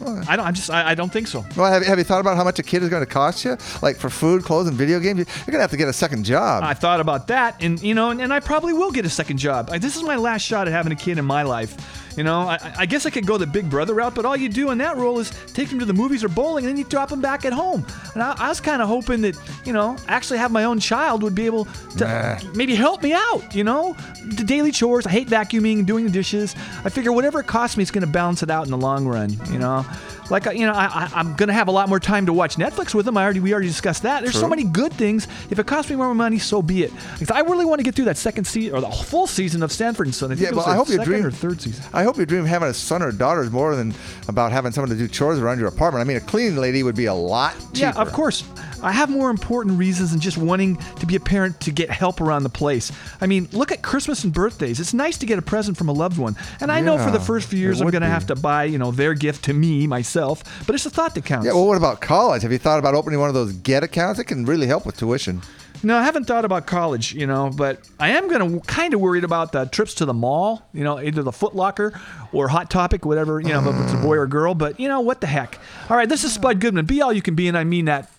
[0.00, 0.46] I don't.
[0.46, 0.70] I'm just.
[0.70, 1.44] I, I don't think so.
[1.56, 3.56] Well, have, have you thought about how much a kid is going to cost you?
[3.82, 5.18] Like for food, clothes, and video games?
[5.18, 6.62] You're going to have to get a second job.
[6.62, 9.38] I thought about that, and you know, and, and I probably will get a second
[9.38, 9.68] job.
[9.70, 12.07] Like, this is my last shot at having a kid in my life.
[12.18, 14.48] You know, I, I guess I could go the big brother route, but all you
[14.48, 16.82] do in that role is take him to the movies or bowling, and then you
[16.82, 17.86] drop him back at home.
[18.14, 21.22] And I, I was kind of hoping that, you know, actually have my own child
[21.22, 21.66] would be able
[21.96, 22.04] to
[22.44, 22.50] Nah.
[22.54, 23.96] maybe help me out, you know?
[24.24, 25.06] The daily chores.
[25.06, 26.56] I hate vacuuming, and doing the dishes.
[26.84, 29.06] I figure whatever it costs me, it's going to balance it out in the long
[29.06, 29.86] run, you know?
[30.28, 32.32] Like, uh, you know, I, I, I'm going to have a lot more time to
[32.34, 33.16] watch Netflix with them.
[33.16, 34.22] I already, we already discussed that.
[34.22, 35.26] There's so many good things.
[35.50, 36.92] If it costs me more money, so be it.
[37.14, 39.72] Because I really want to get through that second season or the full season of
[39.72, 40.30] Sanford and Son.
[40.32, 41.82] I think Yeah, was I hope your second dream or third season.
[41.94, 43.94] I hope your dream of having a son or daughter is more than
[44.28, 46.00] about having someone to do chores around your apartment.
[46.00, 47.78] I mean, a cleaning lady would be a lot cheaper.
[47.78, 48.44] Yeah, of course.
[48.82, 52.20] I have more important reasons than just wanting to be a parent to get help
[52.20, 52.92] around the place.
[53.20, 54.80] I mean, look at Christmas and birthdays.
[54.80, 56.36] It's nice to get a present from a loved one.
[56.60, 58.78] And I know for the first few years I'm going to have to buy, you
[58.78, 60.42] know, their gift to me, myself.
[60.66, 61.46] But it's the thought that counts.
[61.46, 62.42] Yeah, well, what about college?
[62.42, 64.18] Have you thought about opening one of those get accounts?
[64.18, 65.42] It can really help with tuition.
[65.82, 69.00] No, I haven't thought about college, you know, but I am going to kind of
[69.00, 71.98] worried about the trips to the mall, you know, either the Foot Locker
[72.32, 74.54] or Hot Topic, whatever, you know, if it's a boy or girl.
[74.54, 75.58] But, you know, what the heck.
[75.88, 76.86] All right, this is Spud Goodman.
[76.86, 78.10] Be all you can be, and I mean that.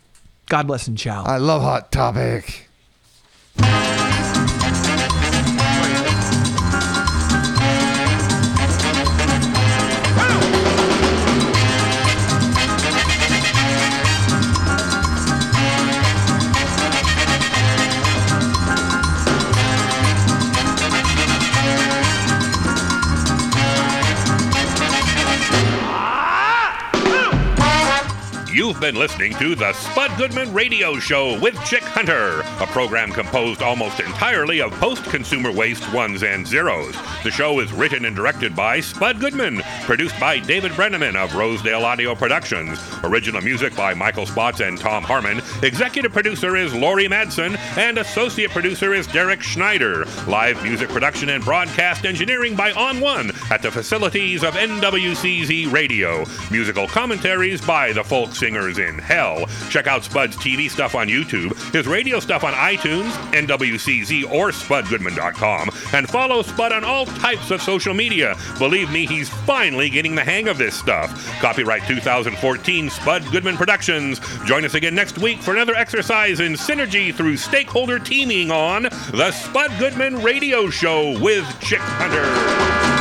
[0.48, 1.24] God bless and ciao.
[1.26, 2.68] I love Hot Topic.
[28.80, 34.00] Been listening to the Spud Goodman Radio Show with Chick Hunter, a program composed almost
[34.00, 36.96] entirely of post consumer waste ones and zeros.
[37.26, 41.84] The show is written and directed by Spud Goodman, produced by David Brenneman of Rosedale
[41.84, 42.80] Audio Productions.
[43.04, 45.42] Original music by Michael Spots and Tom Harmon.
[45.62, 50.06] Executive producer is Laurie Madsen, and associate producer is Derek Schneider.
[50.26, 56.24] Live music production and broadcast engineering by On One at the facilities of NWCZ Radio.
[56.50, 58.34] Musical commentaries by the folk
[58.78, 59.46] in hell.
[59.70, 65.70] Check out Spud's TV stuff on YouTube, his radio stuff on iTunes, NWCZ, or SpudGoodman.com,
[65.94, 68.36] and follow Spud on all types of social media.
[68.58, 71.12] Believe me, he's finally getting the hang of this stuff.
[71.40, 74.20] Copyright 2014 Spud Goodman Productions.
[74.46, 79.32] Join us again next week for another exercise in synergy through stakeholder teaming on the
[79.32, 82.99] Spud Goodman Radio Show with Chick Hunter.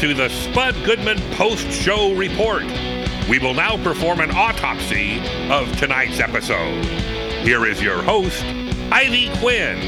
[0.00, 2.64] To the Spud Goodman Post Show Report.
[3.30, 5.20] We will now perform an autopsy
[5.50, 6.84] of tonight's episode.
[7.42, 8.44] Here is your host,
[8.92, 9.78] Ivy Quinn.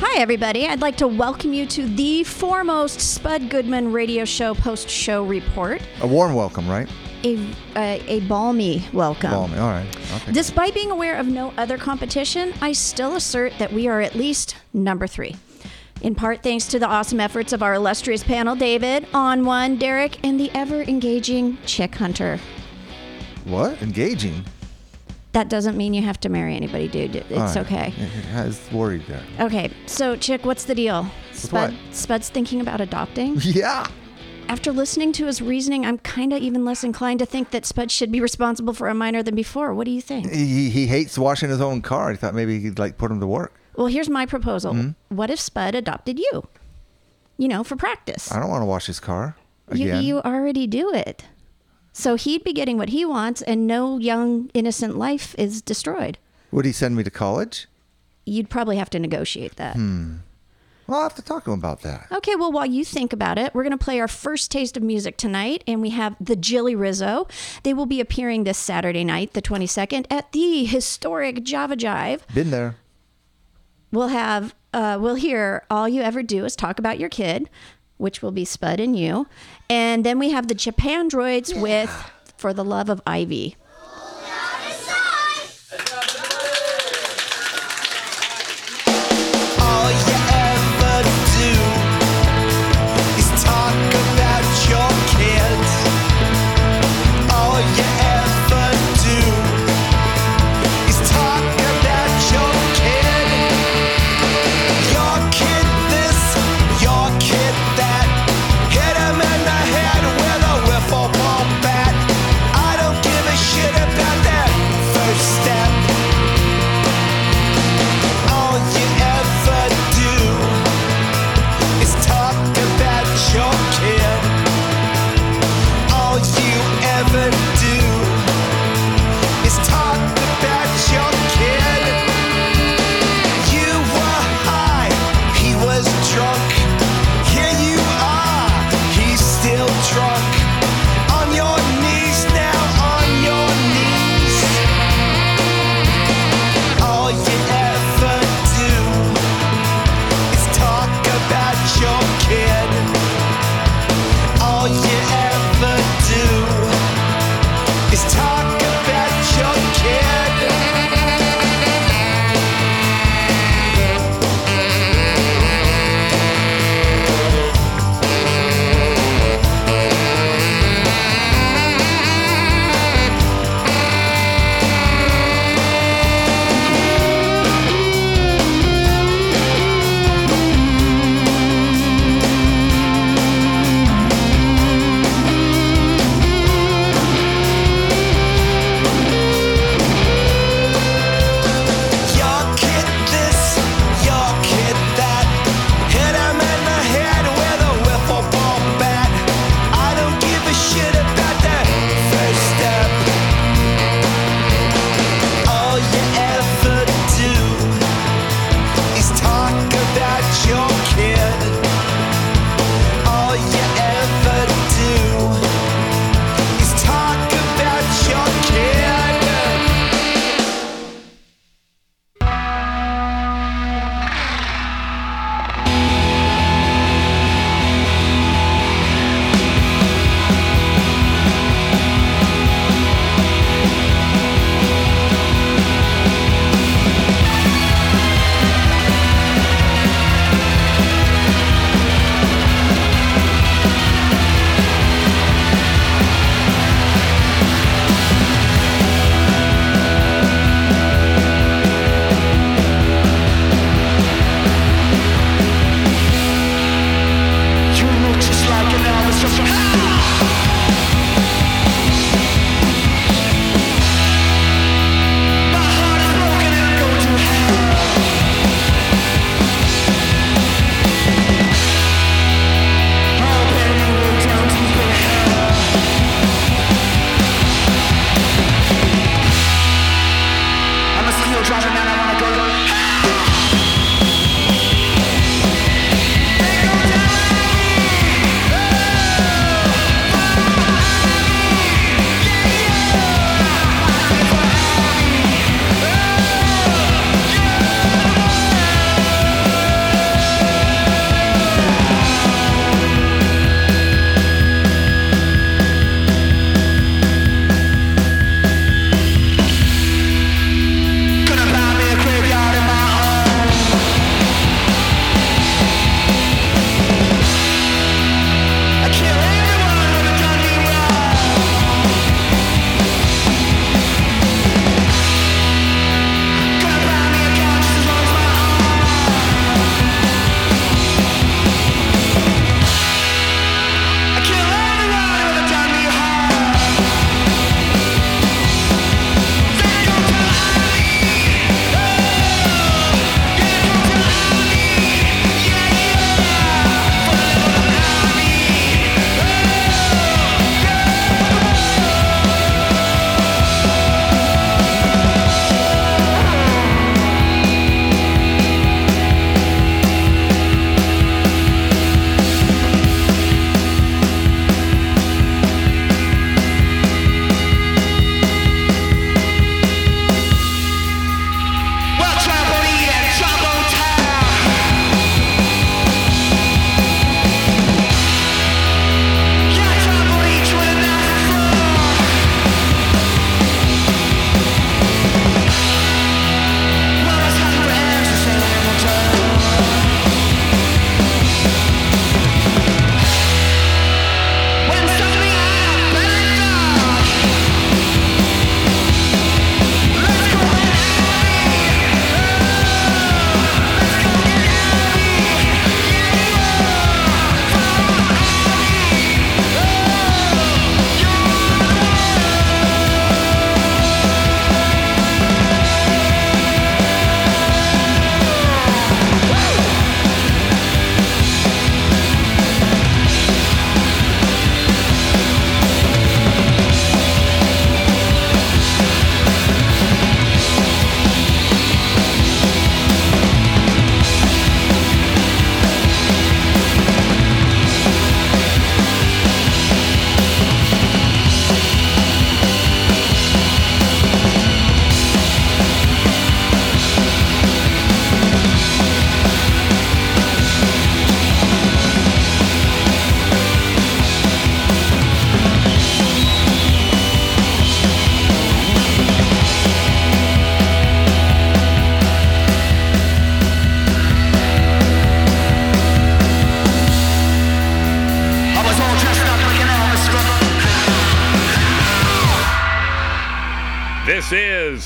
[0.00, 0.66] Hi, everybody.
[0.66, 5.80] I'd like to welcome you to the foremost Spud Goodman radio show post show report.
[6.00, 6.88] A warm welcome, right?
[7.22, 7.36] A,
[7.76, 9.30] uh, a balmy welcome.
[9.30, 9.58] Balmy.
[9.58, 9.86] All right.
[10.16, 10.32] Okay.
[10.32, 14.56] Despite being aware of no other competition, I still assert that we are at least
[14.72, 15.36] number three.
[16.02, 20.24] In part thanks to the awesome efforts of our illustrious panel David, On One, Derek,
[20.24, 22.38] and the ever engaging Chick Hunter.
[23.44, 23.80] What?
[23.82, 24.44] Engaging?
[25.32, 27.16] That doesn't mean you have to marry anybody, dude.
[27.16, 27.56] It's right.
[27.58, 27.86] okay.
[27.88, 29.22] It has worried there.
[29.40, 31.10] Okay, so Chick, what's the deal?
[31.32, 33.36] Spud, Spud's thinking about adopting.
[33.42, 33.86] Yeah.
[34.48, 37.90] After listening to his reasoning, I'm kind of even less inclined to think that Spud
[37.90, 39.74] should be responsible for a minor than before.
[39.74, 40.30] What do you think?
[40.30, 42.12] He, he hates washing his own car.
[42.12, 43.52] He thought maybe he'd like put him to work.
[43.76, 44.72] Well, here's my proposal.
[44.74, 44.94] Mhm.
[45.08, 46.48] What if Spud adopted you?
[47.38, 48.32] You know, for practice.
[48.32, 49.36] I don't want to wash his car
[49.72, 51.24] You, you already do it.
[51.92, 56.18] So he'd be getting what he wants, and no young, innocent life is destroyed.
[56.52, 57.66] Would he send me to college?
[58.24, 59.74] You'd probably have to negotiate that.
[59.76, 60.16] Hmm.
[60.86, 62.06] Well, I'll have to talk to him about that.
[62.12, 64.82] Okay, well, while you think about it, we're going to play our first taste of
[64.84, 67.26] music tonight, and we have the Jilly Rizzo.
[67.64, 72.20] They will be appearing this Saturday night, the 22nd, at the historic Java Jive.
[72.32, 72.76] Been there.
[73.92, 77.48] We'll have, uh, we'll hear All You Ever Do Is Talk About Your Kid,
[77.98, 79.26] which will be Spud and you.
[79.70, 81.90] And then we have the Japandroids with
[82.36, 83.56] For the Love of Ivy.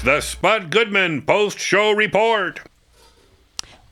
[0.00, 2.60] Is the Spud Goodman Post Show Report.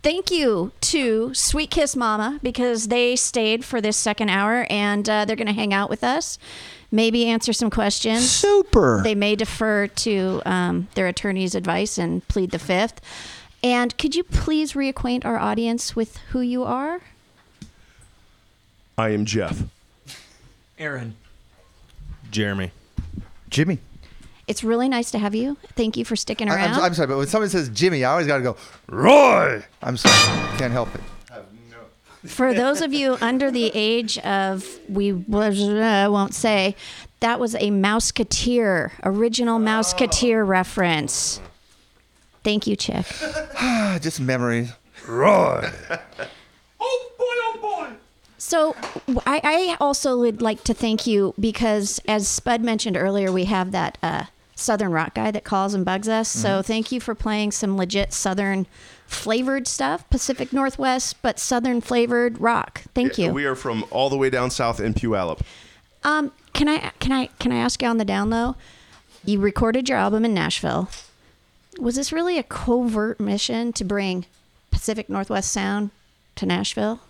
[0.02, 5.24] Thank you to Sweet Kiss Mama because they stayed for this second hour and uh,
[5.24, 6.38] they're going to hang out with us,
[6.90, 8.30] maybe answer some questions.
[8.30, 9.02] Super.
[9.02, 13.00] They may defer to um, their attorney's advice and plead the fifth.
[13.62, 17.00] And could you please reacquaint our audience with who you are?
[18.96, 19.62] I am Jeff.
[20.78, 21.16] Aaron.
[22.30, 22.70] Jeremy.
[23.50, 23.78] Jimmy.
[24.48, 25.58] It's really nice to have you.
[25.76, 26.74] Thank you for sticking I, around.
[26.74, 28.56] am I'm sorry, but when somebody says Jimmy, I always got to go,
[28.88, 29.62] Roy!
[29.82, 30.58] I'm sorry.
[30.58, 31.00] Can't help it.
[32.28, 36.74] For those of you under the age of, we uh, won't say,
[37.20, 41.40] that was a Mouseketeer, original Mouseketeer reference.
[42.42, 43.06] Thank you, Chick.
[44.00, 44.72] Just memories.
[45.06, 45.70] Roy!
[46.80, 47.96] Oh boy oh boy
[48.38, 48.74] so
[49.26, 53.72] I, I also would like to thank you because, as Spud mentioned earlier, we have
[53.72, 54.24] that uh,
[54.58, 56.28] Southern rock guy that calls and bugs us.
[56.28, 56.60] So Mm-hmm.
[56.62, 58.66] thank you for playing some legit Southern
[59.06, 62.82] flavored stuff, Pacific Northwest, but Southern flavored rock.
[62.94, 63.32] Thank you.
[63.32, 65.40] We are from all the way down south in Puyallup.
[66.04, 68.56] Um, can I can I can I ask you on the down low?
[69.24, 70.88] You recorded your album in Nashville.
[71.78, 74.26] Was this really a covert mission to bring
[74.70, 75.90] Pacific Northwest sound
[76.36, 77.00] to Nashville?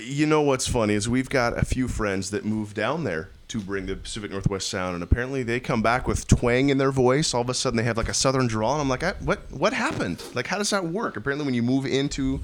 [0.00, 3.60] You know what's funny is we've got a few friends that moved down there to
[3.60, 7.34] bring the Pacific Northwest sound, and apparently they come back with twang in their voice.
[7.34, 9.40] All of a sudden, they have like a southern drawl, and I'm like, "I- what?
[9.50, 10.22] What happened?
[10.34, 11.16] Like, how does that work?
[11.16, 12.40] Apparently, when you move into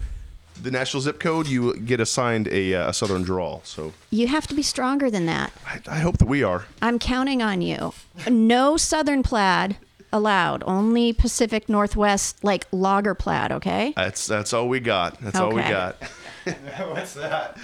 [0.62, 3.60] the national zip code, you get assigned a, uh, a southern drawl.
[3.64, 5.52] So You have to be stronger than that.
[5.86, 6.64] I hope that we are.
[6.80, 7.92] I'm counting on you.
[8.28, 9.76] No Southern plaid
[10.12, 10.62] allowed.
[10.66, 13.52] Only Pacific Northwest, like logger plaid.
[13.52, 13.92] Okay.
[13.96, 15.20] That's that's all we got.
[15.20, 15.96] That's all we got.
[16.88, 17.58] What's that?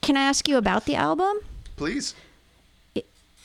[0.00, 1.36] Can I ask you about the album?
[1.76, 2.14] Please.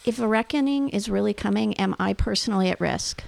[0.06, 3.23] If a reckoning is really coming, am I personally at risk?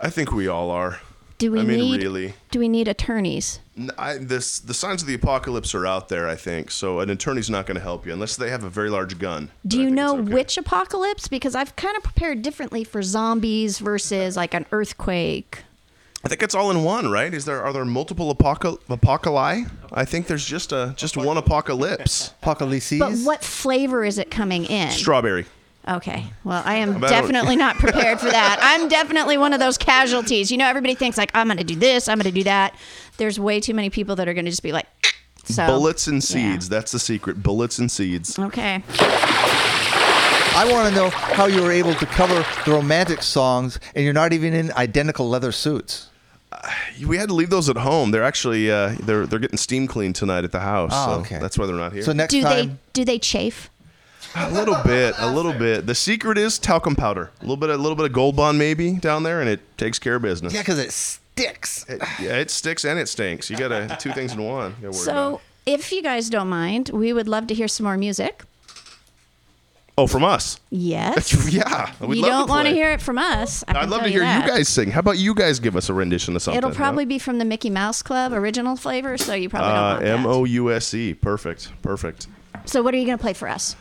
[0.00, 1.00] I think we all are.
[1.38, 2.02] Do we I mean, need?
[2.02, 2.34] really.
[2.50, 3.60] Do we need attorneys?
[3.76, 6.28] N- I, this the signs of the apocalypse are out there.
[6.28, 7.00] I think so.
[7.00, 9.50] An attorney's not going to help you unless they have a very large gun.
[9.66, 11.28] Do you know which apocalypse?
[11.28, 15.64] Because I've kind of prepared differently for zombies versus like an earthquake.
[16.24, 17.32] I think it's all in one, right?
[17.32, 19.70] Is there are there multiple apocal- apocalypse?
[19.92, 22.32] I think there's just a just one apocalypse.
[22.42, 22.98] Apocalypse.
[22.98, 24.90] But what flavor is it coming in?
[24.90, 25.46] Strawberry.
[25.88, 26.26] Okay.
[26.42, 28.58] Well, I am About- definitely not prepared for that.
[28.60, 30.50] I'm definitely one of those casualties.
[30.50, 32.74] You know, everybody thinks like I'm going to do this, I'm going to do that.
[33.18, 34.86] There's way too many people that are going to just be like,
[35.44, 36.52] so Bullets and yeah.
[36.52, 36.68] seeds.
[36.68, 37.42] That's the secret.
[37.42, 38.38] Bullets and seeds.
[38.38, 38.82] Okay.
[40.58, 44.14] I want to know how you were able to cover the romantic songs and you're
[44.14, 46.08] not even in identical leather suits.
[47.06, 48.10] We had to leave those at home.
[48.10, 50.92] They're actually uh, they're they're getting steam cleaned tonight at the house.
[50.94, 51.38] Oh, so okay.
[51.38, 52.02] That's why they're not here.
[52.02, 52.42] So next time.
[52.42, 53.68] do they do they chafe?
[54.38, 55.86] A little bit, a little bit.
[55.86, 57.30] The secret is talcum powder.
[57.40, 59.98] A little bit, a little bit of Gold Bond maybe down there, and it takes
[59.98, 60.52] care of business.
[60.52, 61.84] Yeah, because it sticks.
[61.88, 63.48] It, yeah, it sticks and it stinks.
[63.50, 64.74] You got to two things in one.
[64.82, 64.94] You gotta about.
[64.94, 68.42] So, if you guys don't mind, we would love to hear some more music.
[69.98, 70.60] Oh, from us.
[70.68, 71.50] Yes.
[71.52, 73.64] yeah, we'd you love don't want to hear it from us.
[73.66, 74.46] I I'd love tell to hear you, that.
[74.46, 74.90] guys sing.
[74.90, 76.58] How about you guys give us a rendition of something?
[76.58, 76.76] It'll no?
[76.76, 80.00] probably be from the Mickey Mouse Club original flavor, so you probably don't Uh, want
[80.02, 80.18] that.
[80.18, 81.14] M O U S E.
[81.14, 81.72] Perfect.
[81.80, 82.26] Perfect.
[82.66, 83.74] So, what are you going to play for us?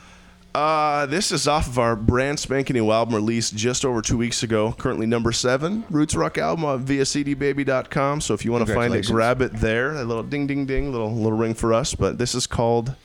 [0.56, 4.42] Uh, this is off of our brand spanking new album released just over two weeks
[4.42, 4.72] ago.
[4.72, 8.22] Currently number seven, Roots Rock album uh, via cdbaby.com.
[8.22, 9.96] So if you want to find it, grab it there.
[9.96, 11.94] A little ding, ding, ding, little little ring for us.
[11.94, 12.96] But this is called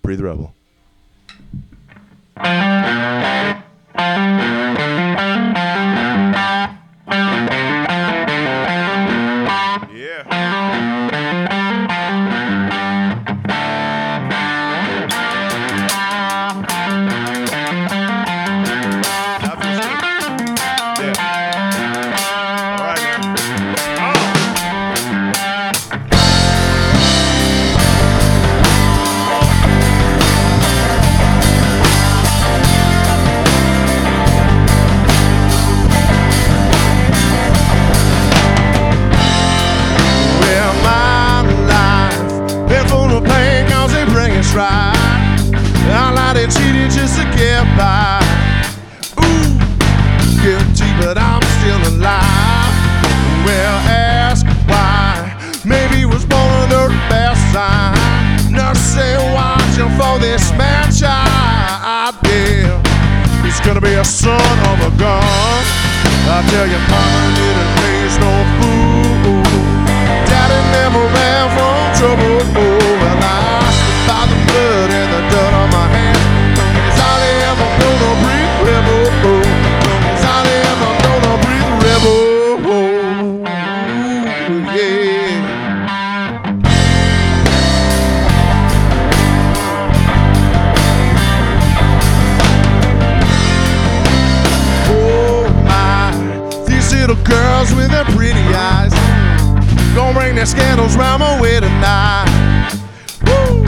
[0.00, 0.54] Breathe Rebel.
[56.16, 57.44] Was under the best.
[58.50, 60.50] Nurse say watching for this
[60.98, 62.14] child.
[62.24, 62.80] Yeah,
[63.44, 65.64] he's gonna be a son of a gun.
[66.36, 69.42] I tell you, mama didn't raise no fool.
[70.30, 72.65] Daddy never ran from trouble.
[100.26, 102.26] Bring their scandals round my way tonight.
[103.26, 103.62] Woo!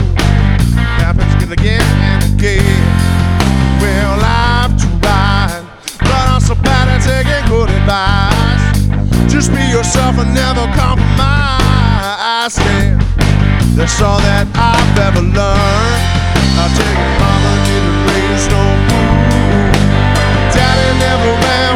[0.99, 1.81] Happens again
[2.11, 2.83] and again.
[3.79, 5.63] Well, I've tried,
[5.99, 9.31] but I'm so bad at taking good advice.
[9.31, 12.59] Just be yourself and never compromise.
[12.59, 12.99] Yeah,
[13.77, 16.03] that's all that I've ever learned.
[16.59, 19.15] I take mama didn't raise no fool.
[20.51, 21.68] Daddy never ran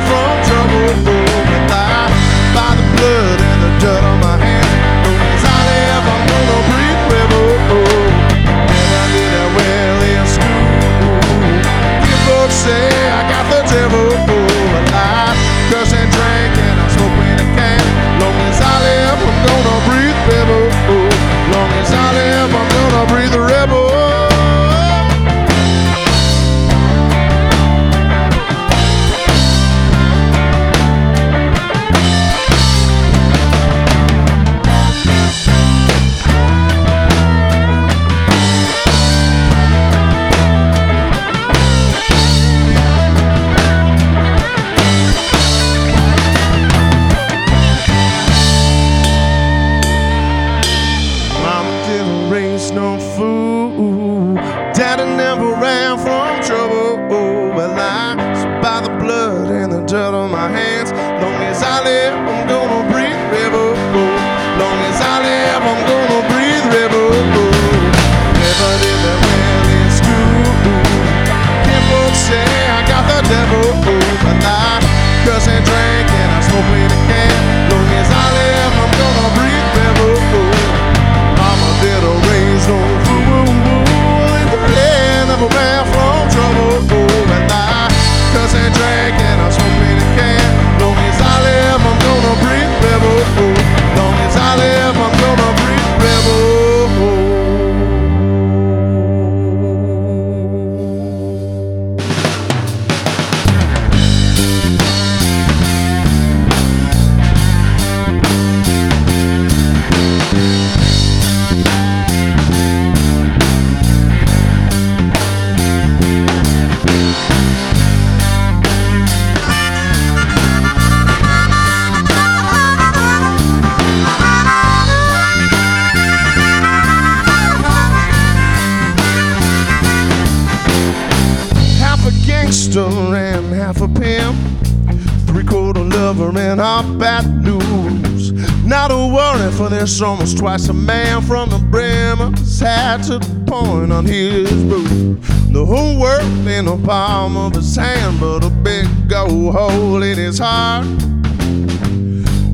[140.23, 144.49] almost twice a man from the brim, of his hat to the point on his
[144.63, 145.21] boot.
[145.51, 150.17] The whole world in the palm of his hand, but a big gold hole in
[150.17, 150.85] his heart.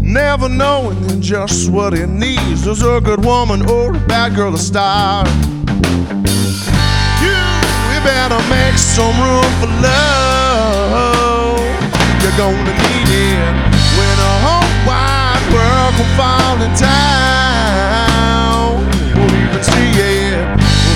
[0.02, 2.66] Never knowing just what he needs.
[2.66, 5.28] There's a good woman or a bad girl to start.
[7.22, 7.38] You,
[7.92, 11.60] you better make some room for love.
[12.24, 12.89] You're gonna
[15.98, 18.10] come falling down.
[19.16, 20.46] Won't even see it.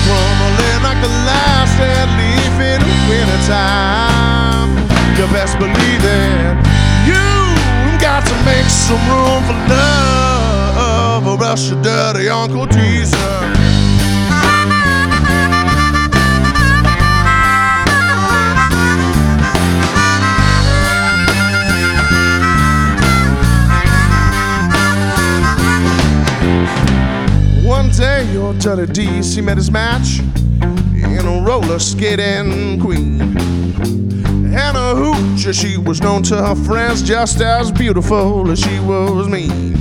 [0.04, 4.70] Crumbling like the last dead leaf in the wintertime.
[5.16, 6.56] You best believe it.
[7.08, 7.24] You
[7.98, 13.53] got to make some room for love, or else your dirty Uncle teaser.
[27.98, 33.20] Day, your Johnny D, he met his match in a roller skating queen.
[34.56, 39.28] And a hooch, she was known to her friends just as beautiful as she was
[39.28, 39.74] mean.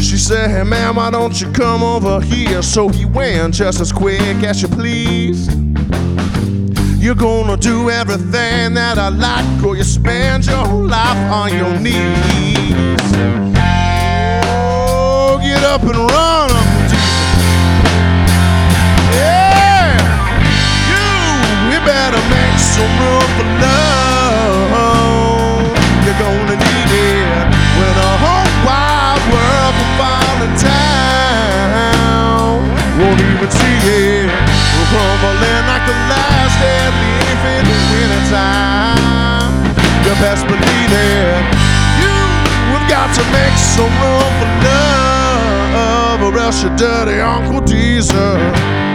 [0.00, 2.62] She said, Hey, man, why don't you come over here?
[2.62, 5.48] So he went just as quick as you please.
[7.02, 11.78] You're gonna do everything that I like, or you spend your whole life on your
[11.80, 13.51] knees.
[15.72, 17.08] Up and run, Uncle Jesus.
[19.16, 19.96] Yeah,
[20.92, 21.00] you,
[21.72, 25.64] you better make some room for love.
[26.04, 27.48] You're gonna need it
[27.80, 32.68] when a whole wide world will fall in town.
[33.00, 34.28] Won't even see it.
[34.92, 39.56] Crumbling like the last dead leaf in the wintertime.
[40.04, 41.40] You best believe it.
[41.96, 42.12] You,
[42.68, 45.31] we've got to make some room for love,
[46.22, 48.91] or else your dirty Uncle Teaser.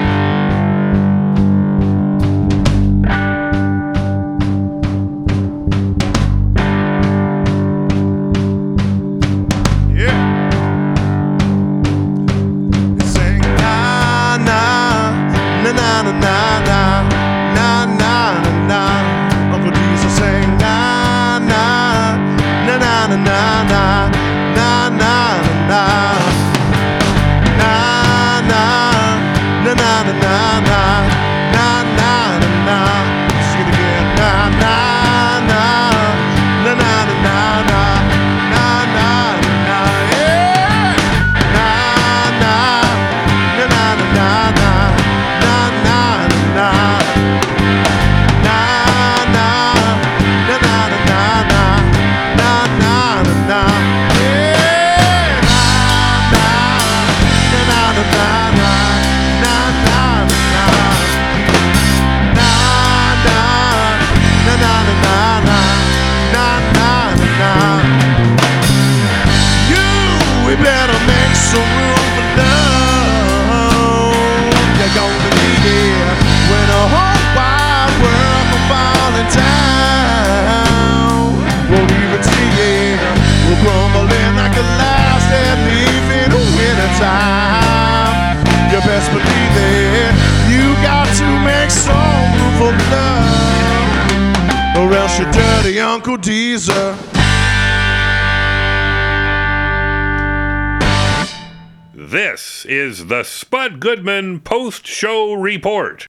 [103.07, 106.07] Is the Spud Goodman post show report.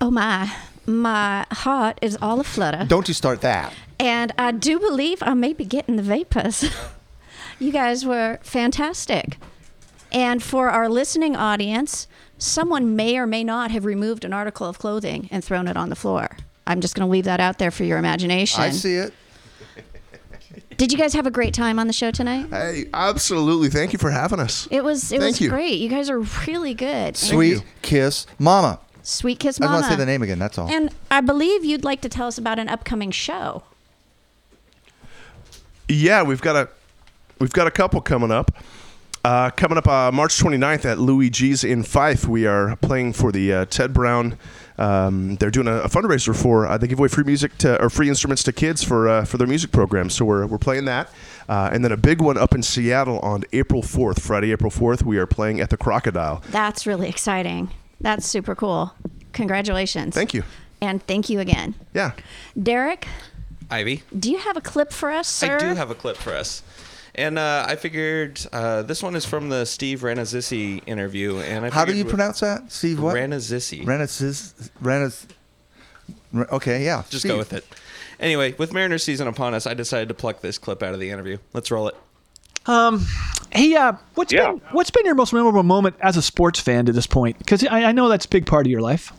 [0.00, 0.52] Oh my,
[0.86, 2.84] my heart is all a flutter.
[2.86, 3.72] Don't you start that.
[3.98, 6.64] And I do believe I may be getting the vapors.
[7.58, 9.36] you guys were fantastic.
[10.10, 12.06] And for our listening audience,
[12.38, 15.88] someone may or may not have removed an article of clothing and thrown it on
[15.88, 16.36] the floor.
[16.66, 18.62] I'm just going to leave that out there for your imagination.
[18.62, 19.14] I see it.
[20.76, 22.46] Did you guys have a great time on the show tonight?
[22.50, 23.68] Hey, absolutely.
[23.68, 24.66] Thank you for having us.
[24.70, 25.50] It was it Thank was you.
[25.50, 25.78] great.
[25.78, 27.16] You guys are really good.
[27.16, 28.80] Sweet kiss, mama.
[29.04, 29.70] Sweet kiss Mama.
[29.70, 29.80] I mama.
[29.82, 30.38] just want to say the name again.
[30.38, 30.68] That's all.
[30.68, 33.64] And I believe you'd like to tell us about an upcoming show.
[35.88, 36.68] Yeah, we've got a
[37.38, 38.52] we've got a couple coming up.
[39.24, 43.30] Uh, coming up uh, March 29th at Louie G's in Fife, we are playing for
[43.30, 44.36] the uh, Ted Brown.
[44.78, 47.90] Um, they're doing a, a fundraiser for uh, they give away free music to or
[47.90, 50.10] free instruments to kids for uh, for their music program.
[50.10, 51.10] So we're, we're playing that,
[51.48, 55.02] uh, and then a big one up in Seattle on April 4th, Friday, April 4th.
[55.02, 56.42] We are playing at the Crocodile.
[56.50, 57.70] That's really exciting.
[58.00, 58.94] That's super cool.
[59.32, 60.14] Congratulations.
[60.14, 60.42] Thank you.
[60.80, 61.74] And thank you again.
[61.94, 62.12] Yeah.
[62.60, 63.06] Derek,
[63.70, 64.02] Ivy.
[64.18, 65.56] do you have a clip for us, sir?
[65.56, 66.62] I do have a clip for us.
[67.14, 71.38] And uh, I figured uh, this one is from the Steve Rannazzisi interview.
[71.40, 72.72] And I How do you pronounce that?
[72.72, 73.14] Steve what?
[73.14, 73.84] Rannazzisi.
[73.84, 74.70] Ranazis.
[74.82, 75.26] Ranaz.
[76.34, 77.02] Okay, yeah.
[77.10, 77.32] Just Steve.
[77.32, 77.66] go with it.
[78.18, 81.10] Anyway, with Mariners season upon us, I decided to pluck this clip out of the
[81.10, 81.36] interview.
[81.52, 81.96] Let's roll it.
[82.66, 83.04] Um,
[83.50, 86.92] hey, uh, what's been what's been your most memorable moment as a sports fan to
[86.92, 87.38] this point?
[87.38, 89.12] Because I, I know that's a big part of your life.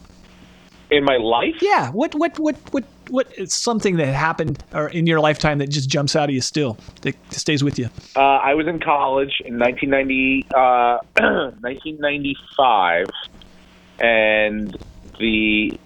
[0.89, 1.55] In my life?
[1.61, 1.89] Yeah.
[1.91, 5.89] What what what what what is something that happened or in your lifetime that just
[5.89, 7.89] jumps out of you still that stays with you?
[8.15, 10.99] Uh, I was in college in 1990, uh,
[11.61, 13.07] 1995,
[13.99, 14.77] and
[15.19, 15.77] the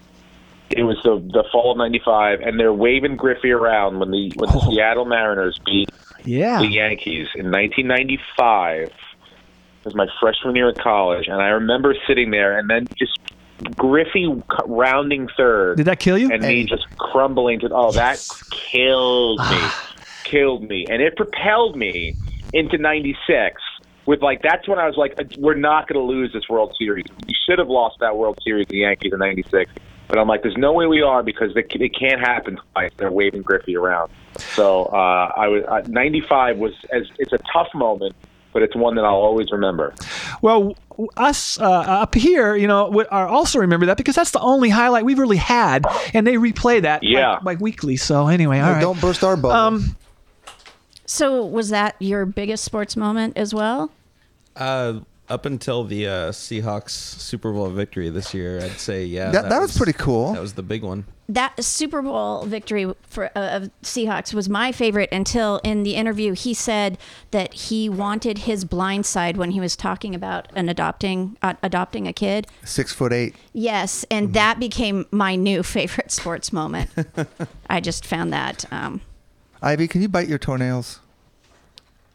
[0.70, 4.50] it was the the fall of '95, and they're waving Griffey around when the when
[4.50, 5.88] the Seattle Mariners beat
[6.24, 6.58] Yeah.
[6.58, 8.82] the Yankees in 1995.
[8.88, 8.92] It
[9.84, 13.18] was my freshman year at college, and I remember sitting there, and then just
[13.76, 14.26] Griffey
[14.66, 15.76] rounding third.
[15.76, 16.30] Did that kill you?
[16.30, 19.60] And me just crumbling to oh, that killed me,
[20.24, 22.14] killed me, and it propelled me
[22.52, 23.60] into '96.
[24.06, 27.04] With like, that's when I was like, we're not going to lose this World Series.
[27.26, 29.70] We should have lost that World Series, the Yankees in '96.
[30.08, 32.90] But I'm like, there's no way we are because it, it can't happen twice.
[32.96, 34.10] They're waving Griffey around.
[34.54, 38.14] So uh, I was uh, '95 was as it's a tough moment,
[38.58, 39.94] but it's one that I'll always remember.
[40.42, 40.76] Well,
[41.16, 45.04] us uh, up here, you know, are also remember that because that's the only highlight
[45.04, 47.34] we've really had, and they replay that Yeah.
[47.34, 47.96] like, like weekly.
[47.96, 48.80] So anyway, all Hey, right.
[48.80, 49.52] Don't burst our bubble.
[49.52, 49.96] Um,
[51.06, 53.92] So was that your biggest sports moment as well?
[54.56, 54.94] Uh,
[55.30, 59.30] up until the uh, Seahawks Super Bowl victory this year, I'd say yeah.
[59.30, 60.32] That- that was pretty cool.
[60.32, 61.04] That was the big one.
[61.30, 66.32] That Super Bowl victory for uh, of Seahawks was my favorite until in the interview
[66.32, 66.96] he said
[67.32, 72.08] that he wanted his blind side when he was talking about an adopting uh, adopting
[72.08, 72.46] a kid.
[72.64, 73.34] Six foot eight.
[73.52, 76.90] Yes, and that became my new favorite sports moment.
[77.68, 79.02] I just found that um,
[79.60, 81.00] Ivy, can you bite your toenails?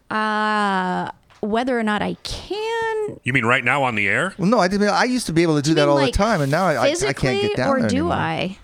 [0.10, 1.12] uh,
[1.44, 4.34] whether or not I can You mean right now on the air?
[4.38, 4.90] Well, no, I didn't.
[4.90, 6.74] I used to be able to do that all like, the time, and now I,
[6.74, 8.14] I, I can't get down or there do anymore.
[8.14, 8.58] I?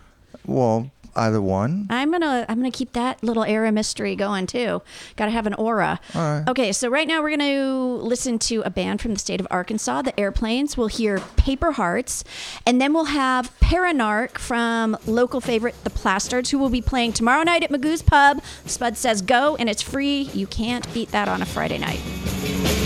[0.45, 1.87] Well, either one.
[1.89, 4.81] I'm gonna I'm gonna keep that little of mystery going too.
[5.15, 5.99] Got to have an aura.
[6.15, 6.49] All right.
[6.49, 10.01] Okay, so right now we're gonna listen to a band from the state of Arkansas,
[10.03, 10.77] the Airplanes.
[10.77, 12.23] We'll hear Paper Hearts,
[12.65, 17.43] and then we'll have Paranarch from local favorite The Plastards, who will be playing tomorrow
[17.43, 18.41] night at Magoo's Pub.
[18.65, 20.29] Spud says go, and it's free.
[20.33, 22.78] You can't beat that on a Friday night.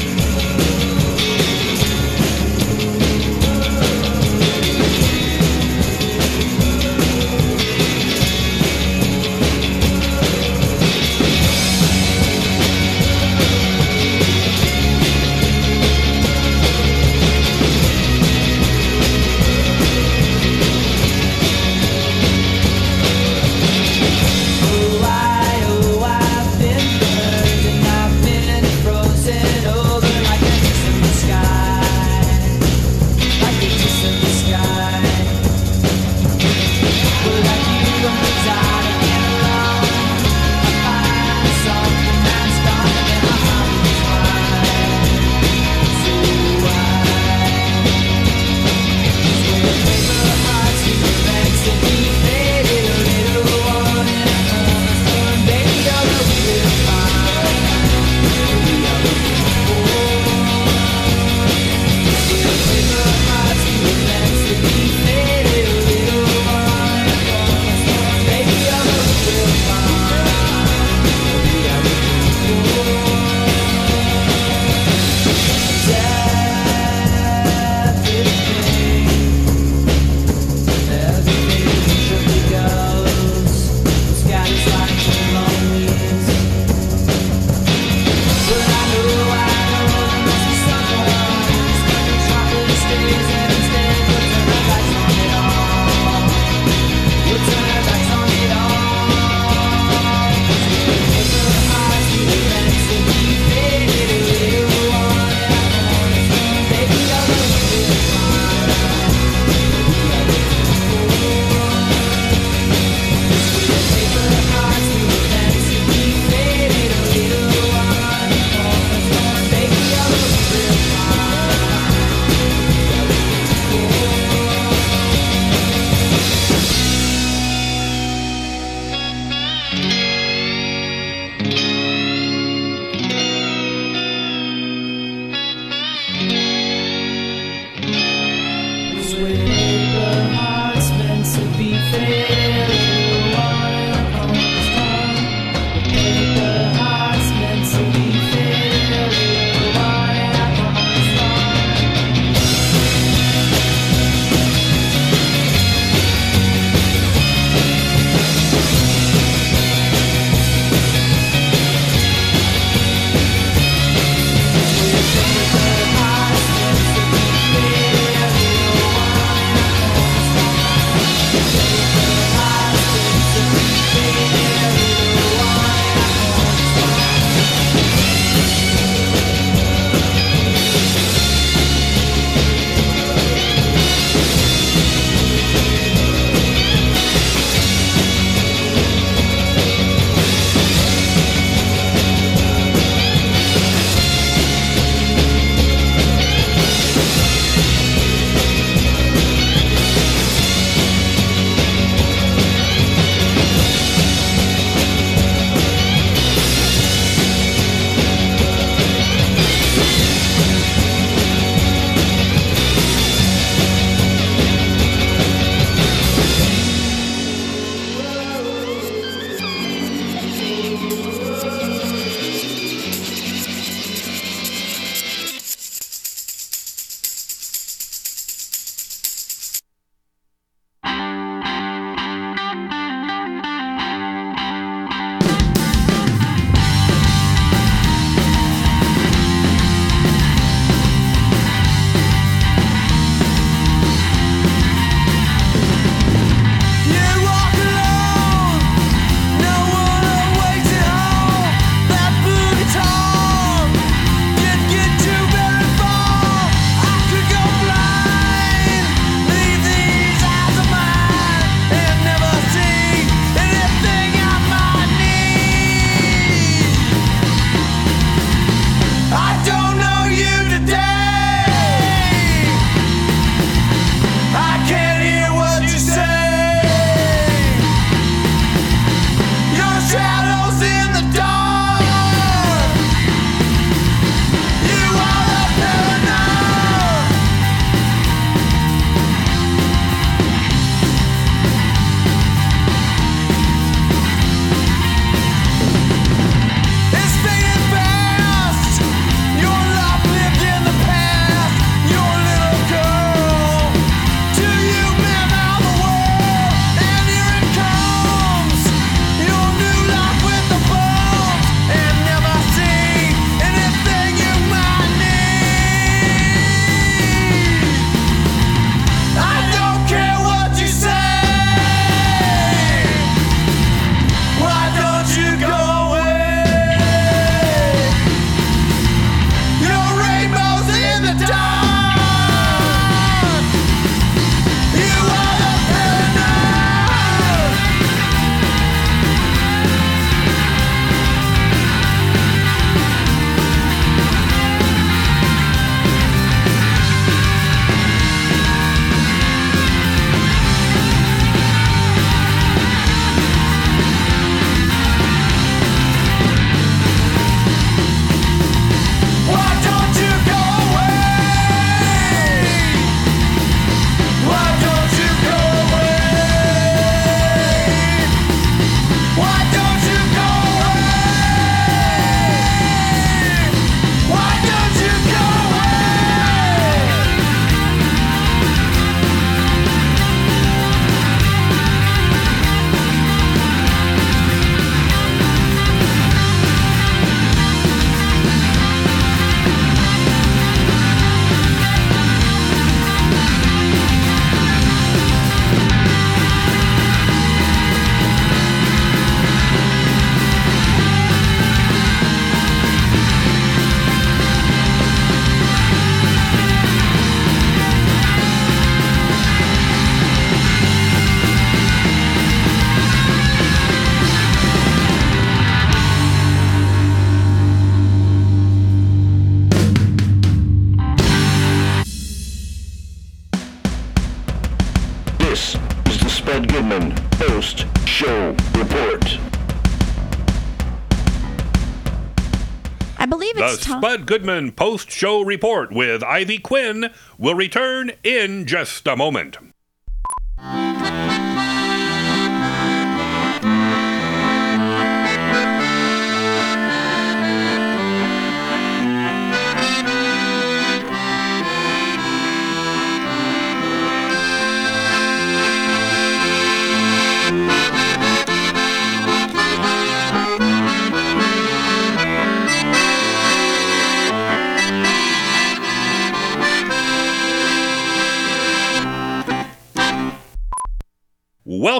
[434.05, 439.37] Goodman post show report with Ivy Quinn will return in just a moment.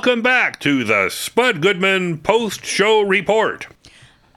[0.06, 3.68] Welcome back to the Spud Goodman post show report.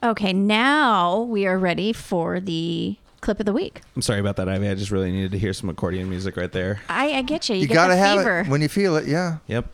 [0.01, 3.81] Okay, now we are ready for the clip of the week.
[3.93, 4.69] I'm sorry about that, Ivy.
[4.69, 6.79] I just really needed to hear some accordion music right there.
[6.87, 7.55] I, I get you.
[7.55, 8.39] You, You get gotta the have fever.
[8.39, 9.07] it when you feel it.
[9.09, 9.39] Yeah.
[9.47, 9.67] Yep.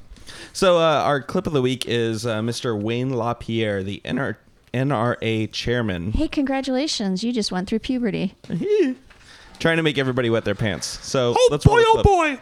[0.52, 2.76] So uh, our clip of the week is uh, Mr.
[2.82, 4.38] Wayne LaPierre, the NR-
[4.74, 7.24] NRA chairman, Hey, congratulations!
[7.24, 8.34] You just went through puberty.
[9.60, 10.88] trying to make everybody wet their pants.
[11.06, 12.40] So Oh let's boy, roll the oh clip.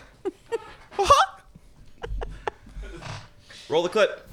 [0.97, 1.03] boy!
[3.71, 4.27] Roll the clip.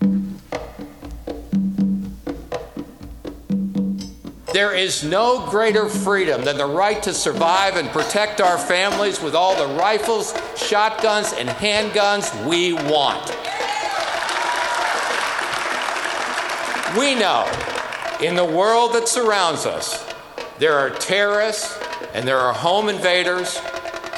[4.53, 9.37] There is no greater freedom than the right to survive and protect our families with
[9.37, 13.29] all the rifles, shotguns, and handguns we want.
[16.99, 17.47] We know
[18.21, 20.05] in the world that surrounds us,
[20.59, 21.79] there are terrorists
[22.13, 23.61] and there are home invaders,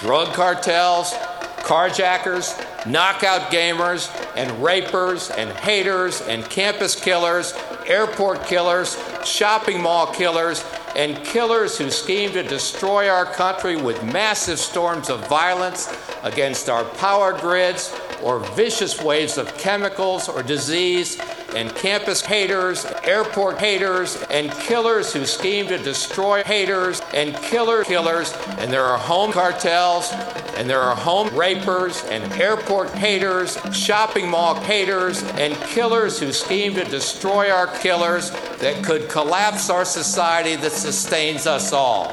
[0.00, 1.12] drug cartels,
[1.58, 2.56] carjackers,
[2.86, 7.54] knockout gamers, and rapers, and haters, and campus killers,
[7.86, 10.64] airport killers, shopping mall killers,
[10.96, 16.84] and killers who scheme to destroy our country with massive storms of violence against our
[16.84, 21.18] power grids or vicious waves of chemicals or disease,
[21.54, 28.32] and campus haters, airport haters, and killers who scheme to destroy haters, and killer killers,
[28.58, 30.12] and there are home cartels,
[30.56, 36.74] and there are home rapers, and airport haters, shopping mall haters, and killers who scheme
[36.74, 42.10] to destroy our killers that could collapse our society that sustains us all.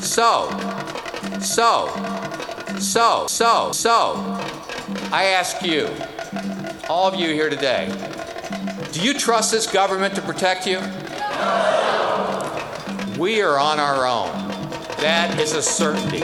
[0.00, 0.50] So,
[1.40, 2.23] so,
[2.78, 4.14] so, so, so,
[5.12, 5.88] I ask you,
[6.88, 7.92] all of you here today,
[8.92, 10.80] do you trust this government to protect you?
[10.80, 11.94] No.
[13.18, 14.32] We are on our own.
[15.00, 16.22] That is a certainty.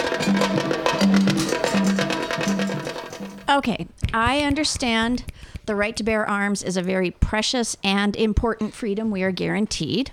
[3.49, 5.25] Okay, I understand
[5.67, 10.13] the right to bear arms is a very precious and important freedom we are guaranteed.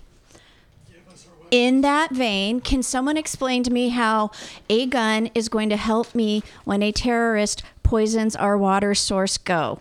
[1.51, 4.31] In that vein, can someone explain to me how
[4.69, 9.79] a gun is going to help me when a terrorist poisons our water source go?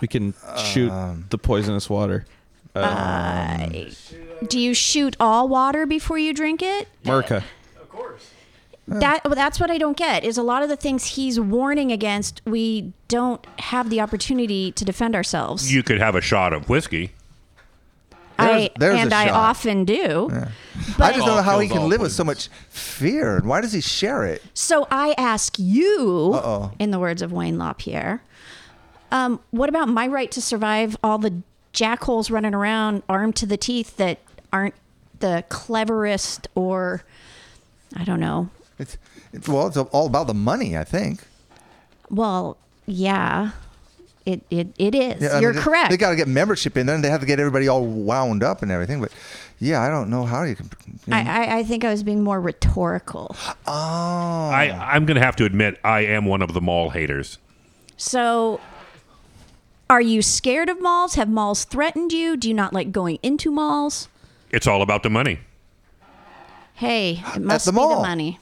[0.00, 0.90] We can shoot
[1.30, 2.26] the poisonous water.
[2.74, 3.68] Uh,
[4.48, 6.88] do you shoot all water before you drink it?
[7.04, 7.44] Merca.
[8.86, 10.24] That well, that's what I don't get.
[10.24, 14.84] Is a lot of the things he's warning against, we don't have the opportunity to
[14.84, 15.72] defend ourselves.
[15.72, 17.12] You could have a shot of whiskey.
[18.38, 20.30] I there's a and I often do.
[20.98, 23.60] I just don't know how he can all live with so much fear, and why
[23.60, 24.42] does he share it?
[24.54, 26.72] So I ask you, Uh-oh.
[26.78, 28.22] in the words of Wayne LaPierre,
[29.12, 31.42] um, what about my right to survive all the
[31.72, 34.18] jackholes running around armed to the teeth that
[34.52, 34.74] aren't
[35.20, 37.02] the cleverest or
[37.96, 38.50] I don't know.
[38.78, 38.96] It's,
[39.32, 41.24] it's well, it's all about the money, I think.
[42.10, 42.56] Well,
[42.86, 43.52] yeah,
[44.26, 45.22] it it, it is.
[45.22, 45.90] Yeah, You're mean, correct.
[45.90, 48.42] They got to get membership in there, and they have to get everybody all wound
[48.42, 49.00] up and everything.
[49.00, 49.12] But
[49.58, 50.70] yeah, I don't know how you can.
[50.86, 51.16] You know.
[51.16, 53.36] I, I, I think I was being more rhetorical.
[53.66, 57.38] oh, I, I'm going to have to admit, I am one of the mall haters.
[57.96, 58.60] So,
[59.88, 61.14] are you scared of malls?
[61.14, 62.36] Have malls threatened you?
[62.36, 64.08] Do you not like going into malls?
[64.50, 65.40] It's all about the money.
[66.74, 68.02] Hey, it must the be mall.
[68.02, 68.38] the money.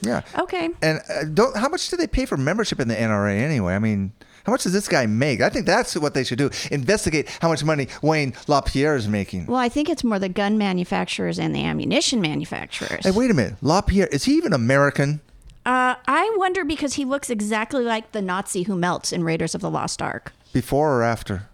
[0.00, 0.22] yeah.
[0.38, 0.68] Okay.
[0.80, 3.74] And uh, don't how much do they pay for membership in the NRA anyway?
[3.74, 4.12] I mean,
[4.48, 5.42] how much does this guy make?
[5.42, 6.48] I think that's what they should do.
[6.70, 9.44] Investigate how much money Wayne LaPierre is making.
[9.44, 13.04] Well, I think it's more the gun manufacturers and the ammunition manufacturers.
[13.04, 13.56] Hey, wait a minute.
[13.60, 15.20] LaPierre is he even American?
[15.66, 19.60] Uh, I wonder because he looks exactly like the Nazi who melts in Raiders of
[19.60, 20.32] the Lost Ark.
[20.54, 21.46] Before or after?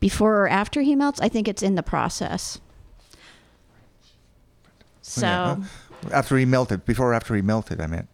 [0.00, 2.60] Before or after he melts, I think it's in the process.
[5.02, 6.08] So Yeah, huh?
[6.12, 6.86] after he melted.
[6.86, 8.08] Before or after he melted, I meant.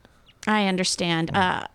[0.49, 1.31] I understand.
[1.33, 1.69] Uh,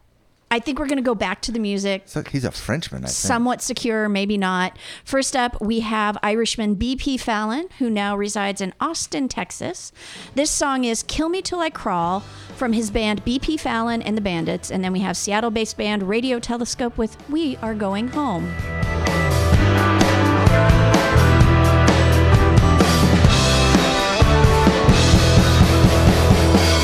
[0.50, 2.04] I think we're going to go back to the music.
[2.06, 3.16] It's like he's a Frenchman, I think.
[3.16, 4.78] Somewhat secure, maybe not.
[5.04, 7.18] First up, we have Irishman B.P.
[7.18, 9.92] Fallon, who now resides in Austin, Texas.
[10.36, 12.22] This song is Kill Me Till I Crawl
[12.56, 13.58] from his band B.P.
[13.58, 14.72] Fallon and the Bandits.
[14.72, 18.46] And then we have Seattle based band Radio Telescope with We Are Going Home.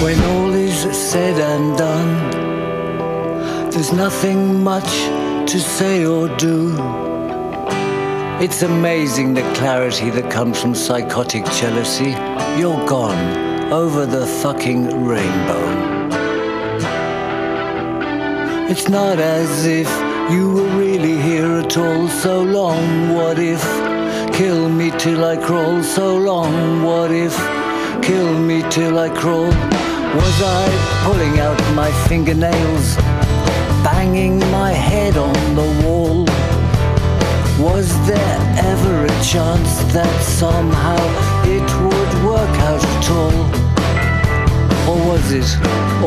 [0.04, 2.43] When all is said and done,
[3.74, 4.92] there's nothing much
[5.50, 6.76] to say or do.
[8.40, 12.12] It's amazing the clarity that comes from psychotic jealousy.
[12.60, 15.66] You're gone over the fucking rainbow.
[18.70, 19.90] It's not as if
[20.32, 23.16] you were really here at all so long.
[23.16, 23.64] What if?
[24.34, 26.84] Kill me till I crawl so long.
[26.84, 27.36] What if?
[28.04, 29.48] Kill me till I crawl.
[29.48, 32.98] Was I pulling out my fingernails,
[34.04, 36.26] banging my head on the wall?
[37.66, 38.40] Was there
[38.72, 41.00] ever a chance that somehow
[41.56, 43.40] it would work out at all?
[44.90, 45.50] Or was it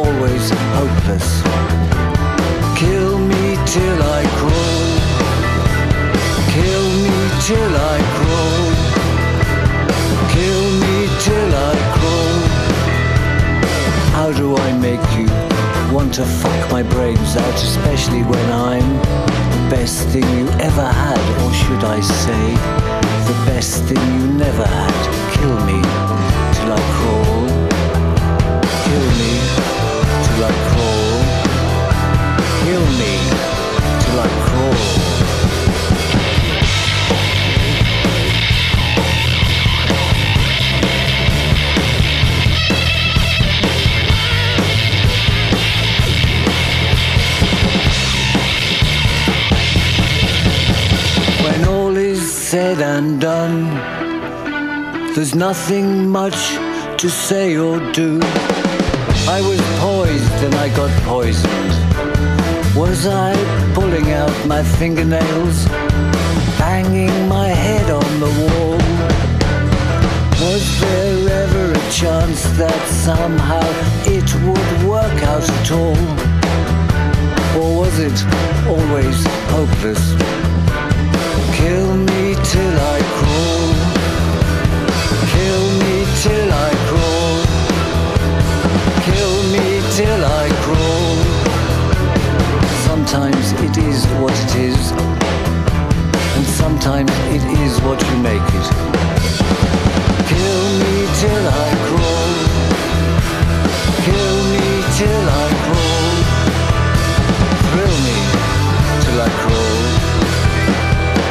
[0.03, 0.45] always
[0.77, 1.29] hopeless?
[2.81, 4.89] Kill me till I crawl.
[6.55, 7.19] Kill me
[7.49, 8.65] till I crawl.
[10.37, 12.39] Kill me till I crawl.
[14.17, 15.46] How do I make you
[15.97, 18.87] want to fuck my brains out, especially when I'm
[19.55, 22.45] the best thing you ever had, or should I say,
[23.25, 24.97] the best thing you never had?
[25.37, 25.76] Kill me
[55.53, 56.41] nothing much
[56.99, 58.19] to say or do.
[59.37, 61.73] I was poised and I got poisoned.
[62.75, 63.31] Was I
[63.73, 65.57] pulling out my fingernails,
[66.59, 68.79] banging my head on the wall?
[70.47, 73.67] Was there ever a chance that somehow
[74.17, 76.07] it would work out at all?
[77.59, 78.19] Or was it
[78.75, 79.19] always
[79.55, 80.05] hopeless?
[81.59, 83.06] Kill me till I
[89.97, 91.17] till I crawl.
[92.85, 94.93] Sometimes it is what it is,
[96.37, 98.67] and sometimes it is what you make it.
[100.29, 102.33] Kill me till I crawl.
[104.05, 104.67] Kill me
[104.99, 106.13] till I crawl.
[107.71, 108.19] Thrill me
[109.03, 109.81] till I crawl.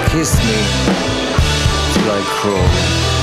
[0.10, 0.60] Kiss me
[1.94, 3.15] till I crawl.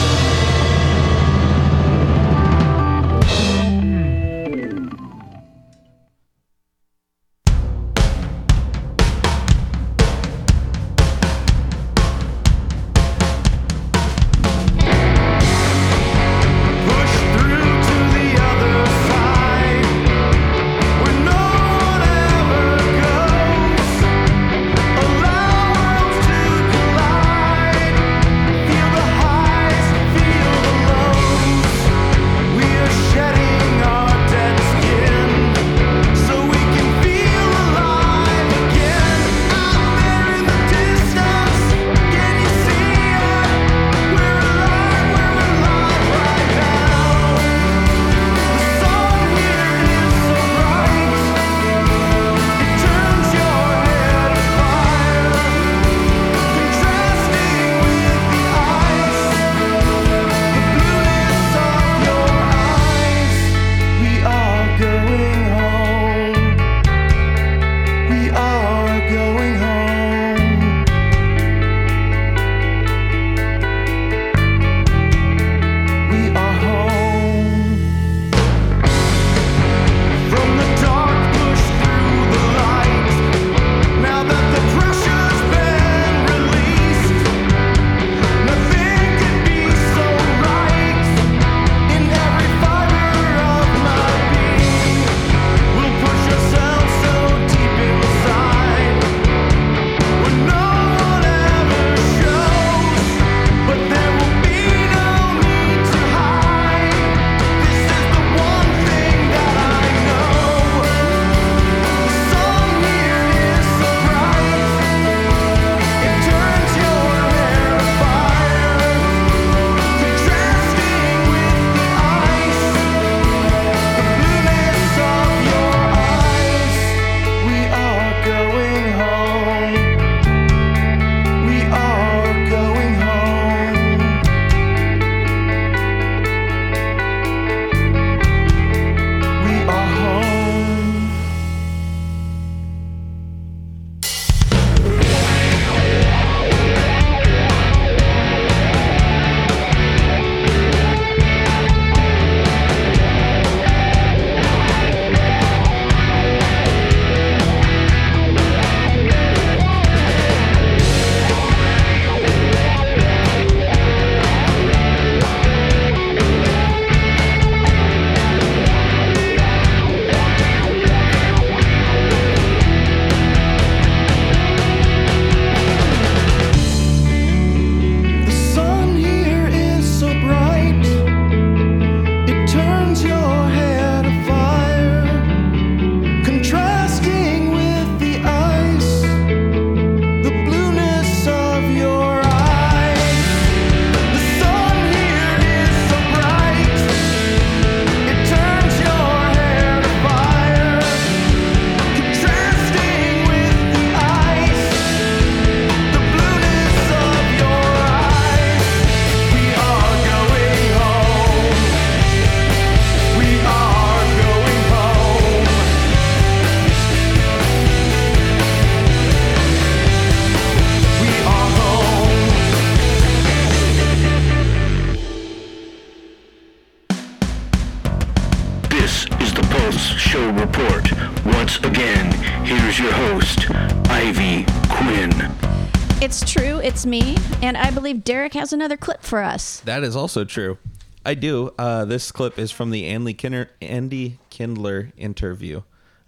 [238.32, 239.60] Derek has another clip for us.
[239.60, 240.56] That is also true.
[241.04, 241.52] I do.
[241.58, 245.60] Uh, this clip is from the Andy Kindler, Andy Kindler interview.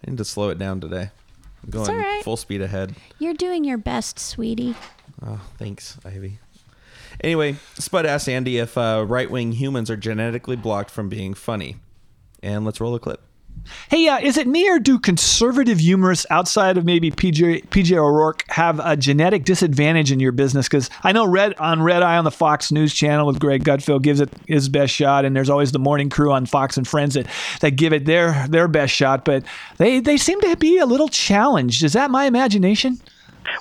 [0.05, 1.11] I need to slow it down today.
[1.63, 2.23] I'm going all right.
[2.23, 2.95] full speed ahead.
[3.19, 4.73] You're doing your best, sweetie.
[5.23, 6.39] Oh, thanks, Ivy.
[7.21, 11.75] Anyway, Spud asked Andy if uh, right wing humans are genetically blocked from being funny.
[12.41, 13.21] And let's roll the clip.
[13.89, 18.43] Hey, uh, is it me or do conservative humorists outside of maybe PJ PJ O'Rourke
[18.49, 20.67] have a genetic disadvantage in your business?
[20.67, 24.01] Because I know Red on Red Eye on the Fox News channel with Greg Gutfeld
[24.03, 27.15] gives it his best shot, and there's always the Morning Crew on Fox and Friends
[27.15, 27.27] that,
[27.61, 29.25] that give it their their best shot.
[29.25, 29.43] But
[29.77, 31.83] they they seem to be a little challenged.
[31.83, 32.99] Is that my imagination?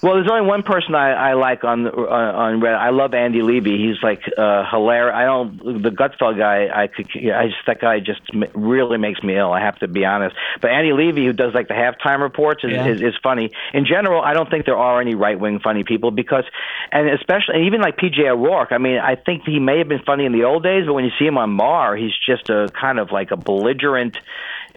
[0.03, 2.87] Well, there's only one person I, I like on uh, on Red Eye.
[2.87, 3.77] I love Andy Levy.
[3.79, 5.15] He's like uh, hilarious.
[5.15, 6.69] I don't the Gutfeld guy.
[6.75, 7.07] I could.
[7.17, 8.21] I just that guy just
[8.55, 9.53] really makes me ill.
[9.53, 10.37] I have to be honest.
[10.61, 12.87] But Andy Levy, who does like the halftime reports, is, Yeah.
[12.89, 13.51] is, is funny.
[13.73, 16.45] In general, I don't think there are any right wing funny people because,
[16.93, 18.73] and especially and even like PJ O'Rourke.
[18.73, 21.05] I mean, I think he may have been funny in the old days, but when
[21.05, 24.17] you see him on Maher, he's just a kind of like a belligerent,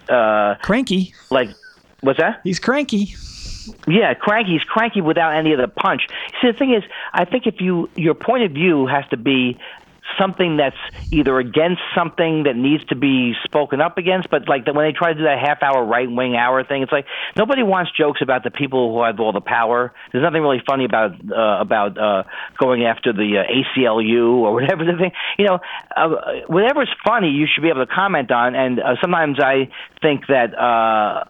[0.09, 1.13] uh, cranky.
[1.29, 1.49] Like,
[2.01, 2.41] what's that?
[2.43, 3.15] He's cranky.
[3.87, 4.53] Yeah, cranky.
[4.53, 6.01] He's cranky without any of the punch.
[6.41, 6.83] See, the thing is,
[7.13, 9.57] I think if you your point of view has to be
[10.17, 10.77] something that's
[11.11, 14.97] either against something that needs to be spoken up against, but like the, when they
[14.97, 18.21] try to do that half hour right wing hour thing, it's like nobody wants jokes
[18.21, 19.93] about the people who have all the power.
[20.11, 22.23] There's nothing really funny about uh, about uh,
[22.57, 25.11] going after the uh, ACLU or whatever the thing.
[25.37, 25.59] You know,
[25.95, 26.09] uh,
[26.47, 28.55] whatever's funny, you should be able to comment on.
[28.55, 29.69] And uh, sometimes I
[30.01, 30.57] think that.
[30.57, 31.23] Uh,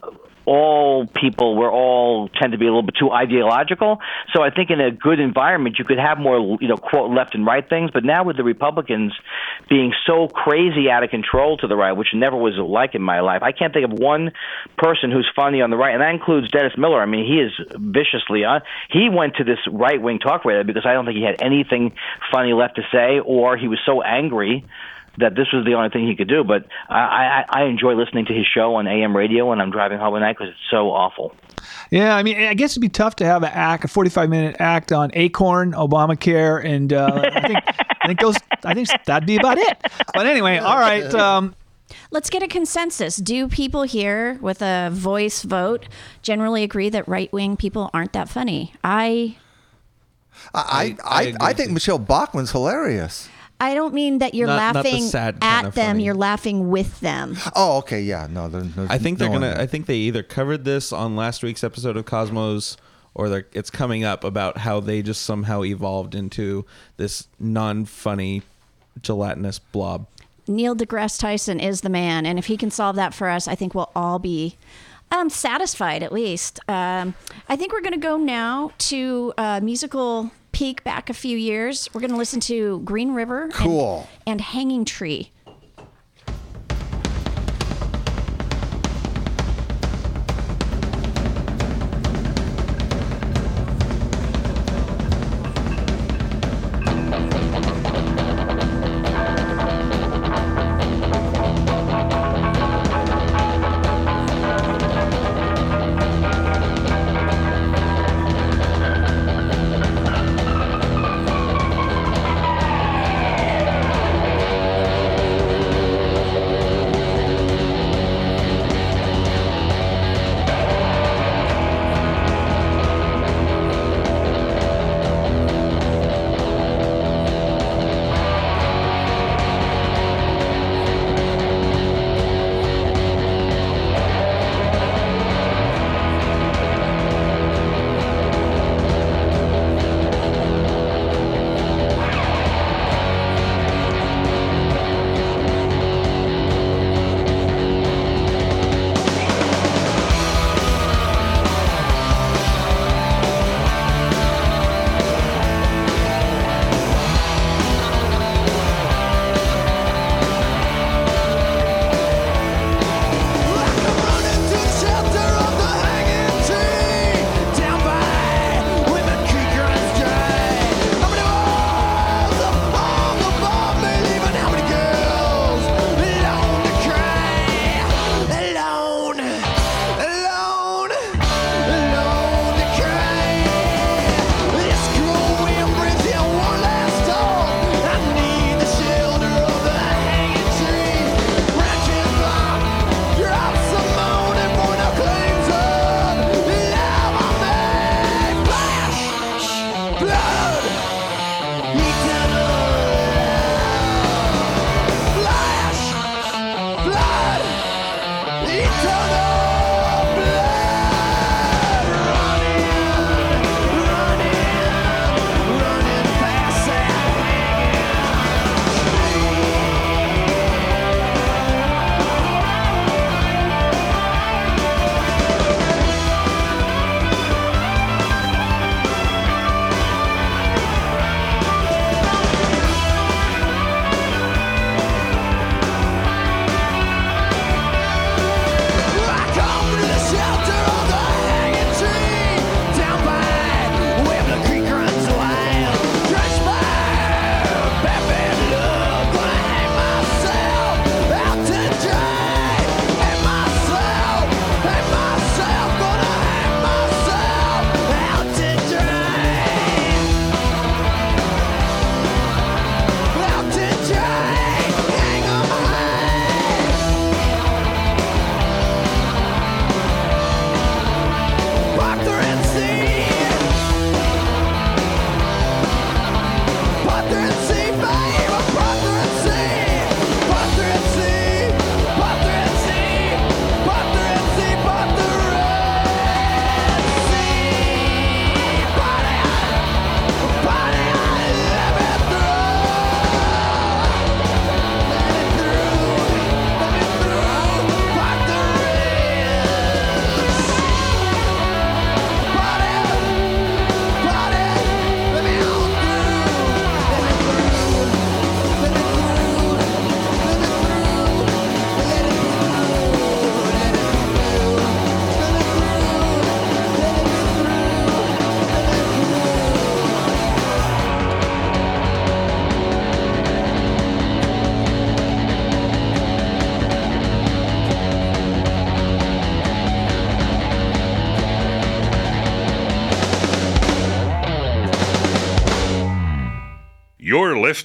[0.47, 3.99] all people we're all tend to be a little bit too ideological.
[4.33, 7.35] So I think in a good environment you could have more you know quote left
[7.35, 7.91] and right things.
[7.93, 9.11] But now with the Republicans
[9.69, 13.19] being so crazy out of control to the right, which never was like in my
[13.19, 14.31] life, I can't think of one
[14.77, 17.01] person who's funny on the right, and that includes Dennis Miller.
[17.01, 18.61] I mean he is viciously on.
[18.89, 21.91] He went to this right wing talk radio because I don't think he had anything
[22.31, 24.63] funny left to say, or he was so angry
[25.17, 26.43] that this was the only thing he could do.
[26.43, 29.99] But I, I, I enjoy listening to his show on AM radio when I'm driving
[29.99, 31.35] home at night because it's so awful.
[31.89, 34.57] Yeah, I mean, I guess it'd be tough to have an act, a 45 minute
[34.59, 37.59] act on Acorn, Obamacare, and uh, I think
[38.01, 39.77] I think those, I think that'd be about it.
[40.13, 41.13] But anyway, all right.
[41.13, 41.55] Um,
[42.11, 43.17] Let's get a consensus.
[43.17, 45.87] Do people here with a voice vote
[46.21, 48.73] generally agree that right wing people aren't that funny?
[48.83, 49.37] I
[50.53, 53.29] I I, I, I think Michelle Bachmann's hilarious.
[53.59, 55.95] I don't mean that you're Not- not the laughing sad kind at of them.
[55.95, 56.03] funny.
[56.05, 57.37] You're laughing with them.
[57.55, 59.53] Oh, okay, yeah, no, there, there's I think they're no one gonna.
[59.55, 59.61] there.
[59.63, 62.77] I think they either covered this on last week's episode of Cosmos,
[63.15, 66.65] or they're, it's coming up about how they just somehow evolved into
[66.97, 68.43] this non-funny,
[69.01, 70.05] gelatinous blob.
[70.47, 73.55] Neil deGrasse Tyson is the man, and if he can solve that for us, I
[73.55, 74.55] think we'll all be
[75.11, 76.59] um, satisfied at least.
[76.69, 77.15] Um,
[77.49, 81.89] I think we're going to go now to a musical peek back a few years.
[81.93, 83.53] We're going to listen to Green River and-
[84.25, 85.31] and Hanging Tree.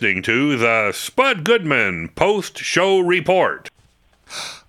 [0.02, 3.70] Listening to the Spud Goodman Post Show Report.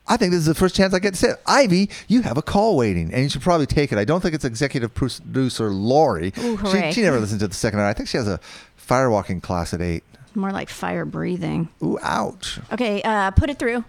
[0.07, 1.41] I think this is the first chance I get to say it.
[1.47, 3.97] Ivy, you have a call waiting, and you should probably take it.
[3.97, 6.33] I don't think it's executive producer Lori.
[6.37, 7.87] Ooh, she, she never listens to the second hour.
[7.87, 8.39] I think she has a
[8.79, 10.03] firewalking class at eight.
[10.35, 11.67] More like fire breathing.
[11.81, 12.59] Ooh, ouch.
[12.71, 13.83] Okay, uh, put it through.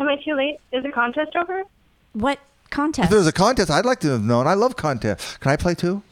[0.00, 0.58] Am I too late?
[0.72, 1.62] Is the contest over?
[2.12, 2.40] What
[2.70, 3.10] contest?
[3.10, 4.48] there was a contest, I'd like to have known.
[4.48, 5.36] I love contests.
[5.36, 6.02] Can I play too?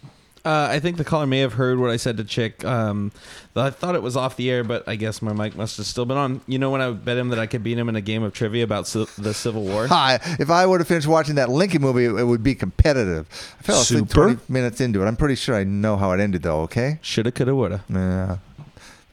[0.45, 2.65] Uh, I think the caller may have heard what I said to Chick.
[2.67, 3.13] Um,
[3.57, 6.05] I thought it was off the air, but I guess my mic must have still
[6.05, 6.43] been on.
[6.47, 8.35] You know when I bet him that I could beat him in a game of
[8.35, 9.87] trivia about ci- the Civil War?
[9.89, 10.19] Hi.
[10.39, 13.27] If I would have finished watching that Lincoln movie, it, it would be competitive.
[13.59, 14.35] I fell asleep Super.
[14.35, 15.07] 20 minutes into it.
[15.07, 16.99] I'm pretty sure I know how it ended, though, okay?
[17.01, 17.85] Shoulda, coulda, woulda.
[17.89, 18.37] Yeah.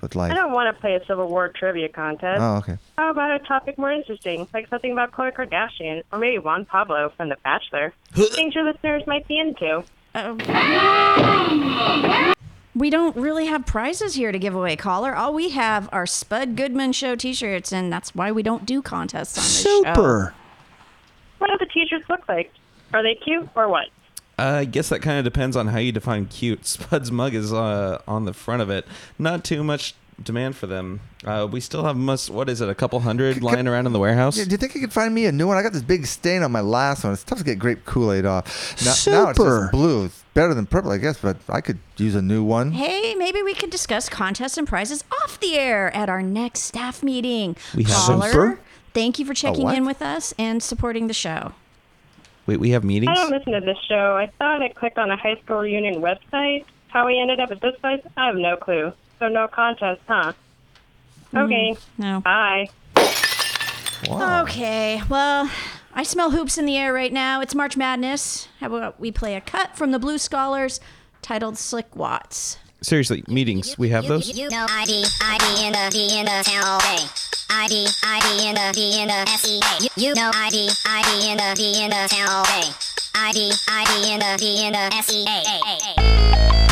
[0.01, 0.31] But like.
[0.31, 2.41] I don't want to play a Civil War trivia contest.
[2.41, 2.77] Oh, okay.
[2.97, 7.13] How about a topic more interesting, like something about Khloe Kardashian, or maybe Juan Pablo
[7.15, 7.93] from The Bachelor?
[8.11, 9.85] Things your listeners might be into.
[12.73, 15.15] We don't really have prizes here to give away, caller.
[15.15, 19.37] All we have are Spud Goodman Show T-shirts, and that's why we don't do contests
[19.37, 19.83] on this show.
[19.83, 20.33] Super.
[21.37, 22.51] What do the teachers look like?
[22.93, 23.87] Are they cute or what?
[24.39, 26.65] Uh, I guess that kind of depends on how you define cute.
[26.65, 28.87] Spud's mug is uh, on the front of it.
[29.19, 30.99] Not too much demand for them.
[31.25, 32.29] Uh, we still have must.
[32.29, 32.69] What is it?
[32.69, 34.37] A couple hundred lying around in the warehouse.
[34.37, 35.57] Yeah, do you think you could find me a new one?
[35.57, 37.13] I got this big stain on my last one.
[37.13, 38.45] It's tough to get grape Kool Aid off.
[38.81, 39.61] Now, now it's Super.
[39.61, 40.05] just blue.
[40.05, 42.71] It's better than purple, I guess, but I could use a new one.
[42.71, 47.03] Hey, maybe we could discuss contests and prizes off the air at our next staff
[47.03, 47.55] meeting.
[47.75, 48.59] We have- Caller, Super?
[48.93, 51.53] thank you for checking in with us and supporting the show.
[52.47, 53.11] Wait, we have meetings.
[53.11, 54.17] I don't listen to this show.
[54.17, 56.65] I thought I clicked on a high school reunion website.
[56.87, 58.91] How we ended up at this place, I have no clue.
[59.21, 60.33] So no contest, huh?
[61.31, 61.37] Mm-hmm.
[61.37, 61.77] Okay.
[61.99, 62.21] no.
[62.21, 62.69] Bye.
[64.09, 65.47] Okay, well,
[65.93, 67.39] I smell hoops in the air right now.
[67.39, 68.47] It's March Madness.
[68.59, 70.79] How about we play a cut from the Blue Scholars
[71.21, 72.57] titled Slick Watts?
[72.81, 73.77] Seriously, meetings.
[73.77, 74.35] We have those.
[74.35, 77.05] You know ID, ID in the D in the uh, uh, town all day.
[77.51, 79.61] ID, ID in the D in the uh, SEA.
[79.81, 82.71] You, you know ID, ID in the D in the town all day.
[83.13, 86.70] ID, ID in the D in the SEA.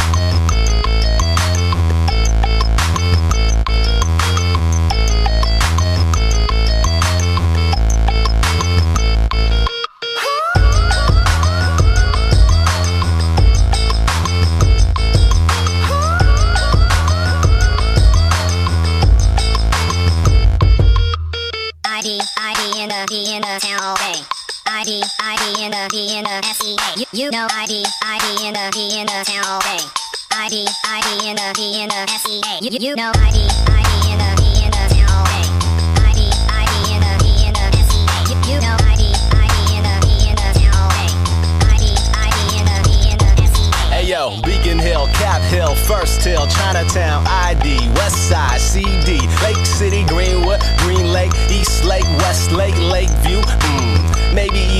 [32.90, 33.28] You, know ID,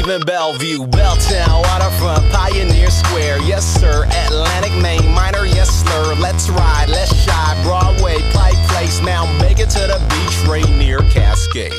[0.10, 6.16] even Bellevue, Belltown, Waterfront, Pioneer Square, yes sir, Atlantic, Maine, Minor, yes sir.
[6.16, 11.74] let's ride, let's shine, Broadway, Pike Place, Now make it to the beach, Rainier, Cascade.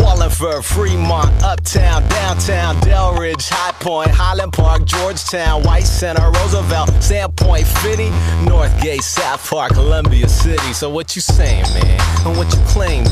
[0.00, 8.10] Wallingford, Fremont, Uptown, Downtown, Delridge, High Point, Highland Park, Georgetown, White Center, Roosevelt, Sandpoint, Fitty,
[8.48, 10.72] Northgate, South Park, Columbia City.
[10.72, 12.00] So what you saying, man?
[12.26, 13.06] And what you claiming?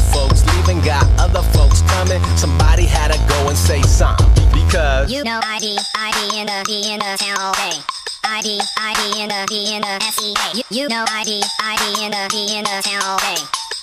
[0.00, 2.22] They got some folks leaving, got other folks coming.
[2.36, 6.92] Somebody had to go and say something because You know ID, ID in the D
[6.92, 7.76] in the town all day.
[8.24, 10.34] ID, ID in the D in the SEA.
[10.54, 13.36] You, you know ID, ID in the D in the town all day.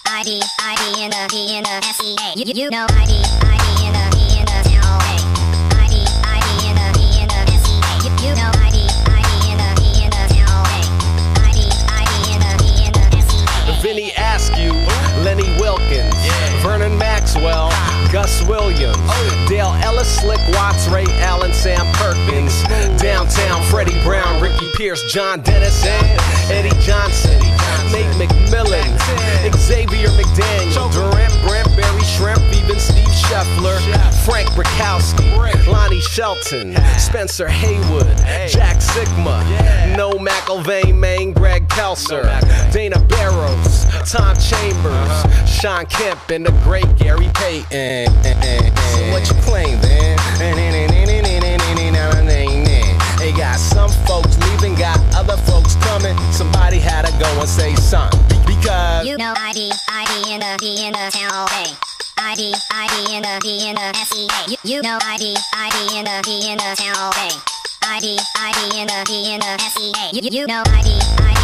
[0.07, 2.33] ID, ID in the D in the SEA.
[2.35, 3.13] You, you know ID,
[3.45, 5.21] ID in the D in the town all day.
[5.77, 7.77] ID, ID in the D in the SEA.
[8.05, 10.85] You, you know ID, ID in the D in the town all day.
[11.45, 11.59] ID,
[11.93, 13.81] ID in the D in the SEA.
[13.81, 14.73] Vinny Askew,
[15.23, 16.06] Lenny Wilkens,
[17.37, 17.69] Maxwell,
[18.11, 18.97] Gus Williams,
[19.47, 22.63] Dale Ellis, Slick Watts, Ray Allen, Sam Perkins,
[22.99, 26.19] Downtown, Freddie Brown, Ricky Pierce, John Dennis, and
[26.51, 27.39] Eddie Johnson,
[27.91, 28.89] Nate McMillan,
[29.55, 33.77] Xavier McDaniel, Durant, Brent, Barry Schrempf, even Steve Scheffler,
[34.23, 38.07] Frank Brickowski, Lonnie Shelton, Spencer Haywood,
[38.47, 39.43] Jack Sikma,
[39.97, 42.23] No McElvain, Maine, Greg Kelser,
[42.71, 44.05] Dana Barros, uh-huh.
[44.05, 45.45] Tom Chambers, uh-huh.
[45.45, 48.07] Shawn Kemp, and the great Gary Payton.
[48.23, 50.17] So what you claim, then?
[53.17, 56.17] They got some folks leaving, got other folks coming.
[56.31, 58.39] Somebody had to go and say something.
[58.45, 61.31] Because You know ID, ID in the D in the town.
[61.33, 61.96] All day.
[62.19, 64.57] ID, ID in the D in the SEA.
[64.63, 67.35] You, know ID, ID in the D in the town all day.
[67.83, 70.11] ID, ID in the D in the SEA.
[70.13, 71.36] You, you know ID, ID.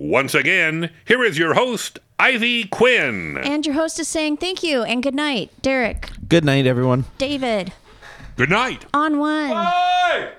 [0.00, 3.36] Once again, here is your host, Ivy Quinn.
[3.36, 6.08] And your host is saying thank you and good night, Derek.
[6.26, 7.04] Good night, everyone.
[7.18, 7.74] David.
[8.34, 8.86] Good night.
[8.94, 9.50] On one.
[9.50, 10.30] Bye!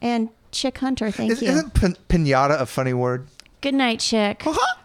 [0.00, 1.50] And Chick Hunter, thank Is, you.
[1.50, 3.26] Isn't pinata a funny word?
[3.60, 4.46] Good night, Chick.
[4.46, 4.82] Uh-huh.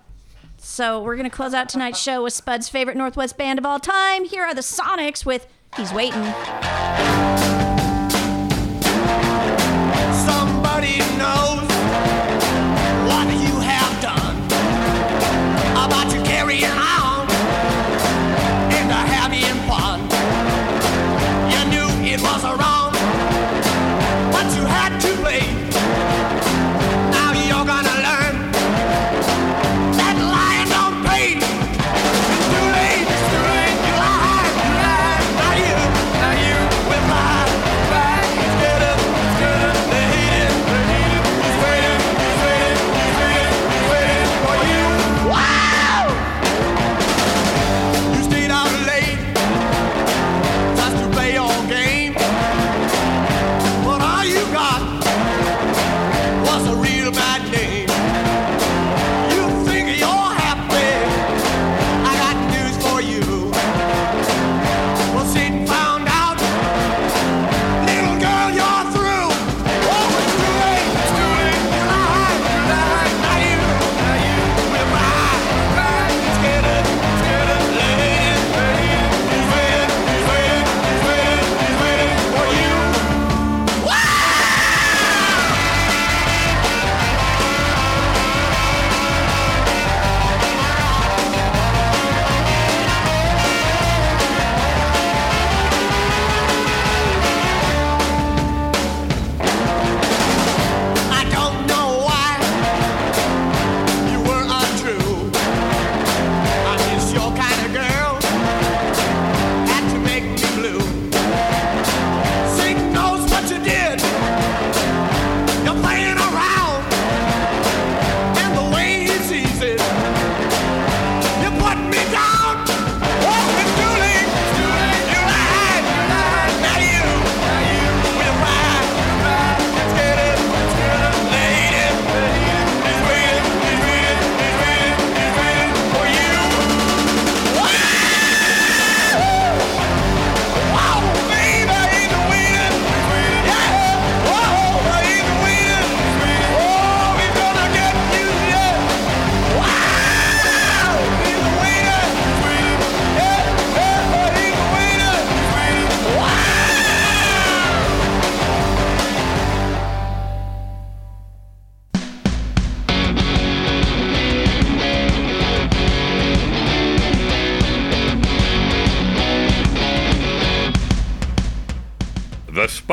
[0.58, 3.80] So we're going to close out tonight's show with Spud's favorite Northwest band of all
[3.80, 4.26] time.
[4.26, 5.46] Here are the Sonics with
[5.78, 6.24] He's Waiting.
[10.26, 11.53] Somebody knows.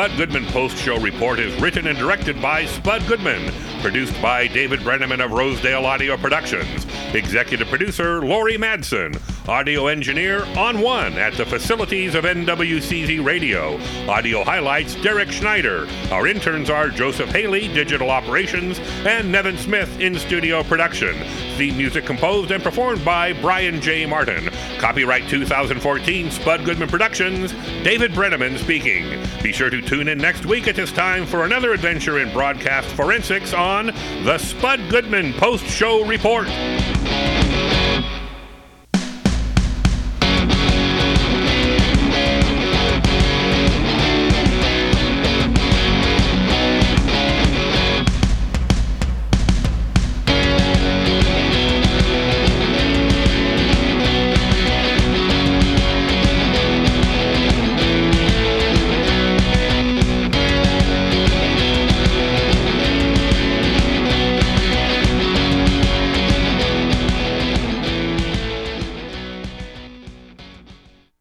[0.01, 3.53] Spud Goodman Post Show Report is written and directed by Spud Goodman,
[3.83, 10.81] produced by David Brenneman of Rosedale Audio Productions, executive producer Laurie Madsen, audio engineer on
[10.81, 13.79] one at the facilities of NWCZ Radio,
[14.09, 15.87] audio highlights Derek Schneider.
[16.11, 21.15] Our interns are Joseph Haley, digital operations, and Nevin Smith in studio production.
[21.59, 24.07] Theme music composed and performed by Brian J.
[24.07, 24.49] Martin.
[24.79, 27.53] Copyright 2014 Spud Goodman Productions,
[27.83, 29.21] David Brenneman speaking.
[29.43, 32.89] Be sure to tune in next week at this time for another adventure in broadcast
[32.89, 36.47] forensics on the Spud Goodman Post Show Report.